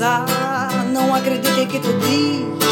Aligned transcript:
casar. 0.00 0.86
Não 0.86 1.14
acreditei 1.14 1.66
que 1.66 1.78
tu 1.78 1.92
diz. 1.98 2.69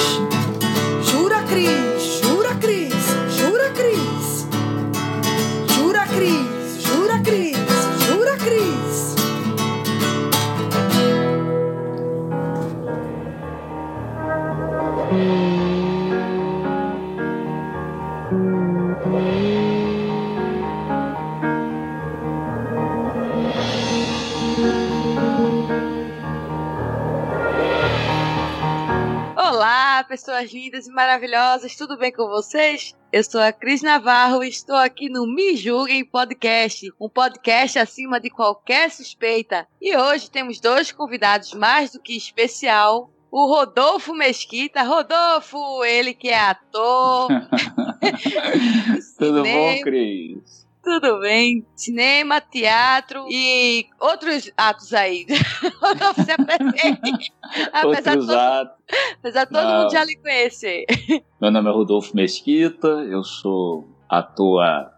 Pessoas 30.09 30.51
lindas 30.51 30.87
e 30.87 30.91
maravilhosas, 30.91 31.77
tudo 31.77 31.99
bem 31.99 32.11
com 32.11 32.27
vocês? 32.29 32.97
Eu 33.13 33.23
sou 33.23 33.43
a 33.43 33.53
Cris 33.53 33.83
Navarro 33.83 34.43
e 34.43 34.49
estou 34.49 34.75
aqui 34.75 35.11
no 35.11 35.27
Me 35.27 35.55
Julguem 35.55 36.03
Podcast, 36.03 36.91
um 36.99 37.11
podcast 37.11 37.79
acima 37.79 38.19
de 38.19 38.31
qualquer 38.31 38.91
suspeita. 38.91 39.69
E 39.79 39.95
hoje 39.95 40.31
temos 40.31 40.61
dois 40.61 40.91
convidados 40.91 41.53
mais 41.53 41.93
do 41.93 42.01
que 42.01 42.17
especial. 42.17 43.11
O 43.31 43.47
Rodolfo 43.47 44.15
Mesquita. 44.15 44.83
Rodolfo, 44.83 45.85
ele 45.85 46.15
que 46.15 46.31
é 46.31 46.41
ator. 46.41 47.29
Tudo 49.19 49.43
bom, 49.43 49.81
Cris? 49.83 50.58
Tudo 50.89 51.21
bem. 51.21 51.67
Cinema, 51.77 52.41
teatro 52.41 53.27
e 53.29 53.85
outros 54.01 54.51
atos 54.57 54.95
aí. 54.95 55.27
Rodolfo 55.83 56.23
se 56.25 56.31
apresente. 56.33 57.31
Apesar 57.71 58.17
de 58.17 58.27
todo, 58.27 58.33
atos. 58.33 58.77
apesar 59.19 59.45
de 59.45 59.51
todo 59.51 59.65
Não. 59.65 59.83
mundo 59.83 59.93
já 59.93 60.03
lhe 60.03 60.17
conhecer. 60.17 60.87
Meu 61.39 61.51
nome 61.51 61.69
é 61.69 61.73
Rodolfo 61.73 62.17
Mesquita, 62.17 62.89
eu 62.89 63.23
sou 63.23 63.87
ator 64.09 64.63
há 64.63 64.91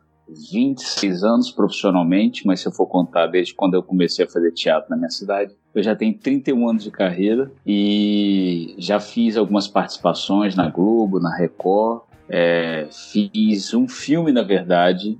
26 0.52 1.24
anos 1.24 1.50
profissionalmente, 1.50 2.46
mas 2.46 2.60
se 2.60 2.68
eu 2.68 2.72
for 2.72 2.86
contar 2.86 3.26
desde 3.26 3.52
quando 3.52 3.74
eu 3.74 3.82
comecei 3.82 4.24
a 4.24 4.28
fazer 4.28 4.52
teatro 4.52 4.88
na 4.90 4.96
minha 4.96 5.10
cidade, 5.10 5.56
eu 5.74 5.82
já 5.82 5.96
tenho 5.96 6.16
31 6.16 6.68
anos 6.68 6.84
de 6.84 6.92
carreira 6.92 7.50
e 7.66 8.76
já 8.78 9.00
fiz 9.00 9.36
algumas 9.36 9.66
participações 9.66 10.54
na 10.54 10.70
Globo, 10.70 11.18
na 11.18 11.36
Record, 11.36 12.02
é, 12.28 12.86
fiz 13.12 13.74
um 13.74 13.88
filme, 13.88 14.30
na 14.30 14.42
verdade, 14.44 15.18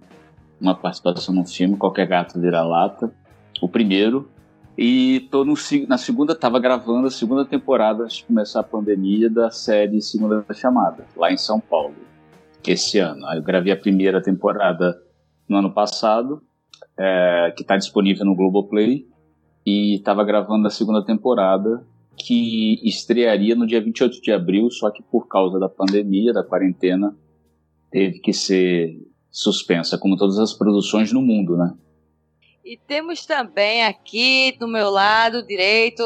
uma 0.61 0.75
participação 0.75 1.35
num 1.35 1.47
filme, 1.47 1.77
Qualquer 1.77 2.07
Gato 2.07 2.39
Vira 2.41 2.63
Lata, 2.63 3.13
o 3.61 3.69
primeiro, 3.69 4.31
e 4.77 5.29
tô 5.31 5.45
no, 5.45 5.55
na 5.89 5.99
segunda, 5.99 6.35
tava 6.35 6.59
gravando 6.59 7.07
a 7.07 7.11
segunda 7.11 7.45
temporada 7.45 8.05
antes 8.05 8.19
de 8.19 8.25
começar 8.25 8.61
a 8.61 8.65
pandemia 8.65 9.29
da 9.29 9.51
série 9.51 10.01
Segunda 10.01 10.45
Chamada, 10.55 11.07
lá 11.17 11.33
em 11.33 11.37
São 11.37 11.61
Paulo, 11.61 11.95
esse 12.67 12.99
ano. 12.99 13.27
Aí 13.27 13.39
eu 13.39 13.43
gravei 13.43 13.73
a 13.73 13.77
primeira 13.77 14.23
temporada 14.23 15.01
no 15.49 15.57
ano 15.57 15.73
passado, 15.73 16.43
é, 16.97 17.53
que 17.57 17.63
está 17.63 17.77
disponível 17.77 18.25
no 18.25 18.35
Globoplay, 18.35 19.07
e 19.67 19.97
estava 19.97 20.25
gravando 20.25 20.67
a 20.67 20.71
segunda 20.71 21.05
temporada, 21.05 21.85
que 22.17 22.81
estrearia 22.83 23.55
no 23.55 23.67
dia 23.67 23.81
28 23.81 24.21
de 24.21 24.33
abril, 24.33 24.71
só 24.71 24.91
que 24.91 25.03
por 25.03 25.27
causa 25.27 25.59
da 25.59 25.69
pandemia, 25.69 26.33
da 26.33 26.45
quarentena, 26.45 27.15
teve 27.91 28.19
que 28.21 28.33
ser 28.33 28.99
suspensa, 29.31 29.97
como 29.99 30.17
todas 30.17 30.39
as 30.39 30.53
produções 30.53 31.13
no 31.13 31.23
mundo, 31.23 31.57
né? 31.57 31.73
E 32.65 32.77
temos 32.77 33.25
também 33.25 33.85
aqui 33.85 34.57
do 34.59 34.69
meu 34.69 34.91
lado 34.91 35.47
direito 35.47 36.03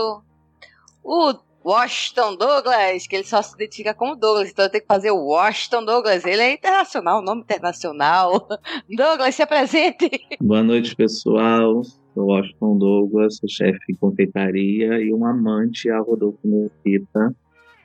o 1.03 1.35
Washington 1.65 2.37
Douglas, 2.37 3.07
que 3.07 3.17
ele 3.17 3.25
só 3.25 3.41
se 3.41 3.55
identifica 3.55 3.95
como 3.95 4.15
Douglas, 4.15 4.51
então 4.51 4.67
eu 4.67 4.71
tenho 4.71 4.83
que 4.83 4.87
fazer 4.89 5.11
o 5.11 5.25
Washington 5.25 5.85
Douglas. 5.85 6.25
Ele 6.25 6.43
é 6.43 6.53
internacional, 6.53 7.23
nome 7.23 7.41
internacional. 7.41 8.47
Douglas, 8.95 9.35
se 9.35 9.43
apresente. 9.43 10.11
Boa 10.41 10.63
noite, 10.63 10.95
pessoal. 10.95 11.83
Sou 11.83 12.27
Washington 12.27 12.79
Douglas, 12.79 13.39
sou 13.39 13.49
chefe 13.49 13.79
de 13.89 13.99
confeitaria 13.99 15.01
e 15.01 15.13
um 15.13 15.25
amante 15.27 15.91
a 15.91 15.99
Rodolfo 15.99 16.39
Mesquita, 16.45 17.35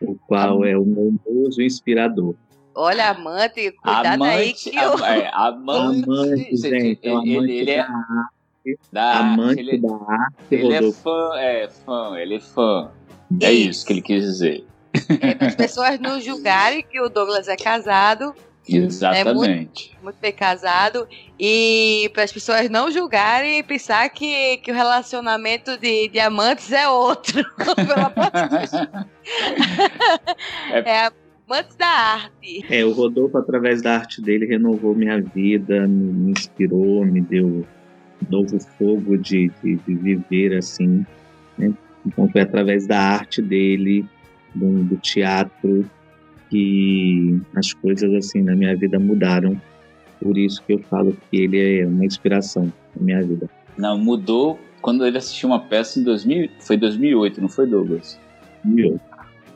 o 0.02 0.16
qual 0.28 0.64
é 0.66 0.78
o 0.78 0.86
meu 0.86 1.12
muso 1.26 1.62
inspirador. 1.62 2.36
Olha, 2.82 3.10
amante, 3.10 3.72
cuidado 3.74 4.24
aí 4.24 4.54
que 4.54 4.74
eu... 4.74 4.94
am- 4.94 5.04
é, 5.04 5.30
amante, 5.36 6.04
Amante, 6.10 6.56
gente, 6.56 7.00
é 7.06 7.14
um 7.14 7.22
ele, 7.24 7.36
amante 7.36 7.52
ele 7.52 7.72
é 7.72 7.78
da 7.78 7.84
arte, 7.84 8.80
da 8.94 9.20
amante 9.20 9.60
ele, 9.60 9.78
da 9.80 9.96
arte, 9.96 10.36
ele 10.50 10.74
é 10.74 10.92
fã, 10.94 11.30
é 11.36 11.70
fã, 11.86 12.18
ele 12.18 12.36
é 12.36 12.40
fã. 12.40 12.92
É 13.42 13.52
Isso. 13.52 13.70
isso 13.70 13.86
que 13.86 13.94
ele 13.94 14.02
quis 14.02 14.24
dizer. 14.24 14.66
É, 15.20 15.36
para 15.36 15.48
as 15.48 15.56
pessoas 15.56 16.00
não 16.00 16.22
julgarem 16.22 16.82
que 16.82 17.02
o 17.02 17.10
Douglas 17.10 17.50
é 17.50 17.58
casado, 17.58 18.34
Exatamente. 18.66 19.98
muito 20.02 20.18
bem 20.22 20.32
casado, 20.32 21.06
e 21.38 22.10
para 22.14 22.24
as 22.24 22.32
pessoas 22.32 22.70
não 22.70 22.90
julgarem 22.90 23.58
e 23.60 23.64
pensar 23.64 24.08
que, 24.10 24.56
que 24.58 24.72
o 24.72 24.76
relacionamento 24.76 25.78
de 25.78 26.08
diamantes 26.08 26.72
é 26.72 26.88
outro. 26.88 27.44
Pelo 27.76 28.06
amor 28.06 28.32
de 28.32 28.58
Deus. 28.58 28.72
É 30.86 31.12
amantes 31.50 31.76
da 31.76 31.88
arte. 31.88 32.66
É, 32.70 32.86
o 32.86 32.92
Rodolfo, 32.92 33.38
através 33.38 33.82
da 33.82 33.96
arte 33.96 34.22
dele, 34.22 34.46
renovou 34.46 34.94
minha 34.94 35.20
vida, 35.20 35.88
me, 35.88 36.32
inspirou, 36.32 37.04
me 37.04 37.20
deu 37.22 37.66
novo 38.30 38.60
fogo 38.78 39.18
de, 39.18 39.52
de, 39.64 39.76
de 39.76 39.96
viver 39.96 40.56
assim. 40.56 41.04
Né? 41.58 41.74
Então 42.06 42.30
foi 42.30 42.42
através 42.42 42.86
da 42.86 43.00
arte 43.00 43.42
dele, 43.42 44.06
do, 44.54 44.84
do 44.84 44.98
teatro, 44.98 45.90
que 46.50 47.42
as 47.56 47.74
coisas 47.74 48.14
assim 48.14 48.42
na 48.42 48.56
minha 48.56 48.76
vida 48.76 49.00
mudaram. 49.00 49.60
Por 50.22 50.38
isso 50.38 50.62
que 50.64 50.74
eu 50.74 50.80
falo 50.80 51.18
que 51.30 51.38
ele 51.38 51.80
é 51.80 51.88
uma 51.88 52.06
inspiração 52.06 52.72
na 52.96 53.02
minha 53.02 53.24
vida. 53.24 53.50
Não, 53.78 53.98
mudou 53.98 54.60
quando 54.82 55.06
ele 55.06 55.18
assistiu 55.18 55.50
uma 55.50 55.60
peça 55.60 56.00
em 56.00 56.04
2000, 56.04 56.50
foi 56.60 56.78
2008, 56.78 57.42
não 57.42 57.50
foi 57.50 57.68
Douglas? 57.68 58.20
Viu? 58.64 59.00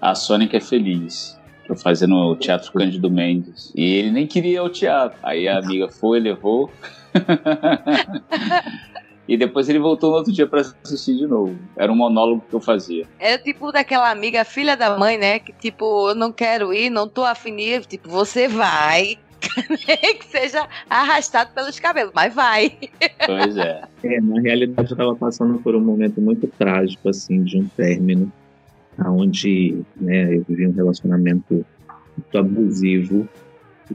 A 0.02 0.16
Sônica 0.16 0.58
é 0.58 0.60
Feliz, 0.60 1.40
eu 1.74 1.78
fazia 1.78 2.08
no 2.08 2.36
Teatro 2.36 2.72
Cândido 2.72 3.10
Mendes. 3.10 3.72
E 3.76 3.96
ele 3.96 4.12
nem 4.12 4.28
queria 4.28 4.54
ir 4.54 4.58
ao 4.58 4.70
teatro. 4.70 5.18
Aí 5.22 5.48
a 5.48 5.58
amiga 5.58 5.90
foi, 5.90 6.20
levou. 6.20 6.72
e 9.28 9.36
depois 9.36 9.68
ele 9.68 9.80
voltou 9.80 10.12
no 10.12 10.18
outro 10.18 10.32
dia 10.32 10.48
para 10.48 10.62
assistir 10.62 11.18
de 11.18 11.28
novo. 11.28 11.58
Era 11.76 11.92
um 11.92 11.96
monólogo 11.96 12.44
que 12.48 12.56
eu 12.56 12.62
fazia. 12.62 13.06
É 13.20 13.38
tipo 13.38 13.72
daquela 13.72 14.10
amiga, 14.10 14.46
filha 14.46 14.78
da 14.78 14.98
mãe, 14.98 15.18
né? 15.18 15.40
Que 15.40 15.52
tipo, 15.54 16.10
eu 16.10 16.16
não 16.16 16.32
quero 16.32 16.74
ir, 16.74 16.90
não 16.90 17.08
tô 17.08 17.24
afim 17.24 17.56
de 17.56 17.64
ir. 17.64 17.86
Tipo, 17.86 18.10
você 18.10 18.48
vai. 18.48 19.18
que 19.44 20.26
seja 20.26 20.68
arrastado 20.90 21.52
pelos 21.54 21.80
cabelos, 21.80 22.14
mas 22.16 22.34
vai. 22.34 22.78
Pois 23.26 23.58
é. 23.58 23.82
É, 24.04 24.22
na 24.22 24.40
realidade 24.40 24.90
eu 24.90 24.94
estava 24.94 25.16
passando 25.16 25.60
por 25.60 25.76
um 25.76 25.82
momento 25.82 26.22
muito 26.22 26.48
trágico, 26.48 27.10
assim, 27.10 27.44
de 27.44 27.60
um 27.60 27.68
término, 27.68 28.32
onde 29.00 29.78
né, 30.00 30.36
eu 30.36 30.44
vivi 30.48 30.68
um 30.68 30.72
relacionamento 30.72 31.66
muito 32.18 32.38
abusivo 32.38 33.28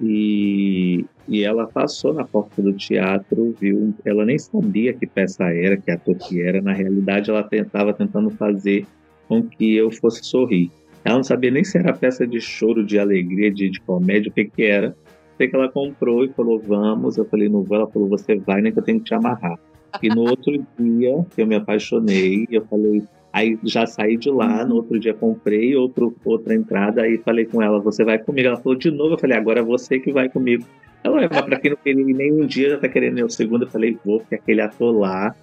e, 0.02 1.04
e 1.26 1.44
ela 1.44 1.66
passou 1.66 2.12
na 2.12 2.24
porta 2.24 2.60
do 2.60 2.72
teatro, 2.72 3.54
viu, 3.60 3.94
ela 4.04 4.24
nem 4.24 4.38
sabia 4.38 4.92
que 4.92 5.06
peça 5.06 5.44
era, 5.44 5.76
que 5.76 5.90
ator 5.90 6.16
que 6.16 6.42
era, 6.42 6.60
na 6.60 6.72
realidade 6.72 7.30
ela 7.30 7.46
estava 7.50 7.92
tentando 7.92 8.30
fazer 8.30 8.86
com 9.28 9.42
que 9.42 9.76
eu 9.76 9.90
fosse 9.90 10.24
sorrir. 10.24 10.70
Ela 11.04 11.16
não 11.16 11.24
sabia 11.24 11.50
nem 11.50 11.64
se 11.64 11.78
era 11.78 11.92
peça 11.92 12.26
de 12.26 12.40
choro, 12.40 12.84
de 12.84 12.98
alegria, 12.98 13.50
de, 13.50 13.70
de 13.70 13.80
comédia, 13.80 14.30
o 14.30 14.32
que 14.32 14.44
que 14.44 14.62
era. 14.64 14.96
Sei 15.36 15.48
que 15.48 15.54
ela 15.54 15.68
comprou 15.68 16.24
e 16.24 16.28
falou, 16.28 16.58
vamos. 16.58 17.16
Eu 17.16 17.24
falei, 17.24 17.48
não 17.48 17.62
vou. 17.62 17.76
Ela 17.76 17.86
falou, 17.86 18.08
você 18.08 18.36
vai, 18.36 18.60
nem 18.60 18.72
que 18.72 18.78
eu 18.78 18.82
tenho 18.82 18.98
que 18.98 19.04
te 19.04 19.14
amarrar. 19.14 19.58
E 20.02 20.08
no 20.08 20.22
outro 20.22 20.52
dia, 20.78 21.24
eu 21.36 21.46
me 21.46 21.54
apaixonei. 21.54 22.46
Eu 22.50 22.64
falei, 22.66 23.02
aí 23.32 23.58
já 23.64 23.86
saí 23.86 24.16
de 24.16 24.30
lá. 24.30 24.64
No 24.64 24.76
outro 24.76 24.98
dia, 24.98 25.14
comprei 25.14 25.74
outro, 25.76 26.14
outra 26.24 26.54
entrada. 26.54 27.02
Aí 27.02 27.18
falei 27.18 27.44
com 27.44 27.62
ela, 27.62 27.78
você 27.80 28.04
vai 28.04 28.18
comigo? 28.18 28.48
Ela 28.48 28.56
falou 28.56 28.78
de 28.78 28.90
novo. 28.90 29.14
Eu 29.14 29.18
falei, 29.18 29.36
agora 29.36 29.60
é 29.60 29.62
você 29.62 29.98
que 29.98 30.12
vai 30.12 30.28
comigo. 30.28 30.64
Ela, 31.04 31.16
"Ué, 31.16 31.28
mas 31.30 31.42
pra 31.42 31.60
quem 31.60 31.70
não 31.70 31.78
queria 31.78 32.04
nem 32.04 32.32
um 32.32 32.46
dia, 32.46 32.70
já 32.70 32.78
tá 32.78 32.88
querendo 32.88 33.24
o 33.24 33.30
segundo. 33.30 33.64
Eu 33.64 33.70
falei, 33.70 33.96
vou, 34.04 34.20
porque 34.20 34.34
aquele 34.34 34.60
ator 34.60 34.96
lá 34.98 35.34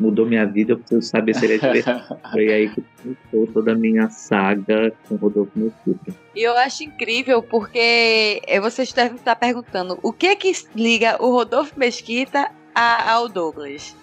mudou 0.00 0.24
minha 0.26 0.44
vida. 0.46 0.72
Eu 0.72 0.78
preciso 0.78 1.02
saber 1.02 1.34
se 1.34 1.44
ele 1.44 1.54
é 1.54 1.58
divertido. 1.58 2.00
Foi 2.32 2.48
aí 2.52 2.68
que 2.70 2.82
começou 3.02 3.52
toda 3.52 3.72
a 3.72 3.74
minha 3.74 4.08
saga 4.08 4.92
com 5.08 5.14
o 5.14 5.18
Rodolfo 5.18 5.52
Mesquita. 5.54 6.12
E 6.34 6.42
eu 6.42 6.56
acho 6.56 6.82
incrível 6.84 7.42
porque 7.42 8.40
eh, 8.46 8.58
vocês 8.60 8.92
devem 8.92 9.16
estar 9.16 9.36
perguntando 9.36 9.98
o 10.02 10.12
que 10.12 10.34
que 10.34 10.50
liga 10.74 11.22
o 11.22 11.30
Rodolfo 11.30 11.78
Mesquita 11.78 12.50
a- 12.74 13.12
ao 13.12 13.28
Douglas? 13.28 13.94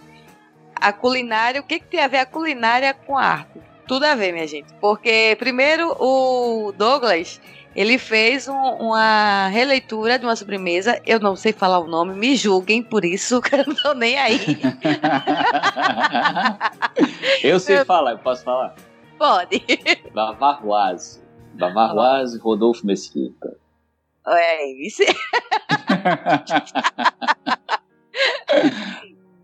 A 0.82 0.94
culinária, 0.94 1.60
o 1.62 1.64
que, 1.64 1.80
que 1.80 1.88
tem 1.88 2.00
a 2.02 2.08
ver 2.08 2.18
a 2.20 2.26
culinária 2.26 2.94
com 2.94 3.18
a 3.18 3.24
arte? 3.24 3.60
Tudo 3.88 4.06
a 4.06 4.16
ver, 4.16 4.32
minha 4.32 4.48
gente. 4.48 4.72
Porque, 4.80 5.36
primeiro, 5.40 5.96
o 6.00 6.72
Douglas, 6.78 7.42
ele 7.76 7.98
fez 7.98 8.48
um- 8.48 8.54
uma 8.54 9.48
releitura 9.48 10.20
de 10.20 10.26
uma 10.26 10.36
sobremesa. 10.36 11.02
Eu 11.06 11.20
não 11.20 11.36
sei 11.36 11.52
falar 11.52 11.80
o 11.80 11.88
nome, 11.88 12.14
me 12.14 12.36
julguem 12.36 12.84
por 12.84 13.04
isso, 13.04 13.42
que 13.42 13.56
eu 13.56 13.66
não 13.66 13.76
tô 13.76 13.94
nem 13.94 14.18
aí. 14.18 14.40
eu 17.44 17.60
sei 17.60 17.84
falar, 17.84 18.12
eu 18.12 18.20
posso 18.20 18.44
falar. 18.44 18.76
Pode. 19.18 19.64
Bavarroise. 20.14 21.20
Bavarroise, 21.56 22.38
Rodolfo 22.40 22.86
Mesquita. 22.86 23.58
É 24.28 24.72
isso. 24.86 25.02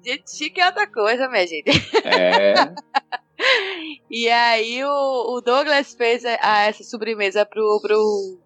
gente 0.06 0.36
chique 0.36 0.62
é 0.62 0.68
outra 0.68 0.88
coisa, 0.88 1.28
minha 1.28 1.48
gente. 1.48 1.70
É. 2.06 2.54
E 4.10 4.30
aí 4.30 4.84
o, 4.84 5.36
o 5.36 5.42
Douglas 5.42 5.94
fez 5.94 6.24
a, 6.26 6.64
essa 6.68 6.84
sobremesa 6.84 7.46
pro, 7.46 7.80
pro, 7.82 8.38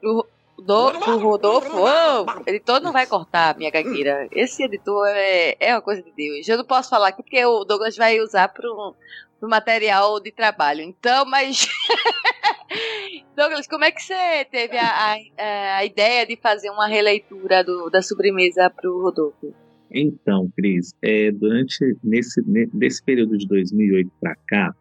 pro, 0.00 0.26
do, 0.58 0.92
pro 0.92 1.18
Rodolfo. 1.18 1.76
Oh, 1.76 2.22
o 2.22 2.42
editor 2.46 2.80
não 2.80 2.92
vai 2.92 3.06
cortar, 3.06 3.56
minha 3.56 3.70
gagueira. 3.70 4.28
Esse 4.30 4.64
editor 4.64 5.06
é, 5.08 5.56
é 5.58 5.74
uma 5.74 5.82
coisa 5.82 6.02
de 6.02 6.12
Deus. 6.12 6.48
Eu 6.48 6.58
não 6.58 6.64
posso 6.64 6.90
falar 6.90 7.08
aqui 7.08 7.22
porque 7.22 7.44
o 7.44 7.64
Douglas 7.64 7.96
vai 7.96 8.20
usar 8.20 8.48
pro, 8.48 8.94
pro 9.40 9.48
material 9.48 10.20
de 10.20 10.30
trabalho. 10.30 10.82
Então, 10.82 11.24
mas. 11.24 11.68
Douglas, 13.36 13.66
como 13.66 13.84
é 13.84 13.90
que 13.90 14.02
você 14.02 14.44
teve 14.50 14.78
a, 14.78 15.16
a, 15.38 15.76
a 15.78 15.84
ideia 15.84 16.26
de 16.26 16.36
fazer 16.36 16.70
uma 16.70 16.86
releitura 16.86 17.62
do, 17.62 17.90
da 17.90 18.00
sobremesa 18.00 18.70
pro 18.70 19.02
Rodolfo? 19.02 19.65
Então, 19.90 20.50
Cris, 20.56 20.94
é, 21.02 21.30
durante 21.30 21.96
nesse, 22.02 22.42
nesse 22.74 23.02
período 23.02 23.38
de 23.38 23.46
2008 23.46 24.10
para 24.20 24.36
cá, 24.46 24.74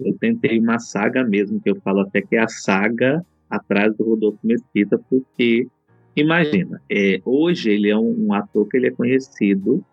eu 0.00 0.16
tentei 0.18 0.58
uma 0.58 0.78
saga 0.78 1.24
mesmo, 1.24 1.60
que 1.60 1.70
eu 1.70 1.76
falo 1.76 2.00
até 2.00 2.20
que 2.20 2.36
é 2.36 2.40
a 2.40 2.48
saga 2.48 3.24
atrás 3.48 3.96
do 3.96 4.04
Rodolfo 4.04 4.38
Mesquita, 4.44 4.98
porque 5.08 5.66
imagina, 6.14 6.80
é, 6.90 7.20
hoje 7.24 7.70
ele 7.70 7.88
é 7.88 7.96
um, 7.96 8.26
um, 8.26 8.32
ator 8.32 8.68
que 8.68 8.76
ele 8.76 8.88
é 8.88 8.90
conhecido 8.90 9.84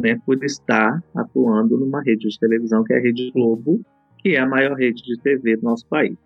né, 0.00 0.20
por 0.24 0.42
estar 0.44 1.02
atuando 1.14 1.78
numa 1.78 2.02
rede 2.02 2.28
de 2.28 2.38
televisão 2.38 2.82
que 2.82 2.92
é 2.92 2.98
a 2.98 3.00
Rede 3.00 3.30
Globo, 3.30 3.80
que 4.18 4.30
é 4.30 4.38
a 4.38 4.46
maior 4.46 4.76
rede 4.76 5.02
de 5.02 5.18
TV 5.20 5.56
do 5.56 5.64
nosso 5.64 5.86
país. 5.86 6.16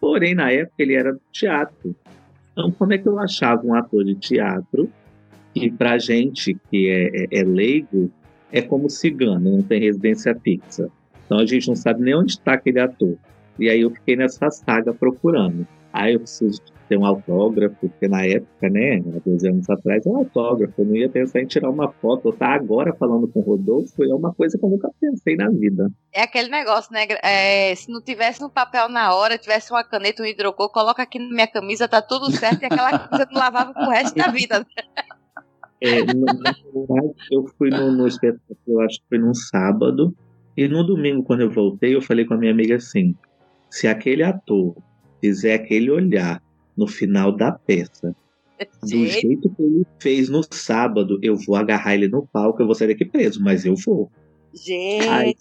Porém, 0.00 0.34
na 0.34 0.52
época 0.52 0.74
ele 0.78 0.94
era 0.94 1.12
do 1.12 1.20
teatro. 1.32 1.94
Então, 2.52 2.70
como 2.72 2.92
é 2.92 2.98
que 2.98 3.08
eu 3.08 3.18
achava 3.18 3.64
um 3.66 3.74
ator 3.74 4.04
de 4.04 4.14
teatro 4.14 4.90
que 5.58 5.70
para 5.70 5.98
gente 5.98 6.56
que 6.70 6.88
é, 6.88 7.36
é, 7.36 7.40
é, 7.40 7.44
leigo 7.44 8.10
é 8.50 8.62
como 8.62 8.88
cigano, 8.88 9.56
não 9.56 9.62
tem 9.62 9.80
residência 9.80 10.34
fixa. 10.34 10.90
Então 11.26 11.38
a 11.38 11.46
gente 11.46 11.68
não 11.68 11.76
sabe 11.76 12.02
nem 12.02 12.14
onde 12.14 12.32
está 12.32 12.54
aquele 12.54 12.80
ator. 12.80 13.16
E 13.58 13.68
aí 13.68 13.80
eu 13.80 13.90
fiquei 13.90 14.16
nessa 14.16 14.50
saga 14.50 14.94
procurando. 14.94 15.66
Aí 15.92 16.14
eu 16.14 16.20
preciso 16.20 16.62
ter 16.88 16.96
um 16.96 17.04
autógrafo, 17.04 17.76
porque 17.80 18.08
na 18.08 18.24
época, 18.24 18.68
né, 18.70 19.02
há 19.14 19.20
12 19.24 19.48
anos 19.48 19.68
atrás, 19.68 20.06
é 20.06 20.08
um 20.08 20.16
autógrafo. 20.16 20.74
Eu 20.78 20.84
não 20.86 20.96
ia 20.96 21.08
pensar 21.08 21.40
em 21.40 21.46
tirar 21.46 21.70
uma 21.70 21.90
foto. 21.92 22.28
Eu 22.28 22.32
tá 22.32 22.48
agora 22.48 22.94
falando 22.94 23.28
com 23.28 23.40
o 23.40 23.42
Rodolfo, 23.42 24.02
é 24.02 24.14
uma 24.14 24.32
coisa 24.32 24.56
que 24.56 24.64
eu 24.64 24.70
nunca 24.70 24.90
pensei 25.00 25.36
na 25.36 25.50
vida. 25.50 25.90
É 26.12 26.22
aquele 26.22 26.48
negócio, 26.48 26.92
né? 26.92 27.06
É, 27.22 27.74
se 27.74 27.90
não 27.90 28.00
tivesse 28.00 28.42
um 28.42 28.48
papel 28.48 28.88
na 28.88 29.14
hora, 29.14 29.38
tivesse 29.38 29.70
uma 29.70 29.84
caneta, 29.84 30.22
um 30.22 30.26
hidrocor, 30.26 30.70
coloca 30.70 31.02
aqui 31.02 31.18
na 31.18 31.28
minha 31.28 31.46
camisa, 31.46 31.86
tá 31.86 32.00
tudo 32.00 32.30
certo, 32.30 32.62
e 32.62 32.66
aquela 32.66 32.98
camisa 32.98 33.28
não 33.30 33.40
lavava 33.40 33.72
pro 33.74 33.90
resto 33.90 34.16
da 34.16 34.28
vida. 34.28 34.66
É, 35.80 36.00
eu 37.30 37.46
fui 37.56 37.70
no, 37.70 37.92
no 37.92 38.06
espetáculo, 38.06 38.58
eu 38.66 38.80
acho 38.80 38.98
que 39.00 39.04
foi 39.08 39.18
num 39.18 39.34
sábado, 39.34 40.14
e 40.56 40.66
no 40.66 40.82
domingo, 40.82 41.22
quando 41.22 41.42
eu 41.42 41.50
voltei, 41.50 41.94
eu 41.94 42.02
falei 42.02 42.24
com 42.24 42.34
a 42.34 42.36
minha 42.36 42.52
amiga 42.52 42.76
assim: 42.76 43.14
se 43.70 43.86
aquele 43.86 44.24
ator 44.24 44.76
fizer 45.20 45.54
aquele 45.54 45.90
olhar 45.90 46.42
no 46.76 46.86
final 46.86 47.30
da 47.30 47.52
peça, 47.52 48.14
do 48.82 49.06
jeito 49.06 49.48
que 49.54 49.62
ele 49.62 49.86
fez 50.00 50.28
no 50.28 50.42
sábado, 50.50 51.18
eu 51.22 51.36
vou 51.36 51.54
agarrar 51.54 51.94
ele 51.94 52.08
no 52.08 52.26
palco, 52.26 52.60
eu 52.60 52.66
vou 52.66 52.74
sair 52.74 52.88
daqui 52.88 53.04
preso, 53.04 53.42
mas 53.42 53.64
eu 53.64 53.74
vou. 53.76 54.10
Gente, 54.52 55.08
Aí, 55.08 55.34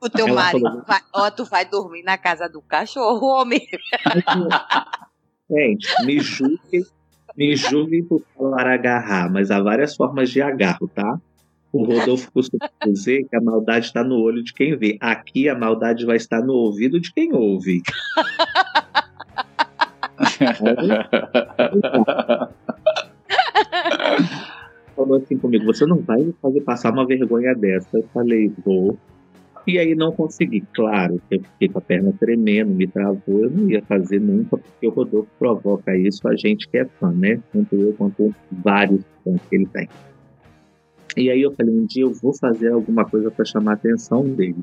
o 0.00 0.08
teu 0.08 0.26
marido, 0.34 0.64
falou, 0.64 0.82
vai, 0.86 1.00
ó, 1.14 1.30
tu 1.30 1.44
vai 1.44 1.64
dormir 1.64 2.02
na 2.02 2.18
casa 2.18 2.48
do 2.48 2.60
cachorro, 2.60 3.26
homem. 3.28 3.60
Gente, 5.48 6.04
me 6.04 6.18
julgue 6.18 6.84
me 7.36 7.56
julguem 7.56 8.04
por 8.04 8.22
falar 8.36 8.66
agarrar, 8.66 9.30
mas 9.30 9.50
há 9.50 9.60
várias 9.60 9.96
formas 9.96 10.30
de 10.30 10.40
agarro, 10.42 10.88
tá? 10.88 11.18
O 11.72 11.84
Rodolfo 11.84 12.32
costuma 12.32 12.68
dizer 12.84 13.24
que 13.28 13.36
a 13.36 13.40
maldade 13.40 13.86
está 13.86 14.02
no 14.02 14.16
olho 14.16 14.42
de 14.42 14.52
quem 14.52 14.76
vê. 14.76 14.98
Aqui 15.00 15.48
a 15.48 15.54
maldade 15.56 16.04
vai 16.04 16.16
estar 16.16 16.42
no 16.42 16.52
ouvido 16.52 17.00
de 17.00 17.12
quem 17.12 17.32
ouve. 17.32 17.80
Falou 24.96 25.18
assim 25.18 25.38
comigo: 25.38 25.64
você 25.64 25.86
não 25.86 25.98
vai 25.98 26.18
me 26.18 26.34
fazer 26.42 26.60
passar 26.62 26.92
uma 26.92 27.06
vergonha 27.06 27.54
dessa. 27.54 27.98
Eu 27.98 28.04
falei: 28.12 28.52
vou. 28.64 28.98
E 29.70 29.78
aí 29.78 29.94
não 29.94 30.10
consegui. 30.10 30.64
Claro, 30.74 31.22
eu 31.30 31.40
fiquei 31.40 31.68
com 31.68 31.78
a 31.78 31.80
perna 31.80 32.12
tremendo, 32.18 32.74
me 32.74 32.88
travou, 32.88 33.44
eu 33.44 33.50
não 33.50 33.70
ia 33.70 33.80
fazer 33.82 34.20
nunca, 34.20 34.56
porque 34.56 34.88
o 34.88 34.90
Rodolfo 34.90 35.28
provoca 35.38 35.96
isso 35.96 36.26
a 36.26 36.34
gente 36.34 36.68
que 36.68 36.78
é 36.78 36.84
fã, 36.84 37.12
né? 37.12 37.40
Tanto 37.52 37.76
eu 37.76 37.92
quanto 37.92 38.34
vários 38.50 39.04
fãs 39.22 39.40
que 39.48 39.54
ele 39.54 39.66
tem. 39.66 39.88
E 41.16 41.30
aí 41.30 41.40
eu 41.40 41.52
falei, 41.52 41.72
um 41.72 41.86
dia 41.86 42.02
eu 42.02 42.12
vou 42.12 42.34
fazer 42.34 42.72
alguma 42.72 43.04
coisa 43.04 43.30
para 43.30 43.44
chamar 43.44 43.70
a 43.70 43.74
atenção 43.74 44.24
dele. 44.24 44.56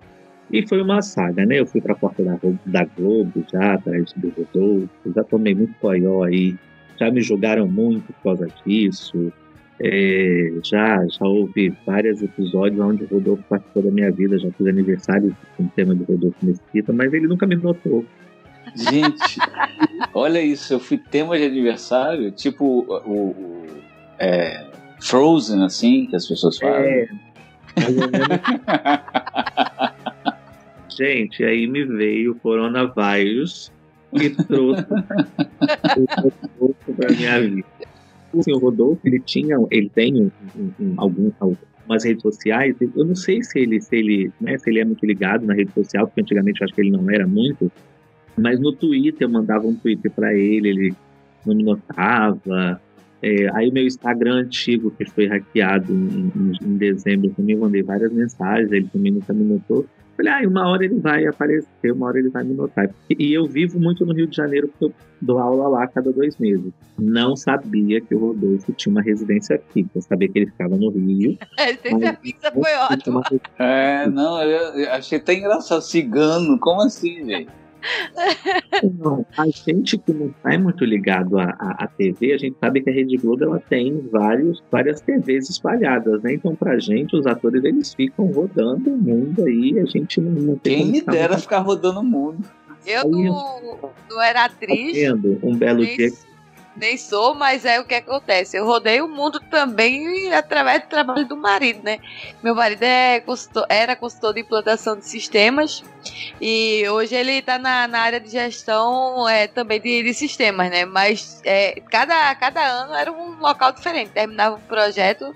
E 0.51 0.67
foi 0.67 0.81
uma 0.81 1.01
saga, 1.01 1.45
né? 1.45 1.57
Eu 1.57 1.65
fui 1.65 1.79
para 1.79 1.93
a 1.93 1.97
porta 1.97 2.21
da, 2.21 2.37
da 2.65 2.83
Globo 2.83 3.45
já, 3.49 3.75
atrás 3.75 4.11
do 4.11 4.27
Rodolfo, 4.27 4.89
já 5.15 5.23
tomei 5.23 5.55
muito 5.55 5.73
coió 5.79 6.23
aí, 6.23 6.53
já 6.99 7.09
me 7.09 7.21
julgaram 7.21 7.65
muito 7.65 8.11
por 8.11 8.23
causa 8.23 8.47
disso. 8.65 9.31
É, 9.79 10.53
já, 10.63 11.05
já 11.07 11.25
houve 11.25 11.71
vários 11.85 12.23
episódios 12.23 12.81
onde 12.81 13.03
o 13.03 13.07
Rodolfo 13.07 13.43
participou 13.47 13.83
da 13.83 13.91
minha 13.91 14.11
vida, 14.11 14.39
já 14.39 14.49
fiz 14.51 14.67
aniversário 14.67 15.37
com 15.55 15.63
o 15.63 15.71
tema 15.75 15.93
de 15.93 16.03
Rodolfo 16.03 16.37
Mesquita, 16.41 16.91
mas 16.91 17.13
ele 17.13 17.27
nunca 17.27 17.45
me 17.45 17.55
notou. 17.55 18.03
Gente, 18.75 19.37
olha 20.13 20.41
isso, 20.41 20.73
eu 20.73 20.79
fui 20.79 20.97
tema 20.97 21.37
de 21.37 21.45
aniversário, 21.45 22.31
tipo 22.31 22.85
o, 22.87 23.11
o 23.11 23.65
é, 24.19 24.65
Frozen, 24.99 25.63
assim, 25.63 26.07
que 26.07 26.15
as 26.15 26.27
pessoas 26.27 26.57
falam. 26.57 26.81
É, 26.81 27.07
Gente, 30.89 31.43
aí 31.43 31.67
me 31.67 31.85
veio 31.85 32.31
o 32.31 32.39
coronavírus 32.39 33.71
e 34.13 34.31
trouxe 34.31 34.83
o 36.59 36.73
para 36.95 37.13
minha 37.13 37.39
vida 37.39 37.86
assim, 38.39 38.53
o 38.53 38.59
Rodolfo, 38.59 39.01
ele 39.05 39.19
tinha, 39.19 39.57
ele 39.71 39.89
tem 39.89 40.13
um, 40.21 40.31
um, 40.55 40.71
um, 40.79 40.93
algum, 40.97 41.31
algumas 41.39 42.03
redes 42.03 42.21
sociais, 42.21 42.75
eu 42.79 43.05
não 43.05 43.15
sei 43.15 43.43
se 43.43 43.59
ele, 43.59 43.81
se 43.81 43.95
ele, 43.95 44.31
né, 44.39 44.57
se 44.57 44.69
ele 44.69 44.79
é 44.79 44.85
muito 44.85 45.05
ligado 45.05 45.45
na 45.45 45.53
rede 45.53 45.71
social, 45.71 46.07
porque 46.07 46.21
antigamente 46.21 46.61
eu 46.61 46.65
acho 46.65 46.73
que 46.73 46.81
ele 46.81 46.91
não 46.91 47.09
era 47.09 47.25
muito, 47.27 47.71
mas 48.37 48.59
no 48.59 48.71
Twitter 48.71 49.27
eu 49.27 49.29
mandava 49.29 49.65
um 49.65 49.75
Twitter 49.75 50.11
para 50.11 50.33
ele, 50.33 50.69
ele 50.69 50.93
não 51.45 51.55
me 51.55 51.63
notava. 51.63 52.79
É, 53.21 53.49
aí 53.55 53.69
o 53.69 53.73
meu 53.73 53.85
Instagram 53.85 54.41
antigo, 54.41 54.91
que 54.91 55.05
foi 55.09 55.25
hackeado 55.25 55.91
em, 55.91 56.31
em, 56.35 56.51
em 56.61 56.77
dezembro, 56.77 57.27
eu 57.27 57.33
também 57.33 57.57
mandei 57.57 57.81
várias 57.81 58.11
mensagens, 58.13 58.71
ele 58.71 58.87
também 58.93 59.11
nunca 59.11 59.33
me 59.33 59.43
notou. 59.43 59.85
Falei, 60.17 60.33
ah, 60.33 60.49
uma 60.49 60.67
hora 60.67 60.83
ele 60.83 60.99
vai 60.99 61.27
aparecer, 61.27 61.91
uma 61.91 62.07
hora 62.07 62.17
ele 62.17 62.29
vai 62.29 62.43
me 62.43 62.55
notar. 62.55 62.89
E 63.07 63.31
eu 63.31 63.45
vivo 63.45 63.79
muito 63.79 64.03
no 64.03 64.13
Rio 64.13 64.25
de 64.25 64.35
Janeiro 64.35 64.67
porque 64.67 64.85
eu 64.85 64.93
dou 65.21 65.37
aula 65.37 65.67
lá 65.67 65.83
a 65.83 65.87
cada 65.87 66.11
dois 66.11 66.35
meses. 66.37 66.73
Não 66.97 67.35
sabia 67.35 68.01
que 68.01 68.15
o 68.15 68.19
Rodolfo 68.19 68.73
tinha 68.73 68.91
uma 68.91 69.01
residência 69.03 69.61
fixa. 69.71 69.91
Eu 69.93 70.01
sabia 70.01 70.27
que 70.27 70.39
ele 70.39 70.47
ficava 70.47 70.75
no 70.75 70.89
Rio. 70.89 71.37
A 71.57 71.63
residência 71.65 72.13
fixa 72.19 72.51
foi 72.51 72.73
ótimo. 72.91 73.21
É, 73.59 74.07
não, 74.07 74.41
eu 74.41 74.91
achei 74.91 75.19
até 75.19 75.35
engraçado. 75.35 75.81
Cigano, 75.81 76.59
como 76.59 76.81
assim, 76.81 77.23
gente? 77.23 77.49
Não, 78.99 79.25
a 79.37 79.47
gente 79.47 79.97
que 79.97 80.13
não 80.13 80.27
está 80.27 80.57
muito 80.57 80.83
ligado 80.85 81.39
à, 81.39 81.45
à, 81.59 81.83
à, 81.83 81.87
TV, 81.87 82.33
a 82.33 82.37
gente 82.37 82.57
sabe 82.59 82.81
que 82.81 82.89
a 82.89 82.93
Rede 82.93 83.17
Globo 83.17 83.43
ela 83.43 83.59
tem 83.59 84.07
vários, 84.11 84.63
várias 84.71 85.01
TVs 85.01 85.49
espalhadas, 85.49 86.21
né? 86.21 86.33
Então, 86.33 86.55
pra 86.55 86.77
gente, 86.79 87.15
os 87.15 87.25
atores 87.25 87.63
eles 87.63 87.93
ficam 87.93 88.25
rodando 88.27 88.91
o 88.91 88.97
mundo 88.97 89.45
aí, 89.45 89.79
a 89.79 89.85
gente 89.85 90.19
não, 90.21 90.31
não 90.31 90.55
tem. 90.57 90.77
Quem 90.77 90.91
me 90.91 91.01
dera 91.01 91.37
ficar 91.37 91.59
rodando 91.59 91.99
o 91.99 92.03
mundo. 92.03 92.43
Eu 92.85 93.07
não, 93.09 93.91
não 94.09 94.21
era 94.21 94.45
atriz. 94.45 94.97
Tá 95.05 95.13
um 95.43 95.55
belo 95.55 95.85
dia 95.85 96.11
nem 96.77 96.97
sou, 96.97 97.33
mas 97.33 97.65
é 97.65 97.79
o 97.79 97.85
que 97.85 97.95
acontece. 97.95 98.55
Eu 98.55 98.65
rodei 98.65 99.01
o 99.01 99.07
mundo 99.07 99.39
também 99.39 100.33
através 100.33 100.83
do 100.83 100.87
trabalho 100.87 101.27
do 101.27 101.35
marido, 101.35 101.83
né? 101.83 101.99
Meu 102.43 102.53
marido 102.55 102.83
é 102.83 103.19
consultor, 103.19 103.65
era 103.67 103.95
consultor 103.95 104.33
de 104.33 104.41
implantação 104.41 104.95
de 104.95 105.05
sistemas 105.05 105.83
e 106.39 106.87
hoje 106.89 107.15
ele 107.15 107.33
está 107.33 107.57
na, 107.57 107.87
na, 107.87 107.99
área 107.99 108.19
de 108.19 108.29
gestão 108.29 109.27
é, 109.27 109.47
também 109.47 109.81
de, 109.81 110.03
de 110.03 110.13
sistemas, 110.13 110.69
né? 110.69 110.85
Mas 110.85 111.41
é, 111.43 111.81
cada, 111.89 112.33
cada 112.35 112.63
ano 112.63 112.93
era 112.93 113.11
um 113.11 113.39
local 113.39 113.71
diferente. 113.71 114.11
Terminava 114.11 114.55
um 114.55 114.61
projeto, 114.61 115.35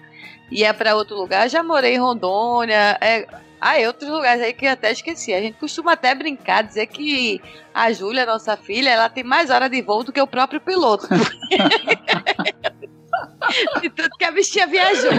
ia 0.51 0.73
para 0.73 0.95
outro 0.95 1.15
lugar. 1.15 1.49
Já 1.49 1.63
morei 1.63 1.95
em 1.95 1.99
Rondônia. 1.99 2.97
É, 3.01 3.27
ah, 3.61 3.79
e 3.79 3.85
outros 3.85 4.09
lugares 4.09 4.41
aí 4.41 4.53
que 4.53 4.65
eu 4.65 4.71
até 4.71 4.91
esqueci. 4.91 5.31
A 5.33 5.39
gente 5.39 5.59
costuma 5.59 5.93
até 5.93 6.15
brincar, 6.15 6.63
dizer 6.63 6.87
que 6.87 7.39
a 7.71 7.91
Júlia, 7.91 8.25
nossa 8.25 8.57
filha, 8.57 8.89
ela 8.89 9.07
tem 9.07 9.23
mais 9.23 9.51
hora 9.51 9.69
de 9.69 9.81
voo 9.83 10.03
do 10.03 10.11
que 10.11 10.19
o 10.19 10.25
próprio 10.25 10.59
piloto. 10.59 11.07
de 13.81 13.89
tudo 13.89 14.17
que 14.17 14.25
a 14.25 14.31
bichinha 14.31 14.65
viajou. 14.65 15.11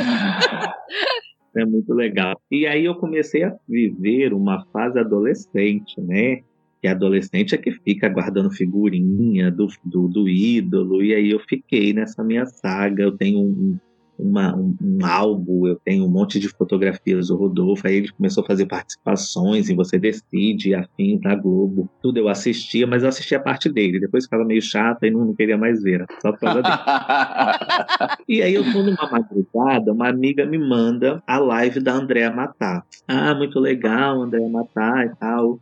É 1.57 1.65
muito 1.65 1.95
legal. 1.95 2.35
E 2.51 2.67
aí 2.67 2.85
eu 2.85 2.97
comecei 2.97 3.45
a 3.45 3.55
viver 3.69 4.35
uma 4.35 4.65
fase 4.73 4.99
adolescente, 4.99 6.01
né? 6.01 6.43
que 6.83 6.89
adolescente 6.89 7.55
é 7.55 7.59
que 7.59 7.71
fica 7.71 8.09
guardando 8.09 8.51
figurinha 8.51 9.53
do, 9.53 9.69
do, 9.85 10.09
do 10.09 10.29
ídolo, 10.29 11.01
e 11.01 11.15
aí 11.15 11.31
eu 11.31 11.39
fiquei 11.39 11.93
nessa 11.93 12.25
minha 12.25 12.45
saga. 12.45 13.05
Eu 13.05 13.17
tenho 13.17 13.39
um, 13.39 13.79
uma, 14.23 14.55
um, 14.55 14.77
um, 14.81 15.05
álbum, 15.05 15.67
eu 15.67 15.77
tenho 15.85 16.05
um 16.05 16.09
monte 16.09 16.39
de 16.39 16.49
fotografias 16.49 17.29
do 17.29 17.37
Rodolfo, 17.37 17.87
aí 17.87 17.97
ele 17.97 18.13
começou 18.13 18.45
a 18.45 18.47
fazer 18.47 18.67
participações 18.67 19.69
em 19.69 19.77
Você 19.77 19.99
Decide, 19.99 20.75
afim 20.75 21.19
da 21.19 21.35
Globo, 21.35 21.89
tudo 22.01 22.19
eu 22.19 22.29
assistia, 22.29 22.87
mas 22.87 23.03
eu 23.03 23.09
assistia 23.09 23.39
a 23.39 23.43
parte 23.43 23.69
dele, 23.69 24.01
depois 24.01 24.25
ficava 24.25 24.45
meio 24.45 24.63
chato 24.63 25.05
e 25.05 25.11
não, 25.11 25.25
não 25.25 25.35
queria 25.35 25.59
mais 25.59 25.83
ver, 25.83 26.05
só 26.21 26.33
por 26.33 26.41
causa 26.41 26.63
dele. 26.63 26.77
e 28.29 28.43
aí 28.43 28.55
eu 28.55 28.65
tô 28.73 28.83
numa 28.83 29.11
madrugada, 29.11 29.93
uma 29.93 30.09
amiga 30.09 30.47
me 30.47 30.59
manda 30.59 31.23
a 31.27 31.39
live 31.39 31.81
da 31.81 31.95
Andréa 31.95 32.31
Matar. 32.31 32.85
Ah, 33.09 33.35
muito 33.35 33.59
legal, 33.59 34.23
Andréa 34.23 34.49
Matar 34.49 35.07
e 35.07 35.17
tal. 35.17 35.61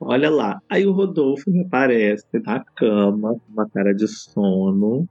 Olha 0.00 0.30
lá. 0.30 0.62
Aí 0.70 0.86
o 0.86 0.92
Rodolfo 0.92 1.50
me 1.50 1.60
aparece 1.60 2.26
na 2.42 2.64
cama, 2.74 3.34
com 3.34 3.52
uma 3.52 3.68
cara 3.68 3.94
de 3.94 4.08
sono, 4.08 5.06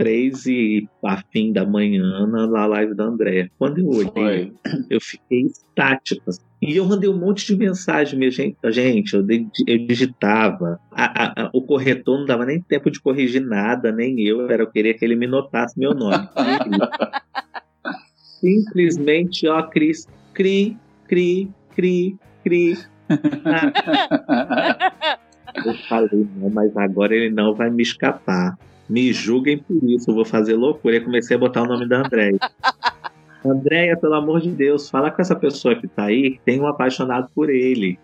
três 0.00 0.46
e 0.46 0.88
a 1.04 1.22
fim 1.30 1.52
da 1.52 1.66
manhã 1.66 2.26
na 2.26 2.66
live 2.66 2.94
da 2.94 3.04
André. 3.04 3.50
Quando 3.58 3.80
eu 3.80 3.86
olhei, 3.86 4.50
eu 4.88 4.98
fiquei 4.98 5.42
estático. 5.42 6.22
Assim. 6.26 6.40
E 6.62 6.74
eu 6.74 6.86
mandei 6.86 7.10
um 7.10 7.18
monte 7.18 7.46
de 7.46 7.54
mensagem, 7.54 8.18
minha 8.18 8.30
gente. 8.30 8.56
Gente, 8.70 9.14
eu, 9.14 9.26
eu 9.66 9.86
digitava. 9.86 10.80
A, 10.90 11.42
a, 11.42 11.50
o 11.52 11.60
corretor 11.60 12.18
não 12.18 12.24
dava 12.24 12.46
nem 12.46 12.62
tempo 12.62 12.90
de 12.90 12.98
corrigir 12.98 13.42
nada, 13.42 13.92
nem 13.92 14.18
eu. 14.20 14.50
Era, 14.50 14.62
eu 14.62 14.70
queria 14.70 14.94
que 14.94 15.04
ele 15.04 15.16
me 15.16 15.26
notasse 15.26 15.78
meu 15.78 15.92
nome. 15.92 16.26
Simplesmente, 18.40 19.46
ó, 19.48 19.62
Cris, 19.64 20.08
cri, 20.32 20.78
cri, 21.06 21.50
cri, 21.76 22.16
cri. 22.42 22.78
eu 25.66 25.74
falei, 25.90 26.26
não, 26.36 26.48
mas 26.48 26.74
agora 26.74 27.14
ele 27.14 27.28
não 27.28 27.54
vai 27.54 27.68
me 27.68 27.82
escapar. 27.82 28.56
Me 28.90 29.12
julguem 29.12 29.56
por 29.56 29.78
isso, 29.84 30.10
eu 30.10 30.16
vou 30.16 30.24
fazer 30.24 30.56
loucura. 30.56 30.96
E 30.96 31.00
comecei 31.00 31.36
a 31.36 31.38
botar 31.38 31.62
o 31.62 31.66
nome 31.66 31.86
da 31.88 32.00
Andréia. 32.00 32.36
Andréia, 33.46 33.96
pelo 33.96 34.14
amor 34.14 34.40
de 34.40 34.50
Deus, 34.50 34.90
fala 34.90 35.12
com 35.12 35.22
essa 35.22 35.36
pessoa 35.36 35.76
que 35.76 35.86
tá 35.86 36.06
aí, 36.06 36.32
que 36.32 36.40
tem 36.40 36.60
um 36.60 36.66
apaixonado 36.66 37.30
por 37.32 37.48
ele. 37.48 37.96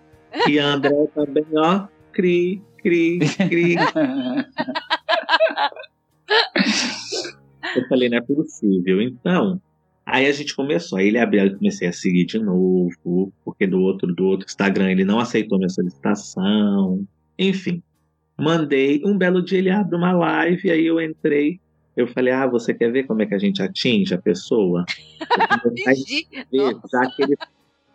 E 0.48 0.60
a 0.60 0.74
Andréia 0.74 1.08
também, 1.12 1.44
ó, 1.56 1.88
cri, 2.12 2.62
cri, 2.78 3.18
cri. 3.48 3.74
eu 7.74 7.88
falei, 7.88 8.08
não 8.08 8.18
é 8.18 8.20
possível. 8.20 9.02
Então, 9.02 9.60
aí 10.06 10.26
a 10.26 10.32
gente 10.32 10.54
começou. 10.54 10.98
Aí 10.98 11.08
ele 11.08 11.18
abriu, 11.18 11.46
eu 11.46 11.56
comecei 11.56 11.88
a 11.88 11.92
seguir 11.92 12.26
de 12.26 12.38
novo, 12.38 13.32
porque 13.44 13.66
do 13.66 13.80
outro, 13.80 14.14
do 14.14 14.24
outro 14.24 14.46
Instagram 14.46 14.92
ele 14.92 15.04
não 15.04 15.18
aceitou 15.18 15.58
minha 15.58 15.68
solicitação. 15.68 17.04
Enfim, 17.36 17.82
Mandei, 18.38 19.02
um 19.04 19.16
belo 19.16 19.42
dia 19.42 19.58
ele 19.58 19.70
abre 19.70 19.96
uma 19.96 20.12
live, 20.12 20.70
aí 20.70 20.86
eu 20.86 21.00
entrei. 21.00 21.58
Eu 21.96 22.06
falei, 22.06 22.32
ah, 22.32 22.46
você 22.46 22.74
quer 22.74 22.92
ver 22.92 23.04
como 23.04 23.22
é 23.22 23.26
que 23.26 23.34
a 23.34 23.38
gente 23.38 23.62
atinge 23.62 24.12
a 24.12 24.18
pessoa? 24.18 24.84
ver, 26.52 26.76
já 26.90 27.10
que 27.10 27.22
ele, 27.22 27.36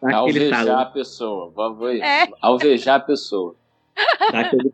já 0.01 0.17
Alvejar 0.17 0.79
a 0.79 0.85
pessoa. 0.85 1.53
É. 2.01 2.27
Alvejar 2.41 2.95
a 2.95 2.99
pessoa. 2.99 3.55
Já 4.31 4.49
que 4.49 4.55
ele, 4.55 4.73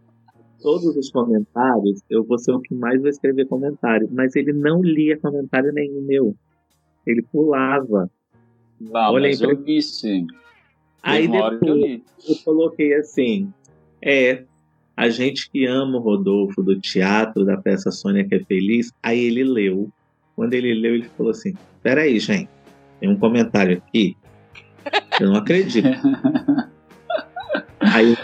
todos 0.62 0.96
os 0.96 1.12
comentários, 1.12 2.02
eu 2.10 2.24
vou 2.24 2.38
ser 2.38 2.54
o 2.54 2.62
que 2.62 2.74
mais 2.74 3.02
vai 3.02 3.10
escrever 3.10 3.46
comentário. 3.48 4.08
Mas 4.10 4.36
ele 4.38 4.54
não 4.54 4.82
lia 4.82 5.20
comentário 5.20 5.74
nenhum 5.74 6.02
meu. 6.02 6.34
Ele 7.06 7.22
pulava. 7.24 8.10
Não, 8.80 9.12
Olha 9.12 9.28
mas 9.28 9.42
eu 9.42 9.58
vi 9.58 9.82
sim. 9.82 10.26
Aí 11.04 11.28
depois 11.28 11.62
eu, 11.62 12.02
eu 12.30 12.36
coloquei 12.44 12.94
assim, 12.94 13.52
é, 14.02 14.44
a 14.98 15.10
gente 15.10 15.50
que 15.52 15.68
ama 15.68 16.00
o 16.00 16.02
Rodolfo 16.02 16.64
do 16.64 16.80
teatro, 16.80 17.46
da 17.46 17.56
peça 17.56 17.92
Sônia 17.92 18.28
que 18.28 18.34
é 18.34 18.40
Feliz, 18.40 18.92
aí 19.04 19.26
ele 19.26 19.44
leu. 19.44 19.92
Quando 20.36 20.56
ele 20.56 20.74
leu, 20.74 20.96
ele 20.96 21.08
falou 21.16 21.32
assim: 21.32 21.54
Peraí, 21.84 22.20
gente, 22.20 22.50
tem 23.00 23.08
um 23.08 23.16
comentário 23.16 23.78
aqui. 23.78 24.18
Eu 25.20 25.28
não 25.28 25.36
acredito. 25.36 25.88
aí, 27.80 28.18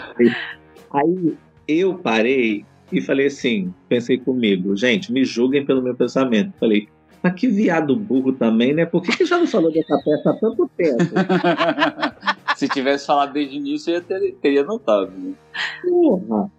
aí 0.92 1.38
eu 1.68 1.94
parei 1.94 2.64
e 2.90 3.00
falei 3.00 3.26
assim: 3.26 3.72
pensei 3.88 4.18
comigo, 4.18 4.76
gente, 4.76 5.12
me 5.12 5.24
julguem 5.24 5.64
pelo 5.64 5.80
meu 5.80 5.94
pensamento. 5.94 6.54
Falei, 6.58 6.88
mas 7.22 7.34
que 7.34 7.46
viado 7.46 7.94
burro 7.94 8.32
também, 8.32 8.74
né? 8.74 8.84
Por 8.84 9.00
que, 9.00 9.16
que 9.16 9.24
já 9.24 9.38
não 9.38 9.46
falou 9.46 9.72
dessa 9.72 9.96
peça 10.04 10.30
há 10.30 10.34
tanto 10.34 10.68
tempo? 10.76 11.04
Se 12.56 12.68
tivesse 12.68 13.06
falado 13.06 13.32
desde 13.32 13.56
o 13.56 13.58
início, 13.58 13.94
eu 13.94 14.02
ter, 14.02 14.34
teria 14.42 14.64
notado. 14.64 15.10
Né? 15.10 15.32
Porra! 15.82 16.50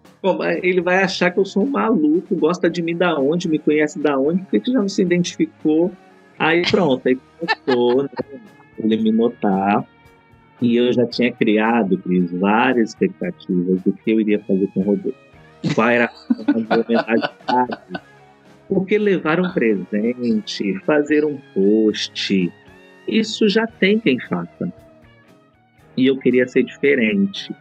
Ele 0.62 0.80
vai 0.80 1.02
achar 1.02 1.30
que 1.30 1.38
eu 1.38 1.44
sou 1.44 1.64
um 1.64 1.70
maluco, 1.70 2.36
gosta 2.36 2.68
de 2.68 2.82
mim 2.82 2.96
da 2.96 3.18
onde, 3.18 3.48
me 3.48 3.58
conhece 3.58 3.98
da 3.98 4.18
onde, 4.18 4.42
porque 4.42 4.60
que 4.60 4.72
já 4.72 4.80
não 4.80 4.88
se 4.88 5.02
identificou. 5.02 5.92
Aí 6.38 6.62
pronto, 6.70 7.06
aí 7.06 7.18
começou 7.38 8.02
né, 8.02 8.08
ele 8.78 8.96
me 8.96 9.12
notar. 9.12 9.84
E 10.60 10.76
eu 10.76 10.92
já 10.92 11.06
tinha 11.06 11.30
criado, 11.30 11.98
Cris, 11.98 12.30
várias 12.32 12.90
expectativas 12.90 13.82
do 13.82 13.92
que 13.92 14.10
eu 14.10 14.20
iria 14.20 14.38
fazer 14.40 14.66
com 14.72 14.80
o 14.80 14.82
Rodolfo. 14.84 15.18
Qual 15.74 15.88
era 15.88 16.10
a 16.10 16.74
homenagem 16.74 17.30
Porque 18.68 18.98
levar 18.98 19.38
um 19.40 19.52
presente, 19.52 20.78
fazer 20.84 21.24
um 21.24 21.38
post, 21.54 22.52
isso 23.06 23.48
já 23.48 23.66
tem 23.66 23.98
quem 24.00 24.18
faça. 24.18 24.72
E 25.96 26.06
eu 26.06 26.18
queria 26.18 26.48
ser 26.48 26.64
diferente. 26.64 27.54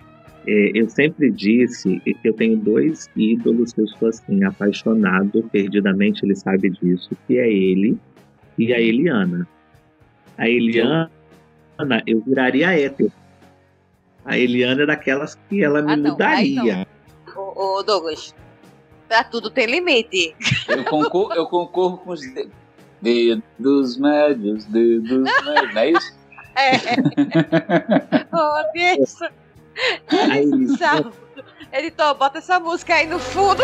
É, 0.48 0.72
eu 0.75 0.90
sempre 0.90 1.32
disse 1.32 2.00
que 2.00 2.18
eu 2.24 2.34
tenho 2.34 2.58
dois 2.58 3.10
ídolos 3.16 3.74
que 3.74 3.82
eu 3.82 3.88
sou 3.88 4.10
assim, 4.10 4.44
apaixonado, 4.44 5.44
perdidamente 5.52 6.24
ele 6.24 6.36
sabe 6.36 6.70
disso, 6.70 7.10
que 7.25 7.38
é 7.38 7.52
ele 7.52 7.98
e 8.58 8.74
a 8.74 8.80
Eliana. 8.80 9.48
A 10.38 10.48
Eliana, 10.48 11.10
eu 12.06 12.22
viraria 12.22 12.78
hétero. 12.78 13.12
A 14.24 14.38
Eliana 14.38 14.84
é 14.84 14.86
daquelas 14.86 15.36
que 15.50 15.64
ela 15.64 15.82
me 15.82 15.94
ah, 15.94 15.98
não, 15.98 16.12
mudaria. 16.12 16.88
Ô, 17.36 17.78
ô, 17.78 17.84
Douglas, 17.84 18.36
pra 19.08 19.24
tudo 19.24 19.50
tem 19.50 19.66
limite. 19.66 20.36
Eu 20.68 20.84
concorro, 20.84 21.34
eu 21.34 21.48
concorro 21.48 21.98
com 21.98 22.12
os 22.12 22.22
dedos 23.02 23.98
médios, 23.98 24.66
dedos 24.66 25.22
médios, 25.44 25.74
não 25.74 25.82
é 25.82 25.92
isso? 25.92 26.16
É. 26.58 26.72
oh. 28.32 29.45
Aí, 30.32 30.50
Editor, 31.72 32.15
bota 32.15 32.38
essa 32.38 32.60
música 32.60 32.94
aí 32.96 33.08
no 33.08 33.20
fundo. 33.20 33.63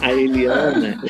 A 0.00 0.12
Eliana 0.12 1.02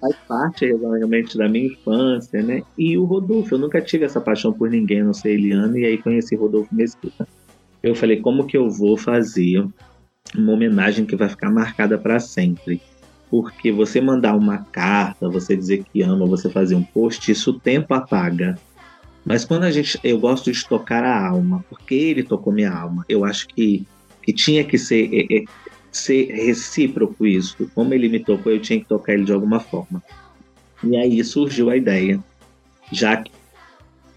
faz 0.00 0.16
parte 0.28 0.66
realmente 0.66 1.38
da 1.38 1.48
minha 1.48 1.66
infância, 1.66 2.42
né? 2.42 2.62
E 2.76 2.96
o 2.98 3.04
Rodolfo, 3.04 3.54
eu 3.54 3.58
nunca 3.58 3.80
tive 3.80 4.04
essa 4.04 4.20
paixão 4.20 4.52
por 4.52 4.70
ninguém, 4.70 5.02
não 5.02 5.14
sei 5.14 5.34
Eliana, 5.34 5.78
e 5.78 5.84
aí 5.84 5.98
conheci 5.98 6.36
Rodolfo 6.36 6.74
Mesquita 6.74 7.26
eu 7.82 7.94
falei, 7.94 8.20
como 8.20 8.46
que 8.46 8.56
eu 8.56 8.70
vou 8.70 8.96
fazer 8.96 9.66
uma 10.36 10.52
homenagem 10.52 11.04
que 11.04 11.16
vai 11.16 11.28
ficar 11.28 11.50
marcada 11.50 11.98
para 11.98 12.20
sempre? 12.20 12.80
Porque 13.30 13.72
você 13.72 14.00
mandar 14.00 14.36
uma 14.36 14.58
carta, 14.58 15.28
você 15.28 15.56
dizer 15.56 15.84
que 15.84 16.02
ama, 16.02 16.26
você 16.26 16.50
fazer 16.50 16.74
um 16.74 16.82
post, 16.82 17.30
isso 17.32 17.50
o 17.50 17.58
tempo 17.58 17.92
apaga. 17.94 18.58
Mas 19.24 19.44
quando 19.44 19.64
a 19.64 19.70
gente, 19.70 19.98
eu 20.04 20.18
gosto 20.18 20.52
de 20.52 20.66
tocar 20.66 21.02
a 21.04 21.28
alma, 21.28 21.64
porque 21.68 21.94
ele 21.94 22.22
tocou 22.22 22.52
minha 22.52 22.72
alma. 22.72 23.04
Eu 23.08 23.24
acho 23.24 23.48
que, 23.48 23.86
que 24.22 24.32
tinha 24.32 24.64
que 24.64 24.76
ser, 24.76 25.08
é, 25.12 25.38
é, 25.38 25.44
ser 25.90 26.26
recíproco 26.32 27.26
isso. 27.26 27.70
Como 27.74 27.94
ele 27.94 28.08
me 28.08 28.20
tocou, 28.20 28.52
eu 28.52 28.60
tinha 28.60 28.78
que 28.78 28.86
tocar 28.86 29.14
ele 29.14 29.24
de 29.24 29.32
alguma 29.32 29.60
forma. 29.60 30.02
E 30.84 30.96
aí 30.96 31.22
surgiu 31.24 31.70
a 31.70 31.76
ideia, 31.76 32.22
já 32.90 33.16
que 33.16 33.30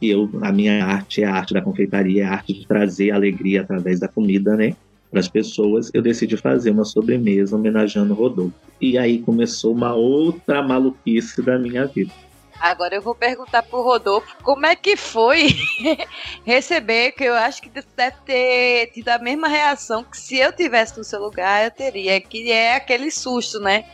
eu, 0.10 0.30
a 0.42 0.52
minha 0.52 0.86
arte 0.86 1.24
é 1.24 1.26
a 1.26 1.34
arte 1.34 1.54
da 1.54 1.62
confeitaria, 1.62 2.24
é 2.24 2.26
a 2.26 2.32
arte 2.32 2.54
de 2.54 2.68
trazer 2.68 3.12
alegria 3.12 3.62
através 3.62 4.00
da 4.00 4.08
comida, 4.08 4.56
né? 4.56 4.76
Para 5.12 5.20
as 5.20 5.28
pessoas, 5.28 5.90
eu 5.94 6.02
decidi 6.02 6.36
fazer 6.36 6.72
uma 6.72 6.84
sobremesa 6.84 7.56
homenageando 7.56 8.14
o 8.14 8.18
Rodolfo. 8.18 8.54
E 8.82 8.98
aí 8.98 9.20
começou 9.20 9.74
uma 9.74 9.94
outra 9.94 10.62
maluquice 10.62 11.42
da 11.42 11.58
minha 11.58 11.86
vida. 11.86 12.12
Agora 12.60 12.96
eu 12.96 13.02
vou 13.02 13.14
perguntar 13.14 13.64
pro 13.64 13.82
Rodolfo 13.82 14.36
como 14.42 14.66
é 14.66 14.76
que 14.76 14.96
foi 14.96 15.50
receber, 16.46 17.12
que 17.12 17.24
eu 17.24 17.34
acho 17.34 17.62
que 17.62 17.70
deve 17.70 18.18
ter 18.26 18.92
tido 18.94 19.10
a 19.10 19.20
mesma 19.20 19.48
reação 19.48 20.04
que 20.04 20.18
se 20.18 20.38
eu 20.38 20.54
tivesse 20.54 20.98
no 20.98 21.04
seu 21.04 21.22
lugar 21.22 21.66
eu 21.66 21.72
teria, 21.72 22.20
que 22.22 22.52
é 22.52 22.76
aquele 22.76 23.12
susto, 23.12 23.60
né? 23.60 23.86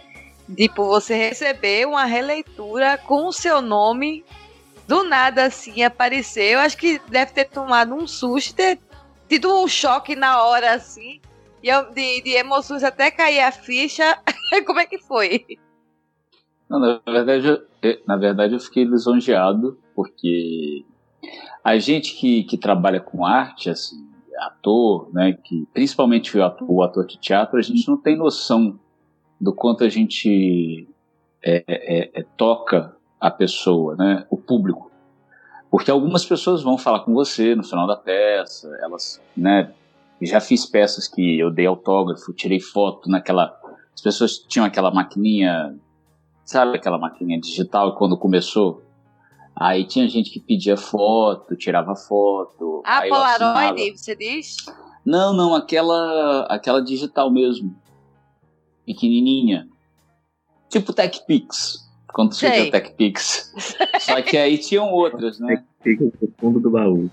Tipo, 0.56 0.86
você 0.86 1.16
receber 1.16 1.88
uma 1.88 2.06
releitura 2.06 2.98
com 2.98 3.28
o 3.28 3.34
seu 3.34 3.62
nome 3.62 4.24
do 4.92 5.06
nada 5.06 5.46
assim 5.46 5.84
aparecer. 5.84 6.52
Eu 6.52 6.60
acho 6.60 6.78
que 6.78 7.00
deve 7.10 7.32
ter 7.32 7.46
tomado 7.46 7.96
um 7.96 8.06
susto, 8.06 8.54
ter 8.54 8.78
tido 9.30 9.48
um 9.64 9.66
choque 9.66 10.18
na 10.18 10.44
hora 10.44 10.74
assim. 10.74 11.22
de, 11.62 12.22
de 12.22 12.32
emoções 12.32 12.84
até 12.84 13.10
cair 13.10 13.40
a 13.40 13.54
ficha. 13.54 14.20
Como 14.68 14.82
é 14.82 14.86
que 14.86 14.98
foi? 14.98 15.46
Não, 16.70 16.78
na 16.78 17.00
verdade, 17.06 17.48
eu, 17.48 18.02
na 18.06 18.18
verdade, 18.18 18.54
eu 18.54 18.60
fiquei 18.60 18.84
lisonjeado, 18.84 19.80
porque 19.96 20.84
a 21.64 21.78
gente 21.80 22.14
que, 22.16 22.44
que 22.44 22.58
trabalha 22.58 23.00
com 23.00 23.26
arte, 23.26 23.70
assim, 23.70 24.10
ator, 24.40 25.10
né, 25.14 25.38
que 25.42 25.68
principalmente 25.74 26.38
o 26.38 26.44
ator, 26.44 26.70
o 26.70 26.84
ator 26.84 27.06
de 27.06 27.18
teatro, 27.18 27.58
a 27.58 27.62
gente 27.62 27.88
não 27.88 27.96
tem 27.96 28.18
noção 28.18 28.78
do 29.40 29.54
quanto 29.54 29.86
a 29.86 29.90
gente 29.90 30.86
é, 31.42 31.64
é, 31.66 32.20
é, 32.20 32.26
toca 32.36 32.94
a 33.22 33.30
pessoa, 33.30 33.96
né, 33.96 34.26
o 34.32 34.36
público. 34.36 34.92
Porque 35.70 35.92
algumas 35.92 36.26
pessoas 36.26 36.64
vão 36.64 36.78
falar 36.78 37.02
com 37.02 37.14
você 37.14 37.56
no 37.56 37.64
final 37.64 37.86
da 37.86 37.96
peça, 37.96 38.68
elas, 38.82 39.22
né, 39.38 39.72
já 40.20 40.42
fiz 40.42 40.66
peças 40.66 41.08
que 41.08 41.40
eu 41.40 41.52
dei 41.52 41.68
autógrafo, 41.68 42.34
tirei 42.34 42.60
foto 42.60 43.10
naquela. 43.10 43.56
As 43.94 44.02
pessoas 44.02 44.38
tinham 44.40 44.66
aquela 44.66 44.92
maquininha, 44.92 45.76
sabe 46.44 46.78
aquela 46.78 46.98
maquininha 46.98 47.40
digital 47.40 47.96
quando 47.96 48.18
começou? 48.18 48.84
Aí 49.56 49.86
tinha 49.86 50.08
gente 50.08 50.32
que 50.32 50.40
pedia 50.40 50.78
foto, 50.78 51.56
tirava 51.56 51.96
foto. 51.96 52.82
Ah, 52.86 53.02
Polaroid, 53.08 53.98
você 53.98 54.16
diz? 54.16 54.58
Não, 55.06 55.34
não, 55.34 55.54
aquela, 55.54 56.46
aquela 56.50 56.82
digital 56.82 57.32
mesmo. 57.32 57.76
Pequenininha. 58.86 59.68
Tipo 60.70 60.94
TechPix. 60.94 61.91
Quando 62.14 62.34
surgiu 62.34 62.66
o 62.66 62.72
TechPix. 62.72 63.54
Só 64.00 64.22
que 64.22 64.38
aí 64.38 64.58
tinham 64.58 64.92
outras, 64.92 65.40
né? 65.40 65.64
TechPix 65.84 66.14
no 66.22 66.34
fundo 66.40 66.60
do 66.60 66.70
baú. 66.70 67.10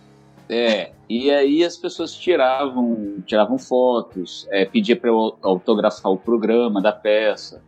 É, 0.49 0.93
e 1.09 1.31
aí 1.31 1.62
as 1.62 1.76
pessoas 1.76 2.14
tiravam, 2.14 3.23
tiravam 3.26 3.59
fotos, 3.59 4.47
é, 4.50 4.64
pedia 4.64 4.97
para 4.97 5.11
eu 5.11 5.37
autografar 5.43 6.11
o 6.11 6.17
programa 6.17 6.81
da 6.81 6.93
peça. 6.93 7.62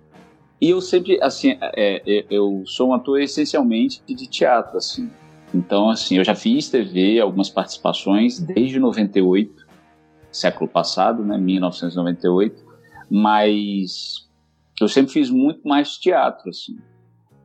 E 0.60 0.70
eu 0.70 0.80
sempre, 0.80 1.18
assim, 1.22 1.56
é, 1.60 2.02
é, 2.06 2.26
eu 2.30 2.62
sou 2.66 2.90
um 2.90 2.94
ator 2.94 3.20
essencialmente 3.20 4.02
de 4.06 4.26
teatro, 4.26 4.76
assim. 4.76 5.10
Então, 5.54 5.90
assim, 5.90 6.18
eu 6.18 6.24
já 6.24 6.34
fiz 6.34 6.68
TV, 6.68 7.18
algumas 7.18 7.48
participações 7.48 8.38
desde 8.38 8.78
98, 8.78 9.66
século 10.30 10.68
passado, 10.68 11.24
né, 11.24 11.36
1998, 11.38 12.62
mas 13.10 14.28
eu 14.80 14.86
sempre 14.86 15.12
fiz 15.12 15.28
muito 15.30 15.66
mais 15.66 15.96
teatro, 15.96 16.50
assim. 16.50 16.78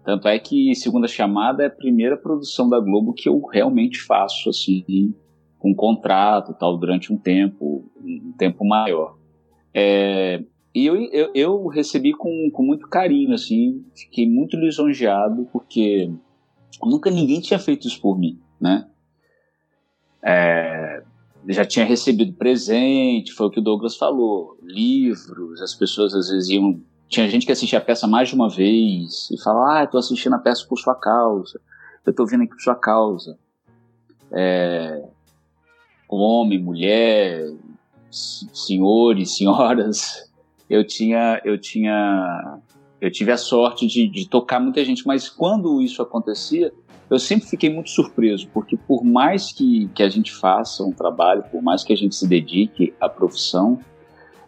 Tanto 0.05 0.27
é 0.27 0.37
que 0.37 0.75
Segunda 0.75 1.07
Chamada 1.07 1.63
é 1.63 1.67
a 1.67 1.71
primeira 1.71 2.15
produção 2.15 2.69
da 2.69 2.79
Globo 2.79 3.13
que 3.13 3.27
eu 3.27 3.43
realmente 3.45 3.99
faço, 4.01 4.49
assim, 4.49 5.13
com 5.57 5.73
contrato 5.73 6.53
tal 6.53 6.77
durante 6.77 7.11
um 7.11 7.17
tempo, 7.17 7.89
um 7.99 8.31
tempo 8.37 8.63
maior. 8.63 9.17
É, 9.73 10.43
e 10.73 10.85
eu, 10.85 10.95
eu, 10.95 11.31
eu, 11.33 11.67
recebi 11.67 12.13
com, 12.13 12.51
com 12.51 12.63
muito 12.63 12.87
carinho, 12.87 13.33
assim, 13.33 13.83
fiquei 13.95 14.29
muito 14.29 14.55
lisonjeado, 14.57 15.49
porque 15.51 16.11
nunca 16.83 17.09
ninguém 17.09 17.41
tinha 17.41 17.57
feito 17.57 17.87
isso 17.87 17.99
por 17.99 18.19
mim, 18.19 18.39
né? 18.61 18.87
É, 20.23 21.03
já 21.49 21.65
tinha 21.65 21.85
recebido 21.85 22.33
presente, 22.33 23.31
foi 23.31 23.47
o 23.47 23.49
que 23.49 23.59
o 23.59 23.63
Douglas 23.63 23.95
falou, 23.95 24.57
livros, 24.61 25.61
as 25.61 25.73
pessoas 25.73 26.13
às 26.13 26.29
vezes 26.29 26.49
iam. 26.49 26.79
Tinha 27.07 27.29
gente 27.29 27.45
que 27.45 27.51
assistia 27.51 27.79
a 27.79 27.81
peça 27.81 28.07
mais 28.07 28.29
de 28.29 28.35
uma 28.35 28.49
vez 28.49 29.29
e 29.31 29.41
falava, 29.41 29.79
ah, 29.79 29.83
estou 29.83 29.99
assistindo 29.99 30.33
a 30.33 30.39
peça 30.39 30.65
por 30.67 30.77
sua 30.77 30.95
causa, 30.95 31.59
eu 32.05 32.11
estou 32.11 32.25
vindo 32.25 32.43
aqui 32.43 32.53
por 32.53 32.61
sua 32.61 32.75
causa. 32.75 33.37
É, 34.31 35.03
homem, 36.09 36.59
mulher, 36.59 37.51
senhores, 38.09 39.35
senhoras. 39.35 40.25
Eu 40.67 40.83
tinha, 40.83 41.39
eu 41.45 41.61
tinha, 41.61 42.57
eu 42.99 43.11
tive 43.11 43.31
a 43.31 43.37
sorte 43.37 43.85
de, 43.85 44.07
de 44.07 44.27
tocar 44.27 44.59
muita 44.59 44.83
gente, 44.83 45.05
mas 45.05 45.29
quando 45.29 45.79
isso 45.79 46.01
acontecia, 46.01 46.73
eu 47.07 47.19
sempre 47.19 47.47
fiquei 47.47 47.69
muito 47.69 47.91
surpreso, 47.91 48.47
porque 48.51 48.75
por 48.75 49.03
mais 49.03 49.51
que, 49.51 49.87
que 49.93 50.01
a 50.01 50.09
gente 50.09 50.33
faça 50.33 50.83
um 50.83 50.91
trabalho, 50.91 51.43
por 51.51 51.61
mais 51.61 51.83
que 51.83 51.93
a 51.93 51.95
gente 51.95 52.15
se 52.15 52.27
dedique 52.27 52.95
à 52.99 53.07
profissão, 53.07 53.79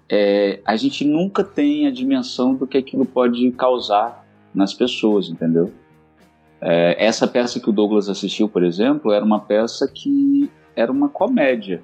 é, 0.10 0.62
a 0.65 0.76
gente 0.76 1.04
nunca 1.06 1.43
tem 1.43 1.88
a 1.88 1.91
dimensão 1.91 2.56
do 2.56 2.65
que 2.65 2.78
aquilo 2.78 3.06
pode 3.06 3.52
causar 3.52 4.26
nas 4.54 4.74
pessoas, 4.74 5.30
entendeu? 5.30 5.72
É, 6.62 7.06
essa 7.06 7.28
peça 7.28 7.60
que 7.60 7.70
o 7.70 7.74
Douglas 7.74 8.10
assistiu, 8.10 8.50
por 8.50 8.63
exemplo, 8.63 9.12
era 9.12 9.24
uma 9.24 9.39
peça 9.39 9.88
que 9.88 10.50
era 10.76 10.91
uma 10.91 11.10
comédia. 11.10 11.84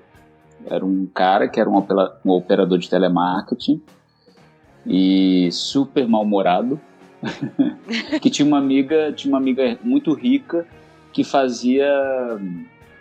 Era 0.66 0.86
um 0.86 1.06
cara 1.06 1.48
que 1.48 1.60
era 1.60 1.70
um, 1.70 1.86
um 2.26 2.32
operador 2.32 2.78
de 2.78 2.90
telemarketing 2.90 3.82
e 4.86 5.50
super 5.52 6.08
mal-humorado, 6.08 6.80
que 8.22 8.30
tinha 8.30 8.46
uma 8.46 8.58
amiga, 8.58 9.12
tinha 9.14 9.32
uma 9.32 9.38
amiga 9.38 9.78
muito 9.84 10.14
rica 10.14 10.66
que 11.12 11.24
fazia 11.24 11.88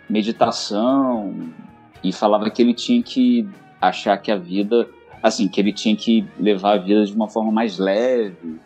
meditação 0.09 1.33
e 2.03 2.11
falava 2.11 2.49
que 2.49 2.61
ele 2.61 2.73
tinha 2.73 3.01
que 3.01 3.47
achar 3.81 4.17
que 4.17 4.31
a 4.31 4.37
vida, 4.37 4.87
assim, 5.23 5.47
que 5.47 5.61
ele 5.61 5.71
tinha 5.71 5.95
que 5.95 6.27
levar 6.37 6.73
a 6.73 6.77
vida 6.77 7.05
de 7.05 7.15
uma 7.15 7.29
forma 7.29 7.49
mais 7.49 7.79
leve. 7.79 8.59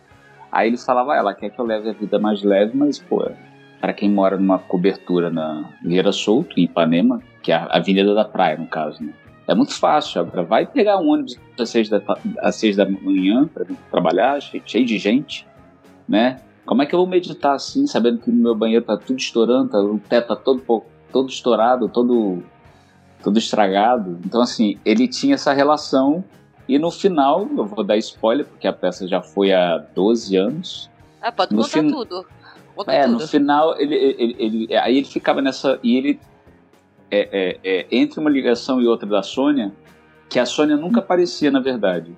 Aí 0.51 0.69
ele 0.69 0.77
falava, 0.77 1.13
ah, 1.13 1.17
ela 1.17 1.33
quer 1.35 1.51
que 1.51 1.59
eu 1.59 1.65
leve 1.65 1.89
a 1.91 1.93
vida 1.93 2.17
mais 2.17 2.41
leve, 2.41 2.75
mas 2.75 2.97
pô, 2.97 3.29
para 3.79 3.93
quem 3.93 4.09
mora 4.09 4.37
numa 4.37 4.57
cobertura 4.57 5.29
na 5.29 5.69
Vieira 5.83 6.11
Solto, 6.11 6.59
em 6.59 6.63
Ipanema, 6.63 7.21
que 7.43 7.51
é 7.51 7.55
a 7.55 7.77
Avenida 7.77 8.15
da 8.15 8.25
Praia, 8.25 8.57
no 8.57 8.65
caso, 8.65 9.03
né? 9.03 9.13
É 9.47 9.53
muito 9.53 9.73
fácil. 9.73 10.19
Agora, 10.19 10.43
vai 10.43 10.65
pegar 10.65 10.97
um 10.97 11.07
ônibus 11.09 11.37
às 11.57 11.69
seis 11.69 11.87
da, 11.87 12.01
às 12.39 12.55
seis 12.55 12.75
da 12.75 12.89
manhã 12.89 13.47
para 13.47 13.65
trabalhar, 13.91 14.41
cheio 14.41 14.85
de 14.85 14.97
gente, 14.97 15.47
né? 16.09 16.41
Como 16.65 16.81
é 16.81 16.85
que 16.85 16.93
eu 16.93 16.99
vou 16.99 17.07
meditar 17.07 17.55
assim, 17.55 17.87
sabendo 17.87 18.17
que 18.17 18.29
no 18.29 18.43
meu 18.43 18.55
banheiro 18.55 18.83
tá 18.83 18.97
tudo 18.97 19.17
estourando, 19.17 19.69
tá, 19.69 19.79
o 19.79 19.99
teto 19.99 20.27
tá 20.27 20.35
todo, 20.35 20.83
todo 21.13 21.29
estourado, 21.29 21.87
todo, 21.87 22.43
todo 23.23 23.37
estragado? 23.37 24.19
Então, 24.25 24.41
assim, 24.41 24.77
ele 24.83 25.07
tinha 25.07 25.35
essa 25.35 25.53
relação 25.53 26.25
e 26.67 26.77
no 26.77 26.91
final, 26.91 27.47
eu 27.57 27.65
vou 27.65 27.83
dar 27.83 27.97
spoiler, 27.97 28.45
porque 28.45 28.67
a 28.67 28.73
peça 28.73 29.07
já 29.07 29.21
foi 29.21 29.53
há 29.53 29.77
12 29.77 30.35
anos. 30.35 30.89
Ah, 31.21 31.31
pode 31.31 31.55
no 31.55 31.63
contar 31.63 31.79
fin... 31.79 31.91
tudo 31.91 32.25
é, 32.85 33.03
tudo. 33.03 33.13
no 33.13 33.27
final, 33.27 33.79
ele, 33.79 33.95
ele, 33.95 34.35
ele, 34.37 34.75
aí 34.75 34.97
ele 34.97 35.07
ficava 35.07 35.41
nessa. 35.41 35.79
E 35.81 35.97
ele. 35.97 36.19
É, 37.09 37.29
é, 37.31 37.59
é, 37.63 37.87
entre 37.89 38.19
uma 38.19 38.29
ligação 38.29 38.81
e 38.81 38.87
outra 38.87 39.07
da 39.07 39.23
Sônia, 39.23 39.71
que 40.29 40.37
a 40.37 40.45
Sônia 40.45 40.75
nunca 40.75 40.99
aparecia, 40.99 41.49
na 41.49 41.61
verdade. 41.61 42.13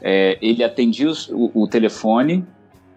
É, 0.00 0.38
ele 0.40 0.62
atendia 0.62 1.10
o, 1.30 1.62
o, 1.62 1.66
telefone, 1.66 2.46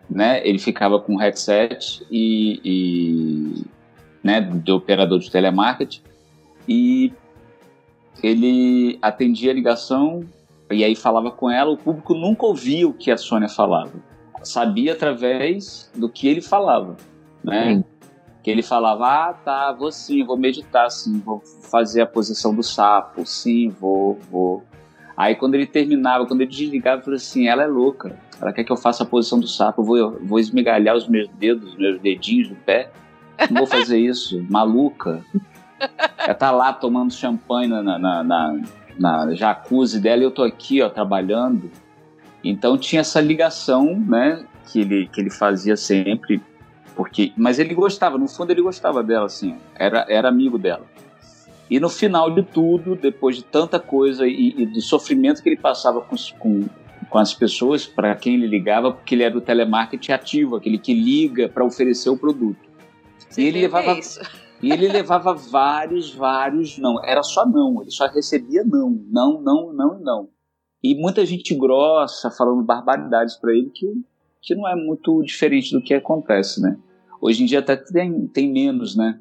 né? 0.08 0.48
Ele 0.48 0.60
ficava 0.60 1.00
com 1.00 1.16
o 1.16 1.18
headset 1.18 2.06
e, 2.12 2.62
e 2.64 3.66
né, 4.24 4.40
do 4.40 4.76
operador 4.76 5.18
de 5.18 5.32
telemarketing 5.32 6.02
e 6.68 7.12
ele 8.24 8.98
atendia 9.02 9.52
a 9.52 9.54
ligação 9.54 10.24
e 10.72 10.84
aí 10.84 10.96
falava 10.96 11.32
com 11.32 11.50
ela. 11.50 11.72
O 11.72 11.78
público 11.78 12.14
nunca 12.14 12.46
ouvia 12.46 12.88
o 12.88 12.94
que 12.94 13.12
a 13.12 13.18
Sônia 13.18 13.50
falava 13.50 13.92
sabia 14.46 14.94
através 14.94 15.90
do 15.96 16.08
que 16.08 16.28
ele 16.28 16.42
falava, 16.42 16.96
né? 17.44 17.84
Que 18.44 18.52
ele 18.52 18.62
falava, 18.62 19.08
ah, 19.08 19.34
tá, 19.34 19.72
vou 19.72 19.92
sim, 19.92 20.24
vou 20.24 20.38
meditar 20.38 20.90
sim, 20.92 21.20
vou 21.20 21.42
fazer 21.70 22.02
a 22.02 22.06
posição 22.06 22.54
do 22.54 22.62
sapo, 22.62 23.26
sim, 23.26 23.70
vou, 23.70 24.20
vou. 24.32 24.64
Aí 25.18 25.36
quando 25.36 25.56
ele 25.56 25.66
terminava, 25.66 26.26
quando 26.26 26.42
ele 26.42 26.52
desligava, 26.52 27.02
eu 27.02 27.04
falei 27.04 27.18
assim, 27.18 27.48
ela 27.48 27.64
é 27.64 27.68
louca, 27.68 28.18
ela 28.40 28.54
quer 28.54 28.64
que 28.64 28.72
eu 28.72 28.78
faça 28.78 29.04
a 29.04 29.06
posição 29.06 29.40
do 29.40 29.48
sapo, 29.48 29.82
eu 29.82 29.86
vou, 29.86 30.20
vou 30.22 30.40
esmigalhar 30.40 30.96
os 30.96 31.08
meus 31.08 31.28
dedos, 31.30 31.72
os 31.72 31.78
meus 31.78 32.00
dedinhos 32.00 32.50
do 32.50 32.56
pé, 32.56 32.92
não 33.50 33.58
vou 33.58 33.68
fazer 33.68 33.98
isso, 33.98 34.46
maluca. 34.50 35.24
Ela 36.18 36.34
tá 36.34 36.52
lá 36.52 36.72
tomando 36.72 37.14
champanhe 37.14 37.68
na, 37.68 37.84
na, 37.84 38.24
na, 38.24 38.62
na 38.98 39.34
jacuzzi 39.34 40.00
dela 40.00 40.22
e 40.22 40.26
eu 40.26 40.32
tô 40.32 40.44
aqui, 40.44 40.82
ó, 40.82 40.90
trabalhando. 40.90 41.72
Então 42.44 42.78
tinha 42.78 43.02
essa 43.02 43.20
ligação, 43.20 44.00
né, 44.00 44.46
que 44.72 44.82
ele, 44.82 45.08
que 45.08 45.22
ele 45.22 45.30
fazia 45.30 45.76
sempre, 45.76 46.42
porque, 46.96 47.34
mas 47.36 47.60
ele 47.60 47.74
gostava, 47.74 48.18
no 48.18 48.28
fundo 48.28 48.52
ele 48.52 48.62
gostava 48.62 49.04
dela, 49.04 49.26
assim, 49.26 49.56
era, 49.76 50.06
era 50.08 50.30
amigo 50.30 50.58
dela. 50.58 50.86
E 51.70 51.80
no 51.80 51.90
final 51.90 52.30
de 52.30 52.44
tudo, 52.44 52.96
depois 52.96 53.38
de 53.38 53.44
tanta 53.44 53.80
coisa 53.80 54.28
e, 54.28 54.54
e 54.56 54.66
do 54.68 54.82
sofrimento 54.82 55.42
que 55.42 55.50
ele 55.50 55.58
passava 55.58 56.00
com, 56.00 56.16
com, 56.38 56.66
com 57.10 57.18
as 57.18 57.34
pessoas 57.34 57.88
para 57.88 58.16
quem 58.16 58.36
ele 58.36 58.48
ligava, 58.48 58.92
porque 58.92 59.16
ele 59.16 59.24
era 59.24 59.36
o 59.36 59.42
telemarketing 59.42 60.12
ativo, 60.12 60.56
aquele 60.56 60.78
que 60.78 60.94
liga 60.94 61.50
para 61.50 61.66
oferecer 61.66 62.10
o 62.10 62.18
produto. 62.18 62.60
Sim, 63.30 63.42
e 63.42 63.48
ele 63.48 63.62
levava 63.62 63.98
isso. 63.98 64.20
E 64.66 64.72
ele 64.72 64.88
levava 64.88 65.32
vários, 65.36 66.12
vários 66.12 66.80
não. 66.80 66.96
Era 67.06 67.22
só 67.22 67.46
não. 67.46 67.84
Ele 67.84 67.92
só 67.92 68.08
recebia 68.08 68.64
não. 68.64 68.90
Não, 69.12 69.40
não, 69.40 69.72
não, 69.72 70.00
não. 70.00 70.30
E 70.84 70.96
muita 70.96 71.24
gente 71.24 71.54
grossa 71.54 72.32
falando 72.32 72.64
barbaridades 72.64 73.36
para 73.36 73.54
ele 73.54 73.70
que, 73.70 73.86
que 74.42 74.56
não 74.56 74.68
é 74.68 74.76
muito 74.76 75.22
diferente 75.22 75.72
do 75.72 75.84
que 75.84 75.94
acontece, 75.94 76.60
né? 76.64 76.80
Hoje 77.22 77.44
em 77.44 77.46
dia 77.46 77.60
até 77.60 77.76
tem, 77.76 78.26
tem 78.26 78.52
menos, 78.52 78.96
né? 78.96 79.20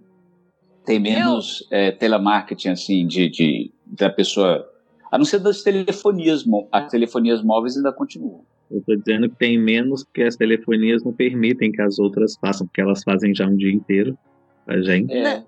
Tem 0.82 0.98
menos 0.98 1.66
é, 1.70 1.92
telemarketing, 1.92 2.70
assim, 2.70 3.06
de, 3.06 3.28
de, 3.28 3.70
da 3.84 4.08
pessoa... 4.08 4.66
A 5.12 5.18
não 5.18 5.26
ser 5.26 5.40
das 5.40 5.62
telefonias, 5.62 6.42
as 6.72 6.90
telefonias 6.90 7.42
móveis 7.42 7.76
ainda 7.76 7.92
continuam. 7.92 8.46
Eu 8.70 8.78
estou 8.78 8.96
dizendo 8.96 9.28
que 9.28 9.36
tem 9.36 9.58
menos 9.58 10.04
porque 10.04 10.22
as 10.22 10.36
telefonias 10.36 11.04
não 11.04 11.12
permitem 11.12 11.70
que 11.70 11.82
as 11.82 11.98
outras 11.98 12.34
façam, 12.40 12.66
porque 12.66 12.80
elas 12.80 13.02
fazem 13.02 13.34
já 13.34 13.46
um 13.46 13.56
dia 13.56 13.72
inteiro 13.72 14.16
pra 14.64 14.80
gente. 14.82 15.12
É. 15.12 15.44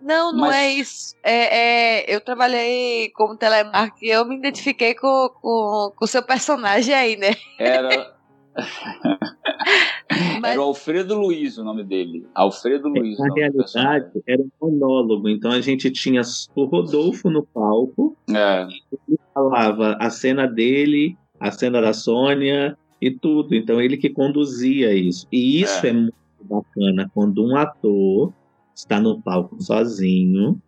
Não, 0.00 0.32
não 0.32 0.40
Mas... 0.40 0.56
é 0.56 0.70
isso. 0.70 1.14
É, 1.22 1.58
é, 1.58 2.14
eu 2.14 2.20
trabalhei 2.20 3.10
como 3.10 3.36
telemarketing 3.36 4.06
e 4.06 4.10
eu 4.10 4.24
me 4.24 4.36
identifiquei 4.36 4.94
com 4.94 5.30
o 5.42 5.92
com, 5.94 6.06
seu 6.06 6.22
personagem 6.22 6.94
aí, 6.94 7.16
né? 7.16 7.32
Era. 7.58 8.14
Mas... 10.40 10.52
Era 10.52 10.60
o 10.60 10.64
Alfredo 10.64 11.18
Luiz 11.18 11.58
o 11.58 11.64
nome 11.64 11.84
dele. 11.84 12.26
Alfredo 12.34 12.88
é, 12.88 13.00
Luiz. 13.00 13.18
Na 13.18 13.34
realidade, 13.34 14.22
era 14.26 14.42
um 14.42 14.50
monólogo. 14.60 15.28
Então 15.28 15.50
a 15.50 15.60
gente 15.60 15.90
tinha 15.90 16.22
o 16.54 16.64
Rodolfo 16.64 17.28
no 17.28 17.42
palco. 17.42 18.16
É. 18.30 18.66
Ele 19.06 19.18
falava 19.34 19.96
a 20.00 20.08
cena 20.08 20.46
dele, 20.46 21.16
a 21.38 21.50
cena 21.50 21.80
da 21.80 21.92
Sônia 21.92 22.76
e 23.00 23.10
tudo. 23.10 23.54
Então 23.54 23.80
ele 23.80 23.98
que 23.98 24.08
conduzia 24.08 24.94
isso. 24.94 25.26
E 25.30 25.60
isso 25.60 25.84
é, 25.86 25.90
é 25.90 25.92
muito 25.92 26.14
bacana 26.40 27.10
quando 27.14 27.44
um 27.44 27.54
ator 27.54 28.32
está 28.80 29.00
no 29.00 29.20
palco 29.20 29.60
sozinho 29.62 30.60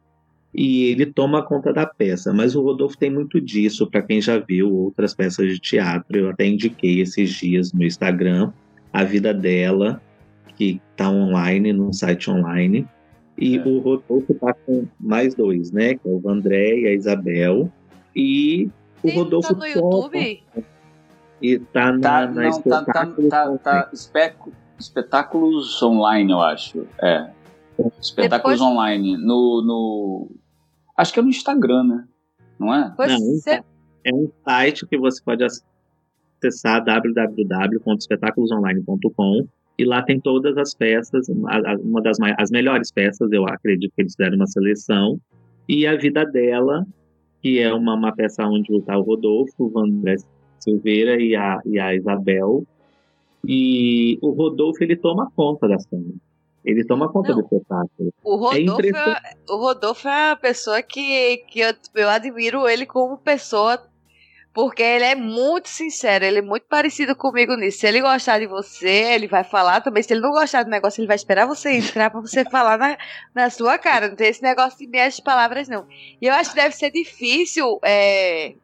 e 0.55 0.85
ele 0.85 1.07
toma 1.07 1.42
conta 1.42 1.72
da 1.72 1.87
peça. 1.87 2.33
Mas 2.33 2.55
o 2.55 2.62
Rodolfo 2.62 2.96
tem 2.96 3.11
muito 3.11 3.40
disso, 3.40 3.87
para 3.87 4.03
quem 4.03 4.20
já 4.20 4.38
viu 4.38 4.72
outras 4.72 5.14
peças 5.14 5.48
de 5.48 5.59
teatro. 5.59 6.16
Eu 6.16 6.31
até 6.31 6.46
indiquei 6.46 7.01
esses 7.01 7.31
dias 7.31 7.72
no 7.72 7.83
Instagram 7.85 8.53
a 8.92 9.05
vida 9.05 9.33
dela, 9.33 10.01
que 10.57 10.81
está 10.90 11.09
online, 11.09 11.72
num 11.72 11.92
site 11.92 12.31
online. 12.31 12.87
E 13.38 13.57
é. 13.57 13.62
o 13.62 13.79
Rodolfo 13.79 14.33
está 14.33 14.53
com 14.53 14.87
mais 15.01 15.35
dois, 15.35 15.72
né? 15.72 15.94
Que 15.94 16.07
é 16.07 16.11
o 16.11 16.29
André 16.29 16.81
e 16.81 16.87
a 16.87 16.92
Isabel. 16.92 17.72
E 18.14 18.68
o 19.03 19.09
Sim, 19.09 19.16
Rodolfo. 19.16 19.55
Tá 19.55 19.61
no 19.61 19.66
YouTube? 19.66 20.42
E 21.40 21.59
tá 21.59 21.92
na, 21.92 22.01
tá, 22.01 22.27
na 22.27 22.42
não, 22.42 22.62
tá, 22.62 22.85
tá, 22.85 23.07
tá, 23.31 23.57
tá 23.59 23.90
espetáculos 24.79 25.83
online, 25.83 26.31
eu 26.31 26.40
acho. 26.40 26.87
É. 27.01 27.31
Espetáculos 28.01 28.59
Depois... 28.59 28.61
online. 28.61 29.17
No, 29.17 29.63
no. 29.63 30.29
Acho 30.97 31.13
que 31.13 31.21
é 31.21 31.23
no 31.23 31.29
Instagram, 31.29 31.85
né? 31.85 32.05
Não 32.59 32.75
é? 32.75 32.93
Não, 32.99 33.07
é, 33.49 33.63
é 34.05 34.15
um 34.15 34.29
site 34.45 34.85
que 34.87 34.99
você 34.99 35.23
pode 35.23 35.45
acessar 35.45 36.85
www.espetaculosonline.com 36.85 39.47
e 39.79 39.85
lá 39.85 40.03
tem 40.03 40.21
todas 40.21 40.59
as 40.59 40.75
peças, 40.75 41.29
uma 41.29 42.03
das 42.03 42.19
as 42.39 42.51
melhores 42.51 42.93
peças, 42.93 43.33
eu 43.33 43.49
acredito 43.49 43.93
que 43.95 44.03
eles 44.03 44.15
fizeram 44.15 44.37
uma 44.37 44.47
seleção, 44.47 45.19
e 45.69 45.87
a 45.87 45.97
vida 45.97 46.25
dela, 46.25 46.87
que 47.41 47.59
é 47.59 47.73
uma, 47.73 47.95
uma 47.95 48.15
peça 48.15 48.47
onde 48.47 48.77
está 48.77 48.99
o 48.99 49.03
Rodolfo, 49.03 49.71
o 49.73 49.79
André 49.79 50.17
Silveira 50.59 51.21
e 51.21 51.35
a, 51.35 51.61
e 51.65 51.79
a 51.79 51.95
Isabel. 51.95 52.65
E 53.47 54.19
o 54.23 54.31
Rodolfo 54.31 54.83
ele 54.85 54.97
toma 54.97 55.31
conta 55.35 55.67
da 55.67 55.79
cena. 55.79 56.13
Ele 56.64 56.85
toma 56.85 57.12
conta 57.12 57.31
Não, 57.31 57.38
do 57.38 57.42
espetáculo. 57.42 58.12
O 58.22 58.53
é 58.53 58.64
Rodolfo 58.64 58.96
é, 58.96 59.35
o 59.48 59.57
Rodolfo 59.57 60.09
é 60.09 60.31
a 60.31 60.37
pessoa 60.37 60.81
que, 60.83 61.38
que 61.48 61.61
eu, 61.61 61.75
eu 61.94 62.09
admiro 62.09 62.68
ele 62.68 62.87
como 62.87 63.18
pessoa 63.18 63.83
porque 64.55 64.83
ele 64.83 65.05
é 65.05 65.14
muito 65.14 65.68
sincero, 65.68 66.25
ele 66.25 66.38
é 66.38 66.42
muito 66.42 66.66
parecido 66.68 67.16
comigo 67.16 67.57
nisso. 67.57 67.79
Se 67.79 67.87
ele 67.87 68.03
gostar 68.03 68.38
de 68.38 68.46
você, 68.46 69.14
ele 69.14 69.27
vai 69.27 69.42
falar 69.42 69.81
também. 69.81 70.03
Se 70.03 70.12
ele 70.12 70.20
não 70.20 70.31
gostar 70.31 70.62
do 70.62 70.70
negócio, 70.70 71.01
ele 71.01 71.07
vai 71.07 71.16
esperar 71.16 71.46
você 71.46 71.70
entrar 71.72 72.11
pra 72.11 72.20
você 72.20 72.44
falar 72.44 72.77
na, 72.77 72.98
na 73.35 73.48
sua 73.48 73.79
cara. 73.79 74.09
Não 74.09 74.16
tem 74.16 74.29
esse 74.29 74.42
negócio 74.42 74.79
de 74.79 74.87
meias 74.87 75.18
palavras, 75.20 75.68
não. 75.68 75.87
E 76.20 76.27
eu 76.27 76.35
acho 76.35 76.51
que 76.51 76.57
deve 76.57 76.75
ser 76.75 76.90
difícil 76.90 77.79
é, 77.83 78.55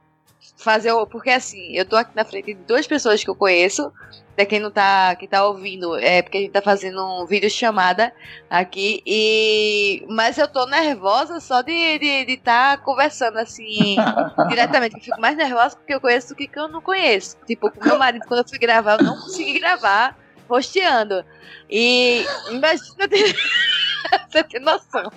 fazer. 0.59 0.93
Porque 1.07 1.31
assim, 1.31 1.73
eu 1.73 1.85
tô 1.87 1.97
aqui 1.97 2.15
na 2.15 2.25
frente 2.25 2.55
de 2.55 2.63
duas 2.65 2.87
pessoas 2.87 3.23
que 3.23 3.31
eu 3.31 3.35
conheço 3.35 3.93
Pra 4.39 4.47
quem 4.47 4.61
não 4.61 4.71
tá, 4.71 5.17
que 5.17 5.27
tá 5.27 5.45
ouvindo, 5.45 5.97
é 5.97 6.23
porque 6.23 6.39
a 6.39 6.41
gente 6.41 6.53
tá 6.53 6.63
fazendo 6.63 7.05
um 7.05 7.27
vídeo 7.27 7.51
chamada 7.51 8.13
aqui 8.49 9.03
e 9.05 10.07
mas 10.09 10.39
eu 10.39 10.47
tô 10.47 10.65
nervosa 10.65 11.41
só 11.41 11.61
de 11.61 11.73
estar 11.73 11.99
de, 11.99 12.25
de 12.25 12.37
tá 12.37 12.77
conversando 12.77 13.37
assim 13.37 13.97
diretamente. 14.49 14.95
Eu 14.95 15.03
fico 15.03 15.21
mais 15.21 15.37
nervosa 15.37 15.75
porque 15.75 15.93
eu 15.93 16.01
conheço 16.01 16.29
do 16.29 16.37
que, 16.37 16.47
que 16.47 16.57
eu 16.57 16.69
não 16.69 16.81
conheço. 16.81 17.37
Tipo, 17.49 17.69
com 17.69 17.85
meu 17.85 17.99
marido, 17.99 18.25
quando 18.29 18.45
eu 18.45 18.49
fui 18.49 18.59
gravar, 18.59 19.01
eu 19.01 19.05
não 19.07 19.17
consegui 19.17 19.59
gravar 19.59 20.17
rosteando. 20.49 21.25
E 21.69 22.25
imagina 22.53 23.09
ter... 23.09 23.35
você 24.31 24.45
tem 24.45 24.61
noção. 24.61 25.11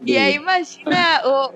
E 0.00 0.16
aí 0.16 0.36
imagina 0.36 1.20
o, 1.26 1.52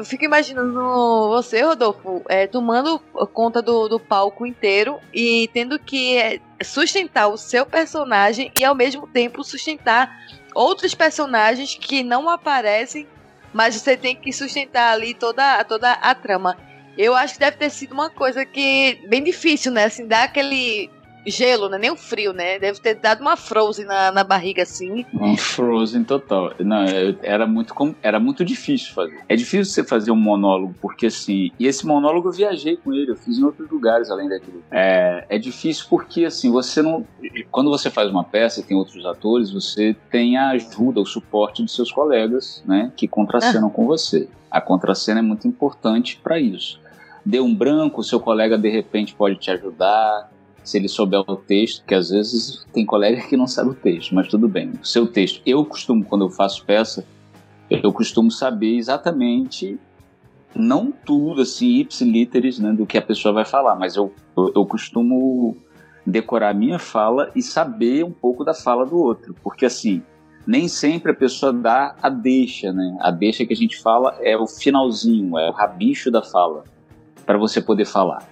eu 0.00 0.04
fico 0.04 0.24
imaginando 0.24 1.28
você, 1.28 1.60
Rodolfo, 1.60 2.22
é, 2.26 2.46
tomando 2.46 2.98
conta 3.34 3.60
do, 3.60 3.86
do 3.86 4.00
palco 4.00 4.46
inteiro 4.46 4.98
e 5.12 5.50
tendo 5.52 5.78
que 5.78 6.16
é, 6.16 6.40
sustentar 6.62 7.28
o 7.28 7.36
seu 7.36 7.66
personagem 7.66 8.50
e 8.58 8.64
ao 8.64 8.74
mesmo 8.74 9.06
tempo 9.06 9.44
sustentar 9.44 10.10
outros 10.54 10.94
personagens 10.94 11.74
que 11.74 12.02
não 12.02 12.30
aparecem, 12.30 13.06
mas 13.52 13.74
você 13.74 13.94
tem 13.94 14.16
que 14.16 14.32
sustentar 14.32 14.90
ali 14.94 15.12
toda, 15.12 15.62
toda 15.64 15.92
a 15.92 16.14
trama. 16.14 16.56
Eu 16.96 17.14
acho 17.14 17.34
que 17.34 17.40
deve 17.40 17.58
ter 17.58 17.68
sido 17.68 17.92
uma 17.92 18.08
coisa 18.08 18.46
que 18.46 19.06
bem 19.06 19.22
difícil, 19.22 19.70
né? 19.70 19.84
Assim, 19.84 20.06
dar 20.06 20.24
aquele 20.24 20.90
gelo, 21.26 21.68
né? 21.68 21.78
Nem 21.78 21.90
o 21.90 21.96
frio, 21.96 22.32
né? 22.32 22.58
Deve 22.58 22.80
ter 22.80 22.94
dado 22.94 23.20
uma 23.20 23.36
frozen 23.36 23.86
na, 23.86 24.10
na 24.12 24.24
barriga, 24.24 24.62
assim. 24.62 25.04
Um 25.12 25.36
frozen 25.36 26.04
total. 26.04 26.52
Não, 26.58 26.84
era 27.22 27.46
muito, 27.46 27.74
era 28.02 28.20
muito 28.20 28.44
difícil 28.44 28.94
fazer. 28.94 29.18
É 29.28 29.36
difícil 29.36 29.64
você 29.64 29.84
fazer 29.84 30.10
um 30.10 30.16
monólogo, 30.16 30.74
porque 30.80 31.06
assim... 31.06 31.50
E 31.58 31.66
esse 31.66 31.86
monólogo 31.86 32.28
eu 32.28 32.32
viajei 32.32 32.76
com 32.76 32.92
ele, 32.92 33.10
eu 33.10 33.16
fiz 33.16 33.38
em 33.38 33.44
outros 33.44 33.68
lugares 33.70 34.10
além 34.10 34.28
daquilo. 34.28 34.62
É, 34.70 35.24
é 35.28 35.38
difícil 35.38 35.86
porque, 35.88 36.24
assim, 36.24 36.50
você 36.50 36.82
não... 36.82 37.06
Quando 37.50 37.70
você 37.70 37.90
faz 37.90 38.10
uma 38.10 38.24
peça 38.24 38.60
e 38.60 38.62
tem 38.62 38.76
outros 38.76 39.04
atores, 39.04 39.50
você 39.50 39.94
tem 40.10 40.36
a 40.36 40.50
ajuda, 40.50 41.00
o 41.00 41.06
suporte 41.06 41.64
de 41.64 41.70
seus 41.70 41.90
colegas, 41.90 42.62
né? 42.66 42.92
Que 42.96 43.06
contracenam 43.06 43.68
ah. 43.68 43.70
com 43.70 43.86
você. 43.86 44.28
A 44.50 44.60
contracena 44.60 45.20
é 45.20 45.22
muito 45.22 45.46
importante 45.46 46.18
para 46.22 46.40
isso. 46.40 46.80
Deu 47.24 47.44
um 47.44 47.54
branco, 47.54 48.02
seu 48.02 48.18
colega 48.18 48.56
de 48.56 48.68
repente 48.68 49.14
pode 49.14 49.36
te 49.36 49.50
ajudar 49.50 50.30
se 50.62 50.78
ele 50.78 50.88
souber 50.88 51.20
o 51.26 51.36
texto, 51.36 51.84
que 51.84 51.94
às 51.94 52.10
vezes 52.10 52.66
tem 52.72 52.84
colega 52.84 53.22
que 53.26 53.36
não 53.36 53.46
sabe 53.46 53.70
o 53.70 53.74
texto, 53.74 54.14
mas 54.14 54.28
tudo 54.28 54.48
bem. 54.48 54.72
O 54.82 54.86
seu 54.86 55.06
texto, 55.06 55.40
eu 55.44 55.64
costumo, 55.64 56.04
quando 56.04 56.24
eu 56.24 56.30
faço 56.30 56.64
peça, 56.64 57.04
eu 57.70 57.92
costumo 57.92 58.30
saber 58.30 58.76
exatamente, 58.76 59.78
não 60.54 60.92
tudo 60.92 61.42
assim, 61.42 61.78
ipsiliteris, 61.78 62.58
né, 62.58 62.72
do 62.72 62.86
que 62.86 62.98
a 62.98 63.02
pessoa 63.02 63.32
vai 63.32 63.44
falar, 63.44 63.76
mas 63.76 63.96
eu, 63.96 64.12
eu, 64.36 64.52
eu 64.56 64.66
costumo 64.66 65.56
decorar 66.04 66.50
a 66.50 66.54
minha 66.54 66.78
fala 66.78 67.30
e 67.34 67.42
saber 67.42 68.04
um 68.04 68.10
pouco 68.10 68.44
da 68.44 68.54
fala 68.54 68.84
do 68.84 68.96
outro, 68.98 69.34
porque 69.42 69.66
assim, 69.66 70.02
nem 70.46 70.66
sempre 70.66 71.12
a 71.12 71.14
pessoa 71.14 71.52
dá 71.52 71.94
a 72.02 72.08
deixa, 72.08 72.72
né? 72.72 72.96
A 73.00 73.10
deixa 73.10 73.44
que 73.46 73.52
a 73.52 73.56
gente 73.56 73.80
fala 73.80 74.16
é 74.20 74.36
o 74.36 74.46
finalzinho, 74.46 75.38
é 75.38 75.48
o 75.48 75.52
rabicho 75.52 76.10
da 76.10 76.22
fala, 76.22 76.64
para 77.24 77.38
você 77.38 77.60
poder 77.60 77.84
falar. 77.84 78.26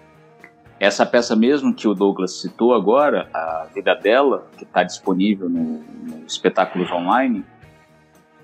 Essa 0.81 1.05
peça 1.05 1.35
mesmo 1.35 1.75
que 1.75 1.89
o 1.89 1.95
Douglas 1.95 2.41
citou 2.41 2.73
agora, 2.73 3.29
a 3.35 3.67
vida 3.75 3.95
dela, 3.95 4.47
que 4.57 4.63
está 4.63 4.85
disponível 4.85 5.49
no, 5.49 5.83
no 5.83 6.25
espetáculos 6.25 6.91
online, 6.93 7.45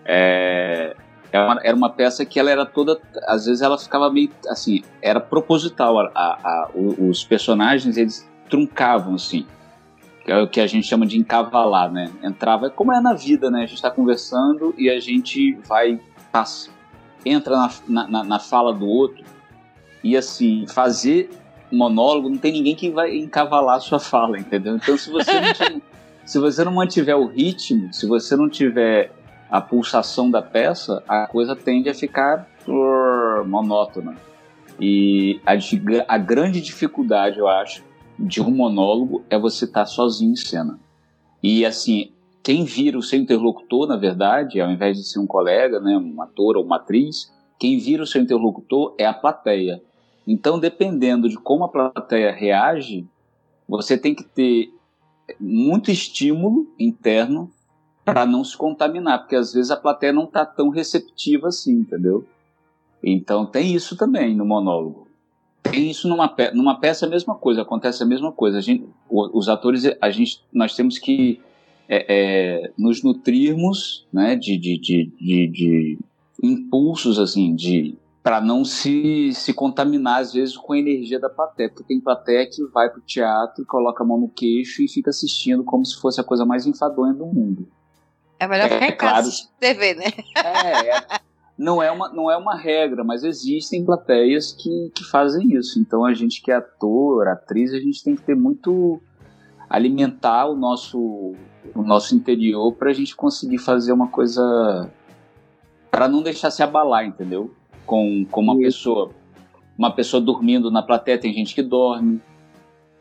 é, 0.05 0.97
uma, 1.33 1.61
era, 1.63 1.77
uma, 1.77 1.91
peça 1.91 2.25
que 2.25 2.39
ela 2.39 2.51
era 2.51 2.67
toda, 2.67 3.01
às 3.27 3.47
vezes 3.47 3.63
ela 3.63 3.79
ficava 3.79 4.11
meio 4.11 4.31
assim, 4.49 4.83
era 5.01 5.21
proposital, 5.21 5.99
a, 6.01 6.11
a, 6.15 6.71
os 6.75 7.25
personagens 7.25 7.97
eles 7.97 8.29
truncavam 8.51 9.15
assim, 9.15 9.47
que 10.25 10.33
é 10.33 10.43
o 10.43 10.49
que 10.49 10.61
a 10.61 10.67
gente 10.67 10.87
chama 10.87 11.07
de 11.07 11.19
encavalar, 11.19 11.91
né? 11.91 12.11
Entrava, 12.23 12.69
como 12.69 12.93
é 12.93 13.01
na 13.01 13.15
vida, 13.15 13.51
né? 13.51 13.59
A 13.59 13.67
gente 13.67 13.75
está 13.75 13.91
conversando 13.91 14.75
e 14.77 14.91
a 14.91 14.99
gente 14.99 15.55
vai, 15.69 16.01
passa, 16.33 16.71
entra 17.25 17.57
na, 17.89 18.09
na, 18.09 18.25
na 18.25 18.39
fala 18.41 18.73
do 18.73 18.87
outro 18.87 19.25
e 20.03 20.17
assim, 20.17 20.67
fazer 20.67 21.31
monólogo, 21.75 22.29
não 22.29 22.39
tem 22.39 22.53
ninguém 22.53 22.75
que 22.75 22.91
vai 22.91 23.17
encavalar 23.17 23.77
a 23.77 23.81
sua 23.81 23.99
fala, 23.99 24.39
entendeu? 24.39 24.77
Então, 24.77 24.97
se 24.97 25.11
você 25.11 25.41
não, 25.41 25.53
tiver, 25.53 25.81
se 26.25 26.39
você 26.39 26.65
não 26.65 26.73
mantiver 26.73 27.17
o 27.17 27.27
ritmo, 27.27 27.93
se 27.93 28.07
você 28.07 28.37
não 28.37 28.49
tiver 28.49 29.13
a 29.51 29.61
pulsação 29.61 30.31
da 30.31 30.43
peça, 30.43 31.03
a 31.07 31.27
coisa 31.27 31.55
tende 31.55 31.89
a 31.89 31.95
ficar 31.95 32.49
monótona. 33.47 34.17
E 34.81 35.41
a, 35.47 35.53
a 36.09 36.19
grande 36.19 36.61
dificuldade, 36.61 37.39
eu 37.39 37.47
acho, 37.47 37.85
de 38.19 38.41
um 38.41 38.51
monólogo 38.51 39.25
é 39.31 39.39
você 39.39 39.65
estar 39.65 39.81
tá 39.81 39.87
sozinho 39.87 40.33
em 40.33 40.37
cena. 40.37 40.79
E 41.43 41.65
assim, 41.65 42.11
quem 42.43 42.65
vira 42.65 42.99
o 42.99 43.03
seu 43.03 43.19
interlocutor, 43.19 43.87
na 43.87 43.97
verdade, 43.97 44.61
ao 44.61 44.71
invés 44.71 44.97
de 44.97 45.05
ser 45.05 45.19
um 45.19 45.27
colega, 45.27 45.81
né, 45.81 45.97
um 45.97 46.21
ator 46.23 46.57
ou 46.57 46.65
uma 46.65 46.77
atriz, 46.77 47.33
quem 47.59 47.79
vira 47.79 48.03
o 48.03 48.07
seu 48.07 48.21
interlocutor 48.21 48.95
é 48.99 49.07
a 49.07 49.15
plateia. 49.15 49.83
Então, 50.27 50.59
dependendo 50.59 51.29
de 51.29 51.37
como 51.37 51.65
a 51.65 51.69
plateia 51.69 52.33
reage, 52.33 53.07
você 53.69 53.99
tem 53.99 54.15
que 54.15 54.25
ter 54.25 54.73
muito 55.39 55.91
estímulo 55.91 56.67
interno 56.79 57.51
para 58.05 58.27
não 58.27 58.45
se 58.45 58.57
contaminar, 58.57 59.21
porque 59.21 59.37
às 59.37 59.53
vezes 59.53 59.71
a 59.71 59.77
plateia 59.77 60.13
não 60.13 60.25
está 60.25 60.45
tão 60.45 60.69
receptiva 60.69 61.49
assim, 61.49 61.73
entendeu? 61.73 62.27
Então 63.03 63.47
tem 63.47 63.75
isso 63.75 63.97
também 63.97 64.35
no 64.35 64.45
monólogo. 64.45 65.09
Tem 65.63 65.91
isso 65.91 66.07
numa, 66.09 66.29
pe 66.29 66.51
numa 66.53 66.79
peça 66.79 67.07
a 67.07 67.09
mesma 67.09 67.35
coisa, 67.35 67.63
acontece 67.63 68.03
a 68.03 68.07
mesma 68.07 68.31
coisa. 68.31 68.59
A 68.59 68.61
gente, 68.61 68.87
os 69.09 69.49
atores, 69.49 69.85
a 70.01 70.11
gente, 70.11 70.41
nós 70.53 70.75
temos 70.75 70.99
que 70.99 71.41
é, 71.89 72.07
é, 72.09 72.73
nos 72.79 73.03
nutrirmos 73.03 74.07
né, 74.13 74.37
de, 74.37 74.59
de, 74.59 74.79
de, 74.79 75.13
de, 75.19 75.47
de 75.49 75.99
impulsos 76.43 77.19
assim, 77.19 77.55
de 77.55 77.95
para 78.25 78.41
não 78.41 78.65
se, 78.65 79.35
se 79.35 79.53
contaminar 79.53 80.23
às 80.23 80.33
vezes 80.33 80.57
com 80.57 80.73
a 80.73 80.79
energia 80.79 81.21
da 81.21 81.29
plateia, 81.29 81.69
porque 81.69 81.85
tem 81.85 82.01
plateia 82.01 82.49
que 82.51 82.65
vai 82.69 82.89
pro 82.89 83.03
teatro, 83.03 83.67
coloca 83.67 84.03
a 84.03 84.07
mão 84.07 84.19
no 84.19 84.31
queixo 84.31 84.83
e 84.83 84.89
fica 84.89 85.11
assistindo 85.11 85.63
como 85.63 85.85
se 85.85 86.01
fosse 86.01 86.23
a 86.23 86.25
coisa 86.25 86.47
mais 86.47 86.65
enfadonha 86.65 87.13
do 87.13 87.27
mundo. 87.27 87.69
É 88.41 88.49
melhor 88.49 88.71
ficar 88.71 88.87
é, 88.87 88.89
em 88.89 88.97
casa 88.97 89.31
claro, 89.31 89.49
TV, 89.61 89.95
né? 89.95 90.07
É, 90.37 90.97
é, 90.97 91.21
não 91.59 91.83
é 91.83 91.91
uma, 91.91 92.09
não 92.09 92.31
é 92.31 92.37
uma 92.39 92.57
regra, 92.57 93.05
mas 93.05 93.25
existem 93.25 93.85
plateias 93.85 94.53
que, 94.53 94.91
que 94.95 95.05
fazem 95.05 95.55
isso. 95.55 95.79
Então 95.79 96.03
a 96.03 96.15
gente 96.15 96.41
que 96.41 96.51
é 96.51 96.57
ator, 96.57 97.29
atriz, 97.29 97.75
a 97.75 97.79
gente 97.79 98.03
tem 98.03 98.17
que 98.17 98.23
ter 98.23 98.35
muito 98.35 99.03
alimentar 99.69 100.47
o 100.47 100.57
nosso 100.57 101.35
o 101.75 101.83
nosso 101.83 102.15
interior 102.15 102.73
para 102.73 102.89
a 102.89 102.95
gente 102.95 103.15
conseguir 103.15 103.59
fazer 103.59 103.93
uma 103.93 104.09
coisa 104.09 104.91
para 105.91 106.09
não 106.09 106.23
deixar 106.23 106.51
se 106.51 106.63
abalar, 106.63 107.05
entendeu? 107.05 107.55
Com, 107.87 108.25
com 108.31 108.41
uma 108.41 108.57
pessoa 108.57 109.11
uma 109.77 109.91
pessoa 109.91 110.21
dormindo 110.21 110.71
na 110.71 110.83
plateia, 110.83 111.19
tem 111.19 111.33
gente 111.33 111.55
que 111.55 111.63
dorme, 111.63 112.21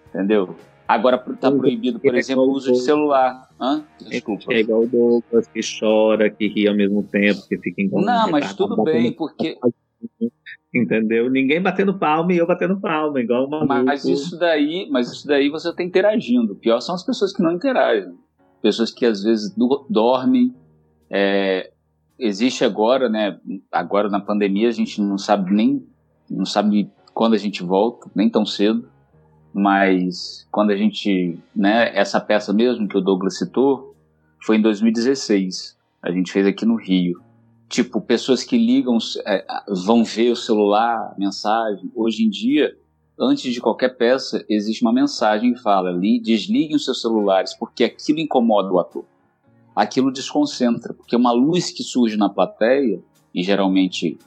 entendeu? 0.10 0.56
Agora 0.88 1.18
tá 1.18 1.52
proibido, 1.52 2.00
por 2.00 2.14
exemplo, 2.16 2.44
o 2.44 2.52
uso 2.52 2.72
de 2.72 2.80
celular. 2.80 3.50
Hã? 3.60 3.84
Desculpa. 4.00 4.54
É 4.54 4.60
igual 4.60 4.82
o 4.82 4.88
Douglas 4.88 5.48
que 5.48 5.62
chora, 5.80 6.30
que 6.30 6.48
ri 6.48 6.68
ao 6.68 6.76
mesmo 6.76 7.04
tempo, 7.04 7.48
que 7.48 7.58
fica 7.58 7.82
em 7.82 7.90
Não, 7.90 8.30
mas 8.30 8.54
tudo 8.54 8.84
bem, 8.84 9.12
porque. 9.12 9.58
Entendeu? 10.76 11.30
Ninguém 11.30 11.62
batendo 11.62 11.98
palma 11.98 12.34
e 12.34 12.38
eu 12.38 12.48
batendo 12.48 12.80
palma, 12.80 13.22
igual 13.22 13.46
uma. 13.46 13.64
Mas 13.84 14.04
isso 14.06 14.38
daí, 14.38 14.90
mas 14.90 15.12
isso 15.12 15.28
daí 15.28 15.48
você 15.48 15.70
está 15.70 15.84
interagindo. 15.84 16.54
O 16.54 16.56
pior 16.56 16.80
são 16.80 16.96
as 16.96 17.06
pessoas 17.06 17.32
que 17.32 17.44
não 17.44 17.52
interagem. 17.52 18.12
Pessoas 18.62 18.92
que 18.92 19.06
às 19.06 19.24
vezes 19.24 19.56
dormem. 19.90 20.54
É, 21.12 21.72
existe 22.18 22.64
agora, 22.64 23.10
né? 23.10 23.40
Agora 23.72 24.10
na 24.10 24.20
pandemia 24.20 24.70
a 24.70 24.72
gente 24.72 25.02
não 25.02 25.18
sabe 25.18 25.54
nem 25.54 25.86
não 26.30 26.46
sabe 26.46 26.90
quando 27.14 27.34
a 27.34 27.38
gente 27.38 27.62
volta, 27.62 28.10
nem 28.16 28.30
tão 28.30 28.46
cedo 28.46 28.88
mas 29.54 30.48
quando 30.52 30.72
a 30.72 30.76
gente, 30.76 31.38
né, 31.56 31.96
essa 31.96 32.20
peça 32.20 32.52
mesmo 32.52 32.88
que 32.88 32.98
o 32.98 33.02
Douglas 33.02 33.38
citou, 33.38 33.96
foi 34.44 34.58
em 34.58 34.62
2016. 34.62 35.78
A 36.02 36.12
gente 36.12 36.32
fez 36.32 36.48
aqui 36.48 36.66
no 36.66 36.76
Rio. 36.76 37.22
Tipo, 37.70 38.02
pessoas 38.02 38.44
que 38.44 38.58
ligam, 38.58 38.98
é, 39.26 39.46
vão 39.68 40.04
ver 40.04 40.32
o 40.32 40.36
celular, 40.36 41.14
mensagem. 41.18 41.92
Hoje 41.96 42.24
em 42.24 42.30
dia, 42.30 42.76
antes 43.18 43.54
de 43.54 43.62
qualquer 43.62 43.96
peça, 43.96 44.44
existe 44.50 44.82
uma 44.82 44.92
mensagem 44.92 45.54
que 45.54 45.62
fala 45.62 45.90
ali, 45.90 46.20
desliguem 46.20 46.76
os 46.76 46.84
seus 46.84 47.00
celulares, 47.00 47.54
porque 47.54 47.84
aquilo 47.84 48.20
incomoda 48.20 48.72
o 48.72 48.80
ator. 48.80 49.06
Aquilo 49.76 50.12
desconcentra, 50.12 50.94
porque 50.94 51.16
uma 51.16 51.32
luz 51.32 51.72
que 51.72 51.84
surge 51.84 52.16
na 52.16 52.30
plateia, 52.30 53.02
e 53.34 53.42
geralmente 53.42 54.18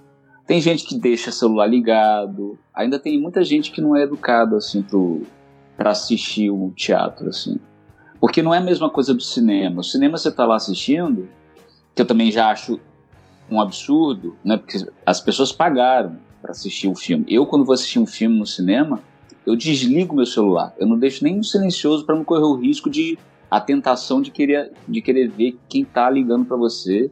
tem 0.46 0.60
gente 0.60 0.84
que 0.84 0.98
deixa 0.98 1.30
celular 1.30 1.66
ligado. 1.66 2.58
Ainda 2.74 2.98
tem 2.98 3.20
muita 3.20 3.44
gente 3.44 3.70
que 3.70 3.80
não 3.80 3.96
é 3.96 4.02
educada 4.02 4.56
assim 4.56 4.84
para 5.76 5.90
assistir 5.90 6.50
o 6.50 6.72
teatro 6.74 7.28
assim. 7.28 7.58
Porque 8.20 8.42
não 8.42 8.54
é 8.54 8.58
a 8.58 8.62
mesma 8.62 8.88
coisa 8.90 9.12
do 9.14 9.22
cinema. 9.22 9.80
O 9.80 9.84
cinema 9.84 10.16
você 10.16 10.28
está 10.28 10.44
lá 10.44 10.56
assistindo, 10.56 11.28
que 11.94 12.02
eu 12.02 12.06
também 12.06 12.30
já 12.30 12.50
acho 12.50 12.80
um 13.50 13.60
absurdo, 13.60 14.36
né? 14.44 14.56
Porque 14.56 14.78
as 15.04 15.20
pessoas 15.20 15.52
pagaram 15.52 16.16
para 16.40 16.50
assistir 16.50 16.88
o 16.88 16.94
filme. 16.94 17.24
Eu 17.28 17.46
quando 17.46 17.64
vou 17.64 17.74
assistir 17.74 17.98
um 17.98 18.06
filme 18.06 18.38
no 18.38 18.46
cinema, 18.46 19.00
eu 19.44 19.54
desligo 19.54 20.14
meu 20.14 20.26
celular. 20.26 20.74
Eu 20.78 20.86
não 20.86 20.98
deixo 20.98 21.22
nem 21.22 21.42
silencioso 21.42 22.04
para 22.04 22.16
não 22.16 22.24
correr 22.24 22.44
o 22.44 22.56
risco 22.56 22.90
de 22.90 23.18
a 23.50 23.60
tentação 23.60 24.20
de 24.20 24.30
querer 24.30 24.72
de 24.86 25.00
querer 25.00 25.28
ver 25.28 25.58
quem 25.68 25.82
está 25.82 26.08
ligando 26.10 26.44
para 26.44 26.56
você 26.56 27.10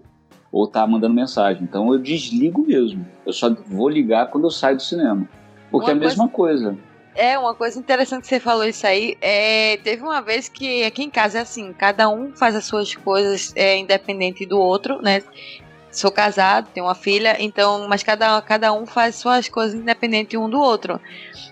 ou 0.51 0.67
tá 0.67 0.87
mandando 0.87 1.15
mensagem. 1.15 1.63
Então 1.63 1.93
eu 1.93 1.99
desligo 1.99 2.65
mesmo. 2.65 3.05
Eu 3.27 3.33
só 3.33 3.53
vou 3.67 3.89
ligar 3.89 4.31
quando 4.31 4.45
eu 4.45 4.51
saio 4.51 4.77
do 4.77 4.83
cinema. 4.83 5.29
Porque 5.71 5.91
uma 5.91 5.93
é 5.93 5.97
a 5.97 5.99
mesma 5.99 6.29
coisa... 6.29 6.71
coisa. 6.71 6.95
É, 7.17 7.39
uma 7.39 7.55
coisa 7.55 7.79
interessante 7.79 8.23
que 8.23 8.29
você 8.29 8.41
falou 8.41 8.65
isso 8.65 8.87
aí. 8.87 9.17
É, 9.21 9.77
teve 9.79 10.03
uma 10.03 10.21
vez 10.21 10.49
que 10.49 10.83
aqui 10.83 11.05
em 11.05 11.11
casa 11.11 11.39
é 11.39 11.41
assim, 11.43 11.73
cada 11.73 12.09
um 12.09 12.35
faz 12.35 12.57
as 12.57 12.65
suas 12.65 12.95
coisas 12.95 13.53
é, 13.55 13.79
independente 13.79 14.45
do 14.45 14.59
outro, 14.59 15.01
né? 15.01 15.23
Sou 15.95 16.11
casado, 16.11 16.69
tenho 16.75 16.87
uma 16.87 16.95
filha, 16.95 17.37
então, 17.39 17.87
mas 17.89 18.03
cada, 18.03 18.43
cada 18.43 18.73
um 18.73 18.85
faz 18.85 19.15
suas 19.15 19.49
coisas 19.49 19.79
independente 19.79 20.37
um 20.37 20.51
do 20.51 20.59
outro. 20.59 21.01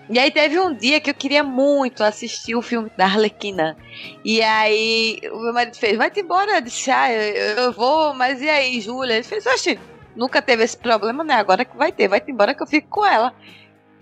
E 0.09 0.19
aí 0.19 0.29
teve 0.29 0.59
um 0.59 0.75
dia 0.75 0.99
que 0.99 1.09
eu 1.09 1.13
queria 1.13 1.41
muito 1.43 2.03
assistir 2.03 2.53
o 2.53 2.61
filme 2.61 2.91
da 2.97 3.05
Arlequina. 3.05 3.77
E 4.23 4.41
aí 4.41 5.21
o 5.31 5.39
meu 5.39 5.53
marido 5.53 5.77
fez, 5.77 5.97
vai-te 5.97 6.19
embora. 6.19 6.57
Eu 6.57 6.61
disse, 6.61 6.91
ah, 6.91 7.09
eu, 7.09 7.57
eu, 7.57 7.71
vou, 7.71 8.13
mas 8.13 8.41
e 8.41 8.49
aí, 8.49 8.81
Júlia? 8.81 9.13
Ele 9.13 9.23
fez, 9.23 9.45
oxe, 9.45 9.79
nunca 10.13 10.41
teve 10.41 10.61
esse 10.61 10.75
problema, 10.75 11.23
né? 11.23 11.35
Agora 11.35 11.63
que 11.63 11.77
vai 11.77 11.93
ter, 11.93 12.09
vai-te 12.09 12.29
embora 12.29 12.53
que 12.53 12.61
eu 12.61 12.67
fico 12.67 12.89
com 12.89 13.05
ela. 13.05 13.33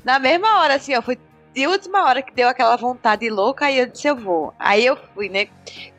Na 0.04 0.18
mesma 0.18 0.60
hora, 0.60 0.74
assim, 0.74 0.96
ó, 0.96 1.04
foi 1.04 1.20
de 1.54 1.68
última 1.68 2.04
hora 2.04 2.24
que 2.24 2.34
deu 2.34 2.50
aquela 2.50 2.76
vontade 2.78 3.30
louca, 3.30 3.66
aí 3.68 3.78
eu 3.78 3.86
disse, 3.86 4.08
eu 4.08 4.16
vou. 4.16 4.56
Aí 4.58 4.84
eu 4.84 4.98
fui, 5.14 5.30
né? 5.30 5.50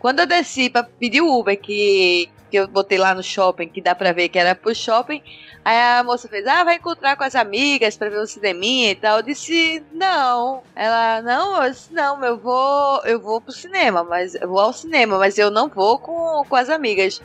Quando 0.00 0.18
eu 0.18 0.26
desci 0.26 0.68
pra 0.68 0.82
pedir 0.82 1.20
o 1.20 1.38
Uber, 1.38 1.56
que, 1.60 2.28
que 2.52 2.58
eu 2.58 2.68
botei 2.68 2.98
lá 2.98 3.14
no 3.14 3.22
shopping, 3.22 3.66
que 3.66 3.80
dá 3.80 3.94
pra 3.94 4.12
ver 4.12 4.28
que 4.28 4.38
era 4.38 4.54
pro 4.54 4.74
shopping, 4.74 5.22
Aí 5.64 5.76
a 5.78 6.02
moça 6.02 6.28
fez, 6.28 6.44
ah, 6.46 6.64
vai 6.64 6.74
encontrar 6.74 7.16
com 7.16 7.22
as 7.22 7.36
amigas 7.36 7.96
pra 7.96 8.08
ver 8.08 8.18
o 8.18 8.26
cineminha 8.26 8.90
e 8.90 8.94
tal. 8.96 9.18
Eu 9.18 9.22
disse, 9.22 9.82
não. 9.92 10.62
Ela, 10.74 11.22
não, 11.22 11.62
eu 11.62 11.70
disse, 11.70 11.92
não, 11.92 12.22
eu 12.24 12.36
vou, 12.36 13.00
eu 13.04 13.20
vou 13.20 13.40
pro 13.40 13.52
cinema, 13.52 14.02
mas 14.02 14.34
eu 14.34 14.48
vou 14.48 14.58
ao 14.58 14.72
cinema, 14.72 15.18
mas 15.18 15.38
eu 15.38 15.50
não 15.50 15.68
vou 15.68 15.98
com, 16.00 16.44
com 16.48 16.56
as 16.56 16.68
amigas. 16.68 17.22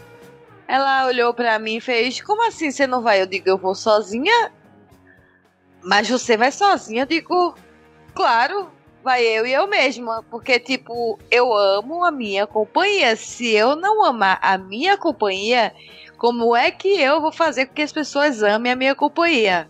Ela 0.67 1.07
olhou 1.07 1.33
pra 1.33 1.57
mim 1.57 1.77
e 1.77 1.81
fez, 1.81 2.21
como 2.21 2.45
assim 2.47 2.69
você 2.69 2.85
não 2.85 3.01
vai? 3.01 3.21
Eu 3.21 3.25
digo, 3.25 3.49
eu 3.49 3.57
vou 3.57 3.73
sozinha. 3.73 4.51
Mas 5.81 6.07
você 6.07 6.37
vai 6.37 6.51
sozinha? 6.51 7.03
Eu 7.03 7.07
digo, 7.07 7.55
claro, 8.13 8.69
vai 9.07 9.23
eu 9.23 9.45
e 9.47 9.53
eu 9.53 9.65
mesma. 9.67 10.21
Porque, 10.29 10.59
tipo, 10.59 11.17
eu 11.31 11.53
amo 11.53 12.03
a 12.03 12.11
minha 12.11 12.45
companhia. 12.45 13.15
Se 13.15 13.53
eu 13.53 13.73
não 13.73 14.03
amar 14.03 14.37
a 14.41 14.57
minha 14.57 14.97
companhia, 14.97 15.73
como 16.17 16.53
é 16.53 16.69
que 16.69 16.89
eu 17.01 17.21
vou 17.21 17.31
fazer 17.31 17.67
com 17.67 17.73
que 17.73 17.81
as 17.81 17.93
pessoas 17.93 18.43
amem 18.43 18.73
a 18.73 18.75
minha 18.75 18.93
companhia? 18.93 19.69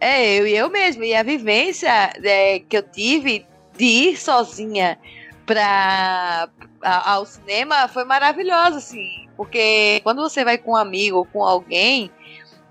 É 0.00 0.38
eu 0.38 0.46
e 0.46 0.56
eu 0.56 0.70
mesmo. 0.70 1.02
E 1.02 1.12
a 1.12 1.24
vivência 1.24 2.12
é, 2.22 2.60
que 2.60 2.76
eu 2.76 2.84
tive 2.84 3.44
de 3.76 3.84
ir 3.84 4.16
sozinha 4.16 4.96
para 5.44 6.48
ao 6.82 7.26
cinema 7.26 7.88
foi 7.88 8.04
maravilhosa, 8.04 8.78
assim. 8.78 9.28
Porque 9.36 10.00
quando 10.04 10.22
você 10.22 10.44
vai 10.44 10.56
com 10.56 10.72
um 10.72 10.76
amigo 10.76 11.18
ou 11.18 11.24
com 11.24 11.42
alguém, 11.42 12.12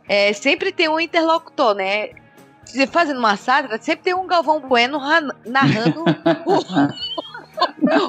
é, 0.08 0.32
sempre 0.32 0.72
tem 0.72 0.88
um 0.88 1.00
interlocutor, 1.00 1.76
né? 1.76 2.12
Fazendo 2.92 3.20
uma 3.20 3.36
sátira, 3.36 3.82
sempre 3.82 4.04
tem 4.04 4.14
um 4.14 4.28
Galvão 4.28 4.62
Bueno 4.62 5.00
narrando 5.46 6.06
o, 6.46 6.58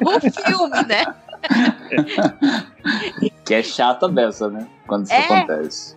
o 0.16 0.20
filme, 0.20 0.83
né? 0.87 1.05
que 3.44 3.55
é 3.55 3.62
chata 3.62 4.09
dessa, 4.09 4.48
né? 4.48 4.66
Quando 4.87 5.05
isso 5.05 5.14
é. 5.14 5.18
acontece. 5.18 5.96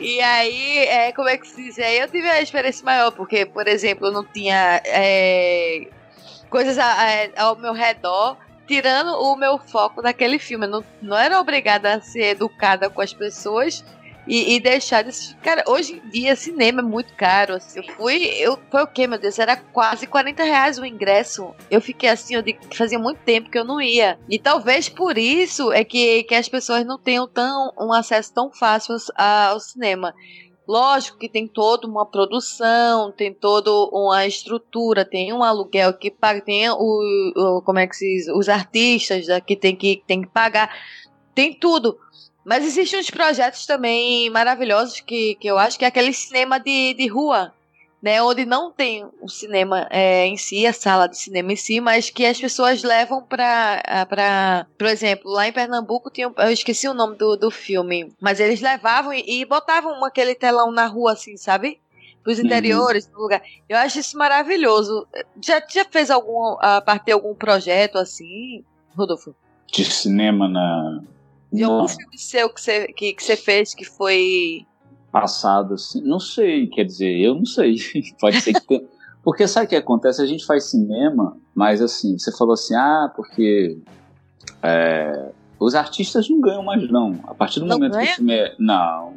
E 0.00 0.20
aí, 0.20 0.78
é, 0.78 1.12
como 1.12 1.28
é 1.28 1.36
que 1.36 1.48
se 1.48 1.64
diz? 1.64 1.78
Aí 1.78 1.98
eu 1.98 2.08
tive 2.08 2.28
a 2.28 2.40
experiência 2.40 2.84
maior, 2.84 3.10
porque, 3.10 3.44
por 3.44 3.66
exemplo, 3.66 4.06
eu 4.06 4.12
não 4.12 4.24
tinha 4.24 4.80
é, 4.84 5.88
coisas 6.48 6.78
a, 6.78 6.84
a, 6.84 7.42
ao 7.42 7.56
meu 7.56 7.72
redor, 7.72 8.36
tirando 8.66 9.10
o 9.20 9.34
meu 9.34 9.58
foco 9.58 10.00
daquele 10.00 10.38
filme. 10.38 10.66
Eu 10.66 10.70
não, 10.70 10.84
não 11.02 11.16
era 11.16 11.40
obrigada 11.40 11.94
a 11.94 12.00
ser 12.00 12.26
educada 12.26 12.88
com 12.88 13.00
as 13.00 13.12
pessoas 13.12 13.84
e, 14.28 14.54
e 14.54 14.60
deixar 14.60 15.02
de 15.02 15.08
Cara, 15.42 15.64
hoje 15.66 15.94
em 16.04 16.10
dia 16.10 16.36
cinema 16.36 16.80
é 16.80 16.84
muito 16.84 17.14
caro. 17.14 17.54
Assim, 17.54 17.80
eu 17.80 17.94
fui, 17.94 18.16
eu 18.38 18.58
foi 18.70 18.82
o 18.82 18.86
que, 18.86 19.06
meu 19.06 19.18
Deus? 19.18 19.38
Era 19.38 19.56
quase 19.56 20.06
40 20.06 20.44
reais 20.44 20.78
o 20.78 20.84
ingresso. 20.84 21.54
Eu 21.70 21.80
fiquei 21.80 22.10
assim, 22.10 22.34
eu 22.34 22.42
digo 22.42 22.60
fazia 22.74 22.98
muito 22.98 23.20
tempo 23.22 23.50
que 23.50 23.58
eu 23.58 23.64
não 23.64 23.80
ia. 23.80 24.18
E 24.28 24.38
talvez 24.38 24.88
por 24.88 25.16
isso 25.16 25.72
é 25.72 25.82
que, 25.82 26.24
que 26.24 26.34
as 26.34 26.48
pessoas 26.48 26.84
não 26.84 26.98
tenham 26.98 27.26
tão, 27.26 27.72
um 27.80 27.92
acesso 27.92 28.32
tão 28.34 28.52
fácil 28.52 28.94
ao 29.16 29.58
cinema. 29.58 30.14
Lógico 30.68 31.16
que 31.16 31.30
tem 31.30 31.48
toda 31.48 31.86
uma 31.86 32.04
produção, 32.04 33.10
tem 33.10 33.32
toda 33.32 33.70
uma 33.90 34.26
estrutura, 34.26 35.02
tem 35.02 35.32
um 35.32 35.42
aluguel 35.42 35.94
que 35.94 36.10
paga, 36.10 36.42
tem 36.42 36.68
o, 36.68 37.32
o 37.34 37.62
como 37.62 37.78
é 37.78 37.86
que 37.86 37.96
se 37.96 38.04
diz, 38.04 38.28
os 38.28 38.50
artistas 38.50 39.24
que 39.46 39.56
tem 39.56 39.74
que 39.74 40.02
tem 40.06 40.20
que 40.20 40.28
pagar, 40.28 40.70
tem 41.34 41.54
tudo. 41.54 41.98
Mas 42.48 42.64
existem 42.64 42.98
uns 42.98 43.10
projetos 43.10 43.66
também 43.66 44.30
maravilhosos 44.30 45.00
que, 45.00 45.34
que 45.34 45.46
eu 45.46 45.58
acho 45.58 45.78
que 45.78 45.84
é 45.84 45.88
aquele 45.88 46.14
cinema 46.14 46.58
de, 46.58 46.94
de 46.94 47.06
rua, 47.06 47.52
né? 48.02 48.22
Onde 48.22 48.46
não 48.46 48.72
tem 48.72 49.06
o 49.20 49.28
cinema 49.28 49.86
é, 49.90 50.24
em 50.24 50.38
si, 50.38 50.66
a 50.66 50.72
sala 50.72 51.06
de 51.06 51.18
cinema 51.18 51.52
em 51.52 51.56
si, 51.56 51.78
mas 51.78 52.08
que 52.08 52.24
as 52.24 52.40
pessoas 52.40 52.82
levam 52.82 53.22
para, 53.22 54.06
para, 54.08 54.66
por 54.78 54.86
exemplo, 54.86 55.30
lá 55.30 55.46
em 55.46 55.52
Pernambuco 55.52 56.10
tinha, 56.10 56.32
eu 56.38 56.50
esqueci 56.50 56.88
o 56.88 56.94
nome 56.94 57.18
do, 57.18 57.36
do 57.36 57.50
filme, 57.50 58.10
mas 58.18 58.40
eles 58.40 58.62
levavam 58.62 59.12
e, 59.12 59.22
e 59.26 59.44
botavam 59.44 60.02
aquele 60.02 60.34
telão 60.34 60.72
na 60.72 60.86
rua, 60.86 61.12
assim, 61.12 61.36
sabe? 61.36 61.78
pros 62.24 62.38
interiores 62.38 63.06
uhum. 63.06 63.12
do 63.12 63.18
lugar. 63.20 63.42
Eu 63.68 63.76
acho 63.76 63.98
isso 63.98 64.16
maravilhoso. 64.16 65.06
Já, 65.42 65.62
já 65.68 65.84
fez 65.84 66.10
algum, 66.10 66.56
a 66.60 66.80
partir 66.80 67.06
de 67.06 67.12
algum 67.12 67.34
projeto 67.34 67.96
assim, 67.96 68.64
Rodolfo? 68.96 69.34
De 69.70 69.84
cinema 69.84 70.48
na. 70.48 71.02
De 71.52 71.64
algum 71.64 71.88
filme 71.88 72.18
seu 72.18 72.50
que 72.50 72.60
você, 72.60 72.86
que, 72.88 73.14
que 73.14 73.22
você 73.22 73.36
fez 73.36 73.74
que 73.74 73.84
foi. 73.84 74.66
Passado, 75.10 75.74
assim. 75.74 76.02
Não 76.02 76.20
sei, 76.20 76.66
quer 76.66 76.84
dizer, 76.84 77.18
eu 77.18 77.34
não 77.34 77.46
sei. 77.46 77.76
Pode 78.20 78.40
ser 78.40 78.52
que 78.52 78.60
tenha. 78.60 78.82
Porque 79.22 79.46
sabe 79.46 79.66
o 79.66 79.68
que 79.68 79.76
acontece? 79.76 80.22
A 80.22 80.26
gente 80.26 80.46
faz 80.46 80.64
cinema, 80.70 81.36
mas 81.54 81.82
assim, 81.82 82.18
você 82.18 82.34
falou 82.36 82.54
assim, 82.54 82.74
ah, 82.74 83.12
porque 83.14 83.78
é, 84.62 85.32
os 85.58 85.74
artistas 85.74 86.28
não 86.30 86.40
ganham 86.40 86.62
mais, 86.62 86.88
não. 86.90 87.18
A 87.26 87.34
partir 87.34 87.60
do 87.60 87.66
não 87.66 87.76
momento 87.76 87.92
ganha? 87.92 88.06
que 88.06 88.12
o 88.12 88.16
filme 88.16 88.32
é. 88.34 88.54
Não. 88.58 89.14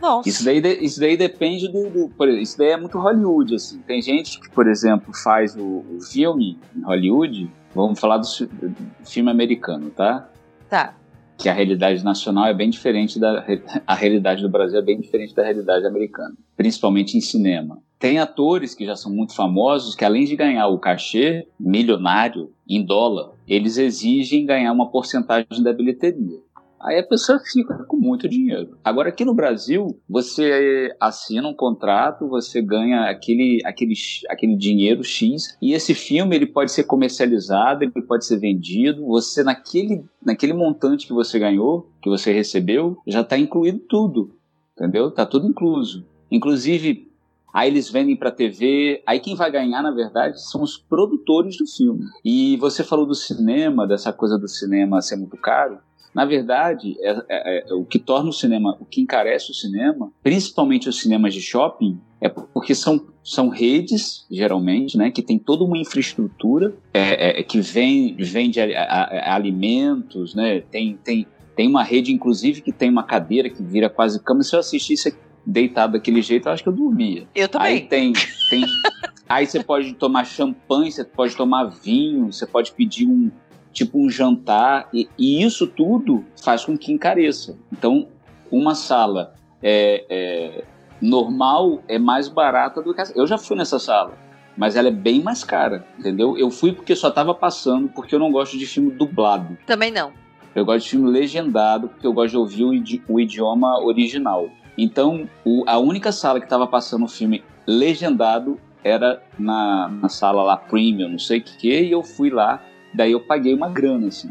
Nossa. 0.00 0.28
Isso 0.28 0.44
daí, 0.44 0.60
isso 0.80 0.98
daí 0.98 1.16
depende 1.16 1.68
do, 1.68 2.08
do 2.08 2.26
Isso 2.30 2.58
daí 2.58 2.70
é 2.70 2.76
muito 2.76 2.98
Hollywood, 2.98 3.54
assim. 3.54 3.78
Tem 3.82 4.02
gente 4.02 4.40
que, 4.40 4.50
por 4.50 4.66
exemplo, 4.66 5.14
faz 5.14 5.54
o, 5.54 5.84
o 5.88 6.00
filme 6.00 6.58
em 6.74 6.82
Hollywood. 6.82 7.50
Vamos 7.74 8.00
falar 8.00 8.18
do, 8.18 8.26
do 8.26 8.74
filme 9.04 9.30
americano, 9.30 9.90
tá? 9.90 10.28
Tá 10.68 10.94
que 11.42 11.48
a 11.48 11.52
realidade 11.52 12.04
nacional 12.04 12.46
é 12.46 12.54
bem 12.54 12.70
diferente 12.70 13.18
da 13.18 13.44
a 13.84 13.94
realidade 13.96 14.42
do 14.42 14.48
Brasil 14.48 14.78
é 14.78 14.82
bem 14.82 15.00
diferente 15.00 15.34
da 15.34 15.42
realidade 15.42 15.84
americana, 15.84 16.34
principalmente 16.56 17.18
em 17.18 17.20
cinema. 17.20 17.82
Tem 17.98 18.18
atores 18.18 18.74
que 18.74 18.86
já 18.86 18.94
são 18.94 19.12
muito 19.12 19.34
famosos 19.34 19.96
que 19.96 20.04
além 20.04 20.24
de 20.24 20.36
ganhar 20.36 20.68
o 20.68 20.78
cachê 20.78 21.46
milionário 21.58 22.52
em 22.68 22.84
dólar, 22.84 23.32
eles 23.46 23.76
exigem 23.76 24.46
ganhar 24.46 24.72
uma 24.72 24.90
porcentagem 24.90 25.62
da 25.62 25.72
bilheteria. 25.72 26.38
Aí 26.82 26.98
a 26.98 27.06
pessoa 27.06 27.38
fica 27.38 27.84
com 27.84 27.96
muito 27.96 28.28
dinheiro. 28.28 28.76
Agora 28.82 29.08
aqui 29.08 29.24
no 29.24 29.34
Brasil, 29.34 30.00
você 30.08 30.94
assina 31.00 31.48
um 31.48 31.54
contrato, 31.54 32.28
você 32.28 32.60
ganha 32.60 33.08
aquele, 33.08 33.60
aquele, 33.64 33.94
aquele 34.28 34.56
dinheiro 34.56 35.04
X, 35.04 35.56
e 35.62 35.72
esse 35.74 35.94
filme 35.94 36.34
ele 36.34 36.46
pode 36.46 36.72
ser 36.72 36.84
comercializado, 36.84 37.84
ele 37.84 37.92
pode 38.02 38.26
ser 38.26 38.38
vendido. 38.38 39.06
Você 39.06 39.44
naquele, 39.44 40.04
naquele 40.24 40.52
montante 40.52 41.06
que 41.06 41.12
você 41.12 41.38
ganhou, 41.38 41.88
que 42.02 42.10
você 42.10 42.32
recebeu, 42.32 42.98
já 43.06 43.20
está 43.20 43.38
incluído 43.38 43.78
tudo, 43.78 44.34
entendeu? 44.76 45.08
Está 45.08 45.24
tudo 45.24 45.46
incluso. 45.46 46.04
Inclusive 46.30 47.12
Aí 47.52 47.68
eles 47.68 47.90
vendem 47.90 48.16
para 48.16 48.30
TV. 48.30 49.02
Aí 49.06 49.20
quem 49.20 49.36
vai 49.36 49.50
ganhar, 49.50 49.82
na 49.82 49.90
verdade, 49.90 50.40
são 50.42 50.62
os 50.62 50.78
produtores 50.78 51.58
do 51.58 51.66
filme. 51.66 52.06
E 52.24 52.56
você 52.56 52.82
falou 52.82 53.04
do 53.04 53.14
cinema, 53.14 53.86
dessa 53.86 54.10
coisa 54.12 54.38
do 54.38 54.48
cinema 54.48 55.02
ser 55.02 55.16
muito 55.16 55.36
caro. 55.36 55.78
Na 56.14 56.24
verdade, 56.24 56.94
é, 57.00 57.10
é, 57.28 57.70
é, 57.70 57.74
o 57.74 57.84
que 57.84 57.98
torna 57.98 58.28
o 58.28 58.32
cinema, 58.32 58.76
o 58.78 58.84
que 58.84 59.00
encarece 59.00 59.50
o 59.50 59.54
cinema, 59.54 60.12
principalmente 60.22 60.88
os 60.88 61.00
cinemas 61.00 61.32
de 61.32 61.40
shopping, 61.40 61.98
é 62.20 62.28
porque 62.28 62.74
são, 62.74 63.06
são 63.24 63.48
redes, 63.48 64.26
geralmente, 64.30 64.96
né, 64.96 65.10
que 65.10 65.22
tem 65.22 65.38
toda 65.38 65.64
uma 65.64 65.78
infraestrutura 65.78 66.74
é, 66.92 67.40
é 67.40 67.42
que 67.42 67.60
vem, 67.60 68.14
vende 68.16 68.60
a, 68.60 68.64
a, 68.64 69.32
a 69.32 69.34
alimentos, 69.34 70.34
né, 70.34 70.60
tem, 70.60 70.98
tem, 71.02 71.26
tem 71.56 71.68
uma 71.68 71.82
rede, 71.82 72.12
inclusive, 72.12 72.60
que 72.60 72.72
tem 72.72 72.90
uma 72.90 73.02
cadeira 73.02 73.48
que 73.48 73.62
vira 73.62 73.88
quase 73.88 74.22
cama. 74.22 74.42
Se 74.42 74.54
eu 74.54 74.60
assistisse 74.60 75.16
deitado 75.44 75.94
daquele 75.94 76.22
jeito, 76.22 76.48
eu 76.48 76.52
acho 76.52 76.62
que 76.62 76.68
eu 76.68 76.74
dormia. 76.74 77.26
Eu 77.34 77.48
também. 77.48 77.68
Aí 77.68 77.80
tem, 77.80 78.12
tem 78.50 78.64
aí 79.28 79.46
você 79.46 79.62
pode 79.62 79.94
tomar 79.94 80.24
champanhe, 80.24 80.92
você 80.92 81.04
pode 81.04 81.36
tomar 81.36 81.64
vinho, 81.64 82.32
você 82.32 82.46
pode 82.46 82.72
pedir 82.72 83.06
um, 83.06 83.30
tipo 83.72 83.98
um 83.98 84.10
jantar, 84.10 84.88
e, 84.92 85.08
e 85.18 85.42
isso 85.42 85.66
tudo 85.66 86.24
faz 86.42 86.64
com 86.64 86.76
que 86.76 86.92
encareça. 86.92 87.56
Então, 87.72 88.08
uma 88.50 88.74
sala 88.74 89.34
é, 89.62 90.04
é, 90.08 90.64
normal 91.00 91.82
é 91.88 91.98
mais 91.98 92.28
barata 92.28 92.82
do 92.82 92.94
que 92.94 93.00
a... 93.00 93.04
Eu 93.14 93.26
já 93.26 93.38
fui 93.38 93.56
nessa 93.56 93.78
sala, 93.78 94.12
mas 94.56 94.76
ela 94.76 94.88
é 94.88 94.92
bem 94.92 95.22
mais 95.22 95.42
cara, 95.42 95.86
entendeu? 95.98 96.36
Eu 96.36 96.50
fui 96.50 96.72
porque 96.72 96.94
só 96.94 97.08
estava 97.08 97.34
passando, 97.34 97.88
porque 97.88 98.14
eu 98.14 98.18
não 98.18 98.30
gosto 98.30 98.58
de 98.58 98.66
filme 98.66 98.90
dublado. 98.90 99.56
Também 99.66 99.90
não. 99.90 100.12
Eu 100.54 100.64
gosto 100.64 100.84
de 100.84 100.90
filme 100.90 101.10
legendado, 101.10 101.88
porque 101.88 102.06
eu 102.06 102.12
gosto 102.12 102.32
de 102.32 102.36
ouvir 102.36 102.64
o, 102.64 102.74
idi 102.74 103.02
o 103.08 103.18
idioma 103.18 103.80
original. 103.82 104.50
Então, 104.76 105.28
o, 105.44 105.64
a 105.66 105.78
única 105.78 106.12
sala 106.12 106.38
que 106.38 106.46
estava 106.46 106.66
passando 106.66 107.04
o 107.04 107.08
filme 107.08 107.42
legendado 107.66 108.58
era 108.84 109.22
na, 109.38 109.88
na 109.88 110.08
sala 110.08 110.42
lá 110.42 110.56
premium, 110.56 111.10
não 111.10 111.18
sei 111.18 111.38
o 111.38 111.42
que, 111.42 111.56
que, 111.56 111.80
e 111.82 111.90
eu 111.90 112.02
fui 112.02 112.30
lá 112.30 112.60
Daí 112.94 113.12
eu 113.12 113.20
paguei 113.20 113.54
uma 113.54 113.68
grana, 113.68 114.08
assim. 114.08 114.30